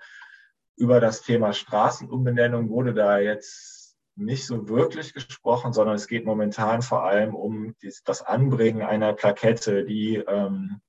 über 0.78 1.00
das 1.00 1.22
Thema 1.22 1.54
Straßenumbenennung 1.54 2.70
wurde 2.70 2.94
da 2.94 3.18
jetzt 3.20 3.98
nicht 4.16 4.46
so 4.46 4.68
wirklich 4.68 5.14
gesprochen, 5.14 5.74
sondern 5.74 5.96
es 5.96 6.08
geht 6.08 6.26
momentan 6.26 6.82
vor 6.82 7.04
allem 7.04 7.36
um 7.36 7.76
das 8.06 8.22
Anbringen 8.24 8.82
einer 8.82 9.14
Plakette, 9.14 9.86
die 9.86 10.16
ähm, 10.16 10.82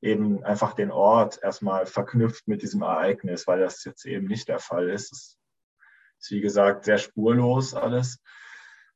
eben 0.00 0.42
einfach 0.44 0.74
den 0.74 0.90
Ort 0.90 1.40
erstmal 1.42 1.86
verknüpft 1.86 2.48
mit 2.48 2.62
diesem 2.62 2.82
Ereignis, 2.82 3.46
weil 3.46 3.60
das 3.60 3.84
jetzt 3.84 4.04
eben 4.04 4.26
nicht 4.26 4.48
der 4.48 4.58
Fall 4.58 4.90
ist. 4.90 5.12
Es 5.12 5.38
ist, 6.18 6.30
wie 6.30 6.40
gesagt, 6.40 6.84
sehr 6.84 6.98
spurlos 6.98 7.74
alles. 7.74 8.18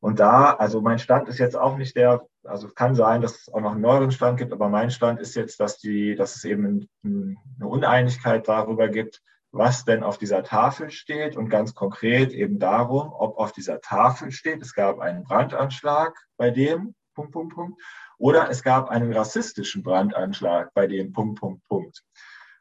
Und 0.06 0.20
da, 0.20 0.52
also 0.52 0.82
mein 0.82 1.00
Stand 1.00 1.26
ist 1.26 1.38
jetzt 1.38 1.56
auch 1.56 1.76
nicht 1.76 1.96
der, 1.96 2.24
also 2.44 2.68
kann 2.68 2.94
sein, 2.94 3.22
dass 3.22 3.40
es 3.40 3.52
auch 3.52 3.60
noch 3.60 3.72
einen 3.72 3.80
neueren 3.80 4.12
Stand 4.12 4.38
gibt, 4.38 4.52
aber 4.52 4.68
mein 4.68 4.92
Stand 4.92 5.18
ist 5.18 5.34
jetzt, 5.34 5.58
dass, 5.58 5.78
die, 5.78 6.14
dass 6.14 6.36
es 6.36 6.44
eben 6.44 6.88
eine 7.02 7.66
Uneinigkeit 7.66 8.46
darüber 8.46 8.86
gibt, 8.88 9.20
was 9.50 9.84
denn 9.84 10.04
auf 10.04 10.16
dieser 10.16 10.44
Tafel 10.44 10.90
steht 10.90 11.36
und 11.36 11.48
ganz 11.48 11.74
konkret 11.74 12.30
eben 12.30 12.60
darum, 12.60 13.12
ob 13.12 13.36
auf 13.36 13.50
dieser 13.50 13.80
Tafel 13.80 14.30
steht, 14.30 14.62
es 14.62 14.74
gab 14.74 15.00
einen 15.00 15.24
Brandanschlag 15.24 16.14
bei 16.36 16.52
dem, 16.52 16.94
Punkt, 17.16 17.32
Punkt, 17.32 17.56
Punkt, 17.56 17.82
oder 18.16 18.48
es 18.48 18.62
gab 18.62 18.90
einen 18.90 19.12
rassistischen 19.12 19.82
Brandanschlag 19.82 20.72
bei 20.72 20.86
dem, 20.86 21.12
Punkt, 21.12 21.40
Punkt, 21.40 21.64
Punkt. 21.64 22.04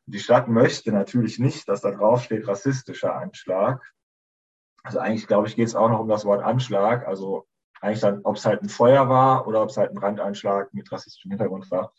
Die 0.08 0.20
Stadt 0.20 0.48
möchte 0.48 0.91
natürlich 0.91 1.38
nicht, 1.38 1.70
dass 1.70 1.82
da 1.82 1.91
drauf 1.91 2.24
steht 2.24 2.48
rassistischer 2.48 3.16
Anschlag, 3.16 3.84
also 4.86 5.00
eigentlich, 5.00 5.28
glaube 5.28 5.48
ich, 5.48 5.56
geht 5.56 5.68
es 5.68 5.76
auch 5.76 5.90
noch 5.90 6.00
um 6.00 6.08
das 6.08 6.26
Wort 6.26 6.44
Anschlag. 6.44 7.08
Also 7.08 7.48
eigentlich 7.82 8.02
dann, 8.02 8.22
ob 8.24 8.36
es 8.36 8.46
halt 8.46 8.62
ein 8.62 8.70
Feuer 8.70 9.10
war 9.10 9.48
oder 9.48 9.64
ob 9.64 9.70
es 9.70 9.78
halt 9.78 9.90
ein 9.92 9.96
Brandanschlag 9.96 10.74
mit 10.74 10.92
rassistischem 10.92 11.32
Hintergrund 11.32 11.70
war. 11.72 11.92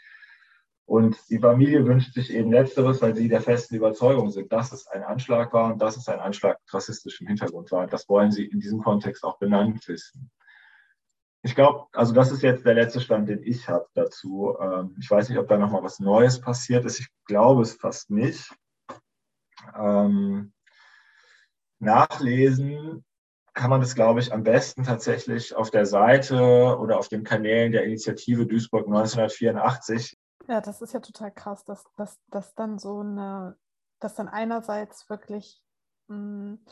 Und 0.85 1.17
die 1.29 1.41
Familie 1.41 1.85
wünscht 1.85 2.15
sich 2.15 2.33
eben 2.33 2.53
Letzteres, 2.53 3.03
weil 3.03 3.17
sie 3.17 3.29
der 3.29 3.41
festen 3.41 3.75
Überzeugung 3.75 4.31
sind, 4.31 4.53
dass 4.53 4.71
es 4.71 4.87
ein 4.87 5.03
Anschlag 5.03 5.53
war 5.53 5.73
und 5.73 5.83
dass 5.83 5.97
es 5.97 6.09
ein 6.09 6.21
Anschlag 6.21 6.61
mit 6.61 6.73
rassistischem 6.73 7.27
Hintergrund 7.27 7.73
war. 7.73 7.89
Das 7.89 8.09
wollen 8.09 8.31
sie 8.31 8.47
in 8.47 8.61
diesem 8.61 8.81
Kontext 8.81 9.25
auch 9.25 9.39
benannt 9.39 9.87
wissen. 9.89 10.31
Ich 11.43 11.57
glaube, 11.57 11.87
also 11.93 12.15
das 12.15 12.31
ist 12.31 12.43
jetzt 12.43 12.65
der 12.65 12.75
letzte 12.75 13.01
Stand, 13.01 13.29
den 13.29 13.43
ich 13.43 13.69
habe 13.69 13.87
dazu. 13.95 14.57
Ähm, 14.61 14.97
ich 15.01 15.11
weiß 15.11 15.29
nicht, 15.29 15.39
ob 15.39 15.49
da 15.49 15.57
nochmal 15.57 15.83
was 15.83 15.99
Neues 15.99 16.41
passiert 16.41 16.85
ist. 16.85 17.01
Ich 17.01 17.09
glaube 17.25 17.63
es 17.63 17.75
fast 17.75 18.11
nicht. 18.11 18.55
Ähm, 19.77 20.53
nachlesen 21.79 23.05
kann 23.57 23.71
man 23.71 23.81
das, 23.81 23.95
glaube 23.95 24.21
ich, 24.21 24.35
am 24.35 24.43
besten 24.43 24.85
tatsächlich 24.85 25.57
auf 25.57 25.71
der 25.71 25.87
Seite 25.87 26.77
oder 26.79 26.99
auf 26.99 27.09
den 27.09 27.25
Kanälen 27.25 27.73
der 27.73 27.85
Initiative 27.85 28.47
Duisburg 28.47 28.87
1984. 28.87 30.17
Ja, 30.47 30.61
das 30.61 30.83
ist 30.83 30.93
ja 30.93 31.01
total 31.01 31.33
krass, 31.33 31.65
dass, 31.65 31.85
dass, 31.97 32.21
dass 32.29 32.55
dann 32.55 32.79
so 32.79 33.01
eine, 33.01 33.57
dass 33.99 34.15
dann 34.15 34.29
einerseits 34.29 35.09
wirklich 35.09 35.63
mh, 36.09 36.17
hm, 36.17 36.65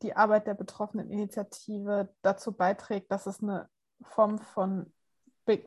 die 0.00 0.16
Arbeit 0.16 0.46
der 0.46 0.54
betroffenen 0.54 1.10
Initiative 1.10 2.08
dazu 2.22 2.52
beiträgt, 2.52 3.12
dass 3.12 3.26
es 3.26 3.42
eine 3.42 3.68
Form 4.00 4.38
von 4.38 4.92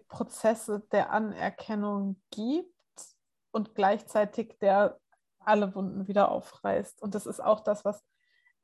Prozesse 0.07 0.81
der 0.91 1.11
Anerkennung 1.11 2.19
gibt 2.31 2.73
und 3.51 3.75
gleichzeitig 3.75 4.57
der 4.59 4.99
alle 5.39 5.75
Wunden 5.75 6.07
wieder 6.07 6.31
aufreißt. 6.31 7.01
Und 7.01 7.13
das 7.13 7.25
ist 7.27 7.41
auch 7.41 7.61
das, 7.61 7.85
was 7.85 8.03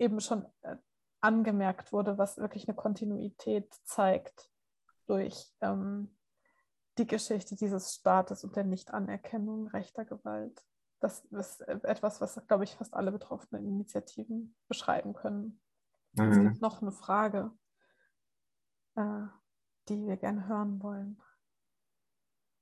eben 0.02 0.20
schon 0.20 0.46
äh, 0.62 0.76
angemerkt 1.22 1.94
wurde, 1.94 2.18
was 2.18 2.38
wirklich 2.38 2.68
eine 2.68 2.76
Kontinuität 2.76 3.72
zeigt 3.84 4.50
durch 5.06 5.54
ähm, 5.62 6.18
die 6.98 7.06
Geschichte 7.06 7.56
dieses 7.56 7.94
Staates 7.94 8.44
und 8.44 8.56
der 8.56 8.64
Nichtanerkennung 8.64 9.68
rechter 9.68 10.04
Gewalt. 10.04 10.66
Das 11.00 11.24
ist 11.26 11.62
etwas, 11.62 12.20
was, 12.20 12.40
glaube 12.48 12.64
ich, 12.64 12.76
fast 12.76 12.94
alle 12.94 13.12
betroffenen 13.12 13.66
Initiativen 13.66 14.56
beschreiben 14.68 15.14
können. 15.14 15.62
Mhm. 16.14 16.32
Es 16.32 16.38
gibt 16.40 16.62
noch 16.62 16.82
eine 16.82 16.92
Frage, 16.92 17.52
äh, 18.96 19.24
die 19.88 20.06
wir 20.06 20.18
gerne 20.18 20.48
hören 20.48 20.82
wollen. 20.82 21.22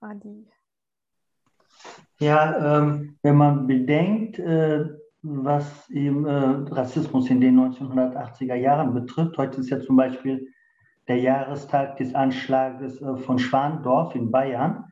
Adi. 0.01 0.49
Ja, 2.19 2.77
ähm, 2.77 3.17
wenn 3.21 3.35
man 3.35 3.67
bedenkt, 3.67 4.39
äh, 4.39 4.98
was 5.22 5.89
eben 5.89 6.26
äh, 6.26 6.74
Rassismus 6.74 7.30
in 7.30 7.41
den 7.41 7.59
1980er 7.59 8.55
Jahren 8.55 8.93
betrifft. 8.93 9.38
Heute 9.38 9.59
ist 9.59 9.70
ja 9.70 9.80
zum 9.80 9.97
Beispiel 9.97 10.47
der 11.07 11.17
Jahrestag 11.17 11.97
des 11.97 12.15
Anschlages 12.15 13.01
äh, 13.01 13.17
von 13.17 13.38
Schwandorf 13.38 14.15
in 14.15 14.32
Bayern, 14.32 14.86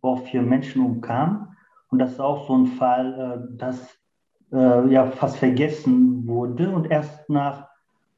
wo 0.00 0.10
auch 0.10 0.22
vier 0.22 0.42
Menschen 0.42 0.84
umkamen. 0.84 1.48
Und 1.90 1.98
das 1.98 2.12
ist 2.12 2.20
auch 2.20 2.46
so 2.46 2.56
ein 2.56 2.66
Fall, 2.66 3.48
äh, 3.50 3.56
das 3.56 3.98
äh, 4.52 4.88
ja 4.88 5.06
fast 5.06 5.38
vergessen 5.38 6.26
wurde. 6.28 6.70
Und 6.70 6.90
erst 6.90 7.28
nach 7.28 7.68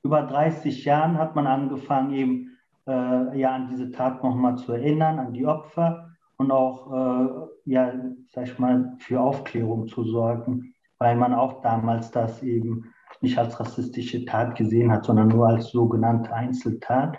über 0.02 0.22
30 0.22 0.84
Jahren 0.84 1.18
hat 1.18 1.34
man 1.34 1.46
angefangen, 1.46 2.12
eben 2.12 2.58
äh, 2.86 3.38
ja 3.38 3.54
an 3.54 3.68
diese 3.70 3.90
Tat 3.90 4.22
nochmal 4.22 4.56
zu 4.56 4.72
erinnern, 4.72 5.18
an 5.18 5.32
die 5.32 5.46
Opfer 5.46 6.10
und 6.36 6.50
auch 6.50 6.92
äh, 6.92 7.70
ja, 7.70 7.94
sag 8.28 8.44
ich 8.44 8.58
mal, 8.58 8.92
für 8.98 9.18
Aufklärung 9.18 9.88
zu 9.88 10.04
sorgen 10.04 10.73
weil 10.98 11.16
man 11.16 11.34
auch 11.34 11.62
damals 11.62 12.10
das 12.10 12.42
eben 12.42 12.92
nicht 13.20 13.38
als 13.38 13.58
rassistische 13.58 14.24
Tat 14.24 14.56
gesehen 14.56 14.92
hat, 14.92 15.04
sondern 15.04 15.28
nur 15.28 15.48
als 15.48 15.70
sogenannte 15.70 16.32
Einzeltat. 16.32 17.18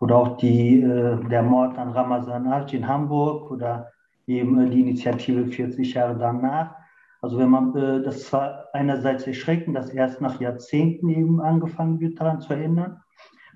Oder 0.00 0.16
auch 0.16 0.36
die, 0.36 0.80
äh, 0.80 1.18
der 1.28 1.42
Mord 1.42 1.76
an 1.76 1.90
Ramazan 1.90 2.46
Arch 2.46 2.74
in 2.74 2.86
Hamburg 2.86 3.50
oder 3.50 3.90
eben 4.26 4.60
äh, 4.60 4.70
die 4.70 4.80
Initiative 4.80 5.46
40 5.46 5.94
Jahre 5.94 6.16
danach. 6.16 6.74
Also 7.20 7.38
wenn 7.38 7.50
man, 7.50 7.74
äh, 7.74 8.02
das 8.02 8.32
war 8.32 8.66
einerseits 8.72 9.26
erschreckend, 9.26 9.76
dass 9.76 9.90
erst 9.90 10.20
nach 10.20 10.40
Jahrzehnten 10.40 11.08
eben 11.08 11.40
angefangen 11.40 11.98
wird, 11.98 12.20
daran 12.20 12.40
zu 12.40 12.52
erinnern. 12.52 13.00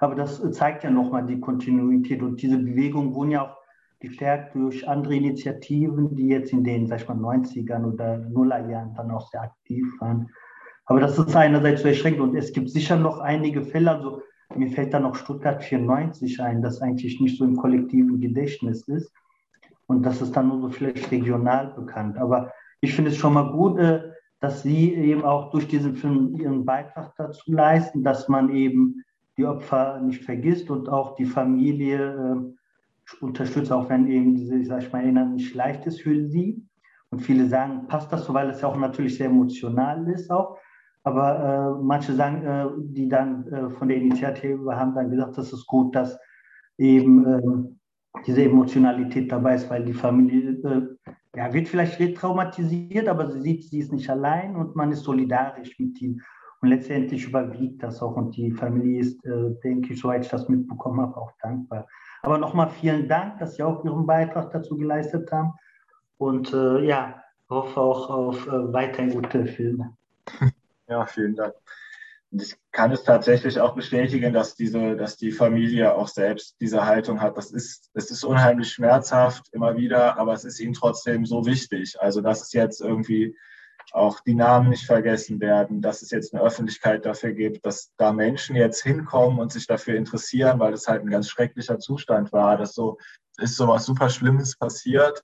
Aber 0.00 0.16
das 0.16 0.42
zeigt 0.50 0.82
ja 0.82 0.90
nochmal 0.90 1.24
die 1.26 1.38
Kontinuität 1.38 2.22
und 2.22 2.42
diese 2.42 2.58
Bewegung 2.58 3.14
wurden 3.14 3.30
ja 3.30 3.42
auch 3.42 3.61
gestärkt 4.03 4.55
durch 4.55 4.86
andere 4.86 5.14
Initiativen, 5.14 6.14
die 6.14 6.26
jetzt 6.26 6.53
in 6.53 6.64
den, 6.64 6.86
sag 6.88 7.00
ich 7.00 7.09
mal, 7.09 7.16
90ern 7.16 7.84
oder 7.84 8.18
Nullerjahren 8.18 8.94
dann 8.94 9.11
auch 9.12 9.30
sehr 9.30 9.42
aktiv 9.42 9.86
waren. 10.00 10.28
Aber 10.84 11.00
das 11.00 11.18
ist 11.18 11.36
einerseits 11.36 11.82
so 11.82 11.88
erschreckend 11.88 12.20
und 12.20 12.36
es 12.36 12.53
gibt 12.53 12.68
sicher 12.68 12.96
noch 12.96 13.20
einige 13.20 13.62
Fälle, 13.62 13.92
also 13.92 14.22
mir 14.55 14.70
fällt 14.70 14.92
da 14.92 15.00
noch 15.00 15.14
Stuttgart 15.14 15.62
94 15.62 16.42
ein, 16.42 16.61
das 16.61 16.82
eigentlich 16.82 17.20
nicht 17.20 17.38
so 17.38 17.44
im 17.44 17.57
kollektiven 17.57 18.20
Gedächtnis 18.20 18.86
ist. 18.88 19.12
Und 19.86 20.03
das 20.05 20.20
ist 20.20 20.36
dann 20.36 20.48
nur 20.48 20.61
so 20.61 20.68
vielleicht 20.68 21.11
regional 21.11 21.72
bekannt. 21.74 22.18
Aber 22.18 22.53
ich 22.80 22.94
finde 22.94 23.12
es 23.12 23.16
schon 23.16 23.34
mal 23.34 23.53
gut, 23.53 23.78
äh, 23.78 24.03
dass 24.40 24.62
Sie 24.62 24.92
eben 24.94 25.22
auch 25.22 25.50
durch 25.53 25.68
diesen 25.68 25.94
Film 25.94 26.34
Ihren 26.34 26.64
Beitrag 26.64 27.14
dazu 27.16 27.53
leisten, 27.53 28.03
dass 28.03 28.28
man 28.28 28.53
eben 28.55 29.05
die 29.36 29.46
Opfer 29.46 30.00
nicht 30.00 30.24
vergisst 30.24 30.70
und 30.70 30.88
auch 30.88 31.14
die 31.14 31.24
Familie 31.24 32.12
äh, 32.12 32.61
unterstütze, 33.20 33.74
auch 33.74 33.88
wenn 33.88 34.06
eben 34.06 34.34
diese, 34.34 34.64
sag 34.64 34.82
ich 34.82 34.92
mal, 34.92 35.02
Erinnern 35.02 35.34
nicht 35.34 35.54
leicht 35.54 35.86
ist 35.86 36.02
für 36.02 36.28
sie. 36.28 36.66
Und 37.10 37.20
viele 37.20 37.46
sagen, 37.46 37.86
passt 37.88 38.12
das 38.12 38.24
so, 38.24 38.34
weil 38.34 38.48
es 38.48 38.62
ja 38.62 38.68
auch 38.68 38.76
natürlich 38.76 39.16
sehr 39.16 39.26
emotional 39.26 40.08
ist 40.08 40.30
auch. 40.30 40.56
Aber 41.04 41.78
äh, 41.78 41.82
manche 41.82 42.14
sagen, 42.14 42.42
äh, 42.44 42.66
die 42.78 43.08
dann 43.08 43.46
äh, 43.48 43.70
von 43.70 43.88
der 43.88 43.98
Initiative 43.98 44.74
haben 44.76 44.94
dann 44.94 45.10
gesagt, 45.10 45.36
das 45.36 45.52
ist 45.52 45.66
gut, 45.66 45.94
dass 45.94 46.18
eben 46.78 47.26
ähm, 47.26 47.80
diese 48.26 48.44
Emotionalität 48.44 49.30
dabei 49.32 49.56
ist, 49.56 49.68
weil 49.68 49.84
die 49.84 49.92
Familie 49.92 50.52
äh, 50.62 51.10
ja, 51.36 51.52
wird 51.52 51.68
vielleicht 51.68 51.98
retraumatisiert, 51.98 53.08
aber 53.08 53.30
sie 53.30 53.40
sieht, 53.40 53.64
sie 53.64 53.78
ist 53.80 53.92
nicht 53.92 54.08
allein 54.08 54.54
und 54.54 54.76
man 54.76 54.92
ist 54.92 55.02
solidarisch 55.02 55.78
mit 55.78 56.00
ihnen. 56.00 56.22
Und 56.60 56.68
letztendlich 56.68 57.26
überwiegt 57.26 57.82
das 57.82 58.00
auch 58.00 58.16
und 58.16 58.36
die 58.36 58.52
Familie 58.52 59.00
ist, 59.00 59.24
äh, 59.24 59.50
denke 59.64 59.94
ich, 59.94 60.00
soweit 60.00 60.24
ich 60.24 60.30
das 60.30 60.48
mitbekommen 60.48 61.00
habe, 61.00 61.16
auch 61.16 61.32
dankbar. 61.42 61.88
Aber 62.23 62.39
nochmal 62.39 62.70
vielen 62.70 63.09
Dank, 63.09 63.39
dass 63.39 63.57
Sie 63.57 63.62
auch 63.62 63.85
Ihren 63.85 64.07
Beitrag 64.07 64.53
dazu 64.53 64.77
geleistet 64.77 65.31
haben. 65.33 65.55
Und 66.18 66.53
äh, 66.53 66.85
ja, 66.85 67.23
hoffe 67.51 67.81
auch 67.81 68.11
auf 68.11 68.47
äh, 68.47 68.73
weiterhin 68.73 69.12
gute 69.12 69.47
Filme. 69.47 69.97
Ja, 70.89 71.07
vielen 71.07 71.35
Dank. 71.35 71.55
Und 72.31 72.43
ich 72.43 72.55
kann 72.70 72.93
es 72.93 73.03
tatsächlich 73.03 73.59
auch 73.61 73.75
bestätigen, 73.75 74.35
dass 74.35 74.57
diese, 74.57 74.95
dass 74.95 75.16
die 75.16 75.31
Familie 75.31 75.95
auch 75.95 76.09
selbst 76.09 76.57
diese 76.61 76.85
Haltung 76.85 77.20
hat. 77.23 77.39
Das 77.39 77.51
ist, 77.51 77.91
es 77.95 78.11
ist 78.11 78.25
unheimlich 78.25 78.73
schmerzhaft 78.73 79.49
immer 79.53 79.77
wieder, 79.77 80.18
aber 80.18 80.35
es 80.35 80.45
ist 80.45 80.61
ihnen 80.61 80.75
trotzdem 80.75 81.25
so 81.25 81.47
wichtig. 81.47 81.97
Also, 81.99 82.20
dass 82.20 82.43
es 82.43 82.53
jetzt 82.53 82.83
irgendwie 82.83 83.37
auch 83.93 84.20
die 84.20 84.34
Namen 84.34 84.70
nicht 84.70 84.86
vergessen 84.86 85.40
werden, 85.40 85.82
dass 85.82 86.03
es 86.03 86.11
jetzt 86.11 86.34
eine 86.34 86.43
Öffentlichkeit 86.43 87.05
dafür 87.05 87.32
gibt, 87.32 87.66
dass 87.66 87.93
da 87.99 88.12
Menschen 88.12 88.57
jetzt 88.57 88.82
hinkommen 88.82 89.38
und 89.38 89.53
sich 89.53 89.66
dafür 89.66 89.97
interessieren, 89.97 90.59
weil 90.59 90.72
es 90.72 90.88
halt 90.88 91.03
ein 91.03 91.11
ganz 91.11 91.28
schrecklicher 91.28 91.78
Zustand 91.78 92.32
war, 92.32 92.57
dass 92.57 92.74
so 92.74 92.99
ist 93.38 93.57
so 93.57 93.68
was 93.68 93.84
super 93.84 94.09
Schlimmes 94.09 94.57
passiert 94.57 95.22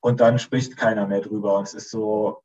und 0.00 0.20
dann 0.20 0.38
spricht 0.38 0.76
keiner 0.76 1.06
mehr 1.06 1.20
drüber 1.20 1.58
und 1.58 1.64
es 1.64 1.74
ist 1.74 1.90
so, 1.90 2.42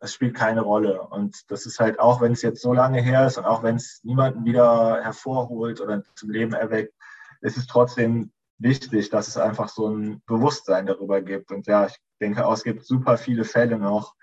es 0.00 0.12
spielt 0.12 0.34
keine 0.34 0.62
Rolle. 0.62 1.02
Und 1.02 1.50
das 1.50 1.66
ist 1.66 1.78
halt 1.78 2.00
auch, 2.00 2.20
wenn 2.20 2.32
es 2.32 2.42
jetzt 2.42 2.62
so 2.62 2.72
lange 2.72 3.00
her 3.00 3.26
ist 3.26 3.38
und 3.38 3.44
auch 3.44 3.62
wenn 3.62 3.76
es 3.76 4.00
niemanden 4.02 4.44
wieder 4.44 5.02
hervorholt 5.02 5.80
oder 5.80 6.02
zum 6.14 6.30
Leben 6.30 6.54
erweckt, 6.54 6.94
ist 7.40 7.56
es 7.56 7.66
trotzdem 7.66 8.32
wichtig, 8.58 9.10
dass 9.10 9.28
es 9.28 9.36
einfach 9.36 9.68
so 9.68 9.88
ein 9.88 10.22
Bewusstsein 10.26 10.86
darüber 10.86 11.20
gibt. 11.20 11.52
Und 11.52 11.66
ja, 11.66 11.86
ich 11.86 11.96
denke 12.20 12.46
auch, 12.46 12.52
es 12.52 12.64
gibt 12.64 12.84
super 12.84 13.16
viele 13.16 13.44
Fälle 13.44 13.78
noch, 13.78 14.14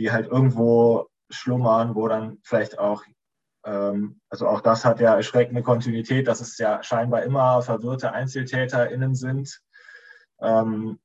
die 0.00 0.10
halt 0.10 0.28
irgendwo 0.28 1.08
schlummern, 1.28 1.94
wo 1.94 2.08
dann 2.08 2.38
vielleicht 2.42 2.78
auch, 2.78 3.04
ähm, 3.66 4.18
also 4.30 4.48
auch 4.48 4.62
das 4.62 4.86
hat 4.86 4.98
ja 4.98 5.14
erschreckende 5.14 5.62
Kontinuität, 5.62 6.26
dass 6.26 6.40
es 6.40 6.56
ja 6.56 6.82
scheinbar 6.82 7.22
immer 7.22 7.60
verwirrte 7.60 8.12
EinzeltäterInnen 8.12 9.14
sind, 9.14 9.60
ähm, 10.40 10.98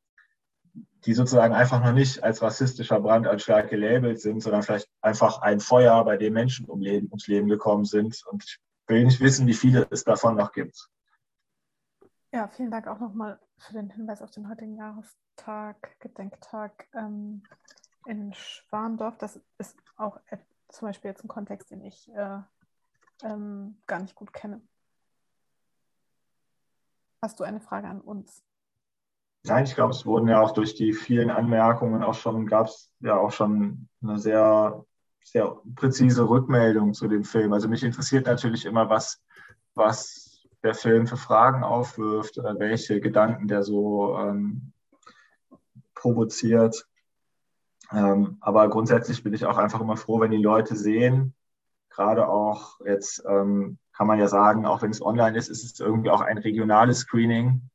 die 1.05 1.13
sozusagen 1.13 1.53
einfach 1.53 1.83
noch 1.83 1.91
nicht 1.91 2.23
als 2.23 2.41
rassistischer 2.41 3.01
Brandanschlag 3.01 3.69
gelabelt 3.69 4.21
sind, 4.21 4.39
sondern 4.41 4.63
vielleicht 4.63 4.89
einfach 5.01 5.41
ein 5.41 5.59
Feuer, 5.59 6.05
bei 6.05 6.15
dem 6.15 6.31
Menschen 6.31 6.65
um 6.65 6.79
Leben, 6.79 7.07
ums 7.07 7.27
Leben 7.27 7.49
gekommen 7.49 7.83
sind. 7.83 8.23
Und 8.27 8.45
ich 8.45 8.59
will 8.87 9.03
nicht 9.03 9.19
wissen, 9.19 9.45
wie 9.45 9.53
viele 9.53 9.87
es 9.91 10.05
davon 10.05 10.37
noch 10.37 10.53
gibt. 10.53 10.89
Ja, 12.31 12.47
vielen 12.47 12.71
Dank 12.71 12.87
auch 12.87 12.99
nochmal 12.99 13.39
für 13.57 13.73
den 13.73 13.89
Hinweis 13.89 14.21
auf 14.21 14.31
den 14.31 14.49
heutigen 14.49 14.77
Jahrestag, 14.77 15.99
Gedenktag. 15.99 16.87
Ähm, 16.93 17.43
in 18.05 18.33
Schwandorf, 18.33 19.17
das 19.17 19.39
ist 19.57 19.77
auch 19.97 20.19
zum 20.69 20.87
Beispiel 20.87 21.09
jetzt 21.09 21.23
ein 21.23 21.27
Kontext, 21.27 21.71
den 21.71 21.81
ich 21.81 22.09
äh, 22.13 22.39
ähm, 23.23 23.77
gar 23.87 23.99
nicht 23.99 24.15
gut 24.15 24.33
kenne. 24.33 24.61
Hast 27.21 27.39
du 27.39 27.43
eine 27.43 27.61
Frage 27.61 27.87
an 27.87 28.01
uns? 28.01 28.43
Nein, 29.43 29.65
ich 29.65 29.75
glaube, 29.75 29.91
es 29.91 30.05
wurden 30.05 30.27
ja 30.27 30.41
auch 30.41 30.51
durch 30.51 30.75
die 30.75 30.93
vielen 30.93 31.29
Anmerkungen 31.29 32.03
auch 32.03 32.15
schon, 32.15 32.47
gab 32.47 32.67
es 32.67 32.91
ja 32.99 33.15
auch 33.15 33.31
schon 33.31 33.87
eine 34.01 34.17
sehr, 34.17 34.83
sehr 35.23 35.57
präzise 35.75 36.27
Rückmeldung 36.27 36.93
zu 36.93 37.07
dem 37.07 37.23
Film. 37.23 37.53
Also 37.53 37.67
mich 37.67 37.83
interessiert 37.83 38.25
natürlich 38.25 38.65
immer, 38.65 38.89
was, 38.89 39.23
was 39.75 40.47
der 40.63 40.73
Film 40.73 41.05
für 41.05 41.17
Fragen 41.17 41.63
aufwirft 41.63 42.39
oder 42.39 42.57
welche 42.57 42.99
Gedanken 42.99 43.47
der 43.47 43.61
so 43.61 44.17
ähm, 44.17 44.73
provoziert. 45.93 46.87
Ähm, 47.91 48.37
aber 48.41 48.69
grundsätzlich 48.69 49.23
bin 49.23 49.33
ich 49.33 49.45
auch 49.45 49.57
einfach 49.57 49.81
immer 49.81 49.97
froh, 49.97 50.19
wenn 50.19 50.31
die 50.31 50.37
Leute 50.37 50.75
sehen, 50.75 51.33
gerade 51.89 52.27
auch 52.27 52.79
jetzt 52.85 53.23
ähm, 53.27 53.77
kann 53.95 54.07
man 54.07 54.19
ja 54.19 54.27
sagen, 54.27 54.65
auch 54.65 54.81
wenn 54.81 54.91
es 54.91 55.01
online 55.01 55.37
ist, 55.37 55.49
ist 55.49 55.63
es 55.63 55.79
irgendwie 55.79 56.09
auch 56.09 56.21
ein 56.21 56.37
regionales 56.37 56.99
Screening, 56.99 57.69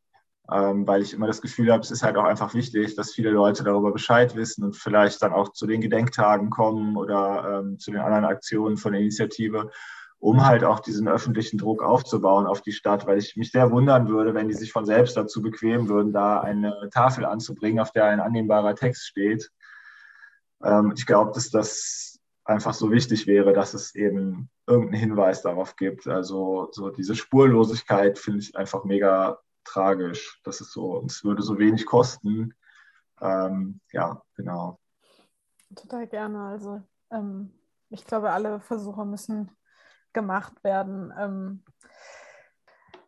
ähm, 0.53 0.87
weil 0.87 1.03
ich 1.03 1.15
immer 1.15 1.27
das 1.27 1.41
Gefühl 1.41 1.73
habe, 1.73 1.83
es 1.83 1.91
ist 1.91 2.03
halt 2.03 2.17
auch 2.17 2.25
einfach 2.25 2.53
wichtig, 2.55 2.97
dass 2.97 3.13
viele 3.13 3.31
Leute 3.31 3.65
darüber 3.65 3.93
Bescheid 3.93 4.37
wissen 4.37 4.65
und 4.65 4.77
vielleicht 4.77 5.23
dann 5.23 5.33
auch 5.33 5.53
zu 5.53 5.67
den 5.67 5.81
Gedenktagen 5.81 6.51
kommen 6.51 6.97
oder 6.97 7.61
ähm, 7.61 7.79
zu 7.79 7.91
den 7.91 8.01
anderen 8.01 8.27
Aktionen 8.27 8.77
von 8.77 8.93
der 8.93 9.01
Initiative, 9.01 9.71
um 10.19 10.45
halt 10.45 10.65
auch 10.65 10.81
diesen 10.81 11.09
öffentlichen 11.09 11.57
Druck 11.57 11.83
aufzubauen 11.83 12.47
auf 12.47 12.61
die 12.61 12.73
Stadt, 12.73 13.07
weil 13.07 13.19
ich 13.19 13.37
mich 13.37 13.53
sehr 13.53 13.71
wundern 13.71 14.09
würde, 14.09 14.35
wenn 14.35 14.49
die 14.49 14.55
sich 14.55 14.73
von 14.73 14.85
selbst 14.85 15.17
dazu 15.17 15.41
bequemen 15.41 15.89
würden, 15.89 16.13
da 16.13 16.41
eine 16.41 16.91
Tafel 16.93 17.25
anzubringen, 17.25 17.81
auf 17.81 17.93
der 17.93 18.05
ein 18.07 18.21
annehmbarer 18.21 18.75
Text 18.75 19.07
steht 19.07 19.51
ähm, 20.63 20.93
ich 20.97 21.07
glaube, 21.07 21.33
dass 21.33 21.51
das 21.51 22.21
einfach 22.45 22.75
so 22.75 22.91
wichtig 22.91 23.27
wäre, 23.27 23.53
dass 23.53 23.75
es 23.75 23.95
eben 23.95 24.51
irgendeinen 24.67 25.01
Hinweis 25.01 25.43
darauf 25.43 25.77
gibt. 25.77 26.07
Also 26.09 26.69
so 26.73 26.91
diese 26.91 27.15
Spurlosigkeit 27.15 28.19
finde 28.19 28.41
ich 28.41 28.57
einfach 28.57 28.85
mega 28.85 29.39
tragisch. 29.65 30.41
Das 30.45 30.61
ist 30.61 30.73
so, 30.73 31.05
es 31.07 31.25
würde 31.25 31.43
so 31.43 31.59
wenig 31.59 31.87
kosten. 31.87 32.55
Ähm, 33.21 33.81
ja, 33.93 34.23
genau. 34.35 34.81
Total 35.77 36.07
gerne. 36.07 36.43
Also 36.43 36.83
ähm, 37.11 37.53
ich 37.91 38.05
glaube, 38.05 38.31
alle 38.31 38.61
Versuche 38.61 39.05
müssen 39.05 39.51
gemacht 40.13 40.65
werden. 40.65 41.13
Ähm, 41.17 41.65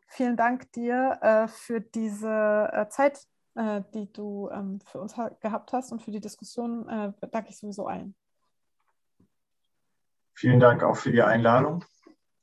vielen 0.09 0.37
Dank 0.37 0.71
dir 0.73 1.19
äh, 1.21 1.49
für 1.49 1.81
diese 1.81 2.71
äh, 2.73 2.89
Zeit, 2.89 3.27
äh, 3.55 3.83
die 3.95 4.13
du 4.13 4.49
ähm, 4.53 4.81
für 4.85 5.01
uns 5.01 5.17
ha 5.17 5.31
gehabt 5.41 5.73
hast 5.73 5.93
und 5.93 6.03
für 6.03 6.11
die 6.11 6.21
Diskussion 6.21 6.89
äh, 6.89 7.13
danke 7.31 7.51
ich 7.51 7.59
sowieso 7.59 7.87
allen. 7.87 8.15
Vielen 10.35 10.61
Dank 10.61 10.83
auch 10.83 10.97
für 10.97 11.13
die 11.13 11.23
Einladung. 11.23 11.85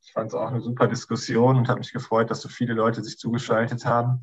Ich 0.01 0.13
fand 0.13 0.27
es 0.27 0.33
auch 0.33 0.47
eine 0.47 0.61
super 0.61 0.87
Diskussion 0.87 1.57
und 1.57 1.67
habe 1.67 1.79
mich 1.79 1.91
gefreut, 1.91 2.31
dass 2.31 2.41
so 2.41 2.49
viele 2.49 2.73
Leute 2.73 3.03
sich 3.03 3.17
zugeschaltet 3.17 3.85
haben. 3.85 4.21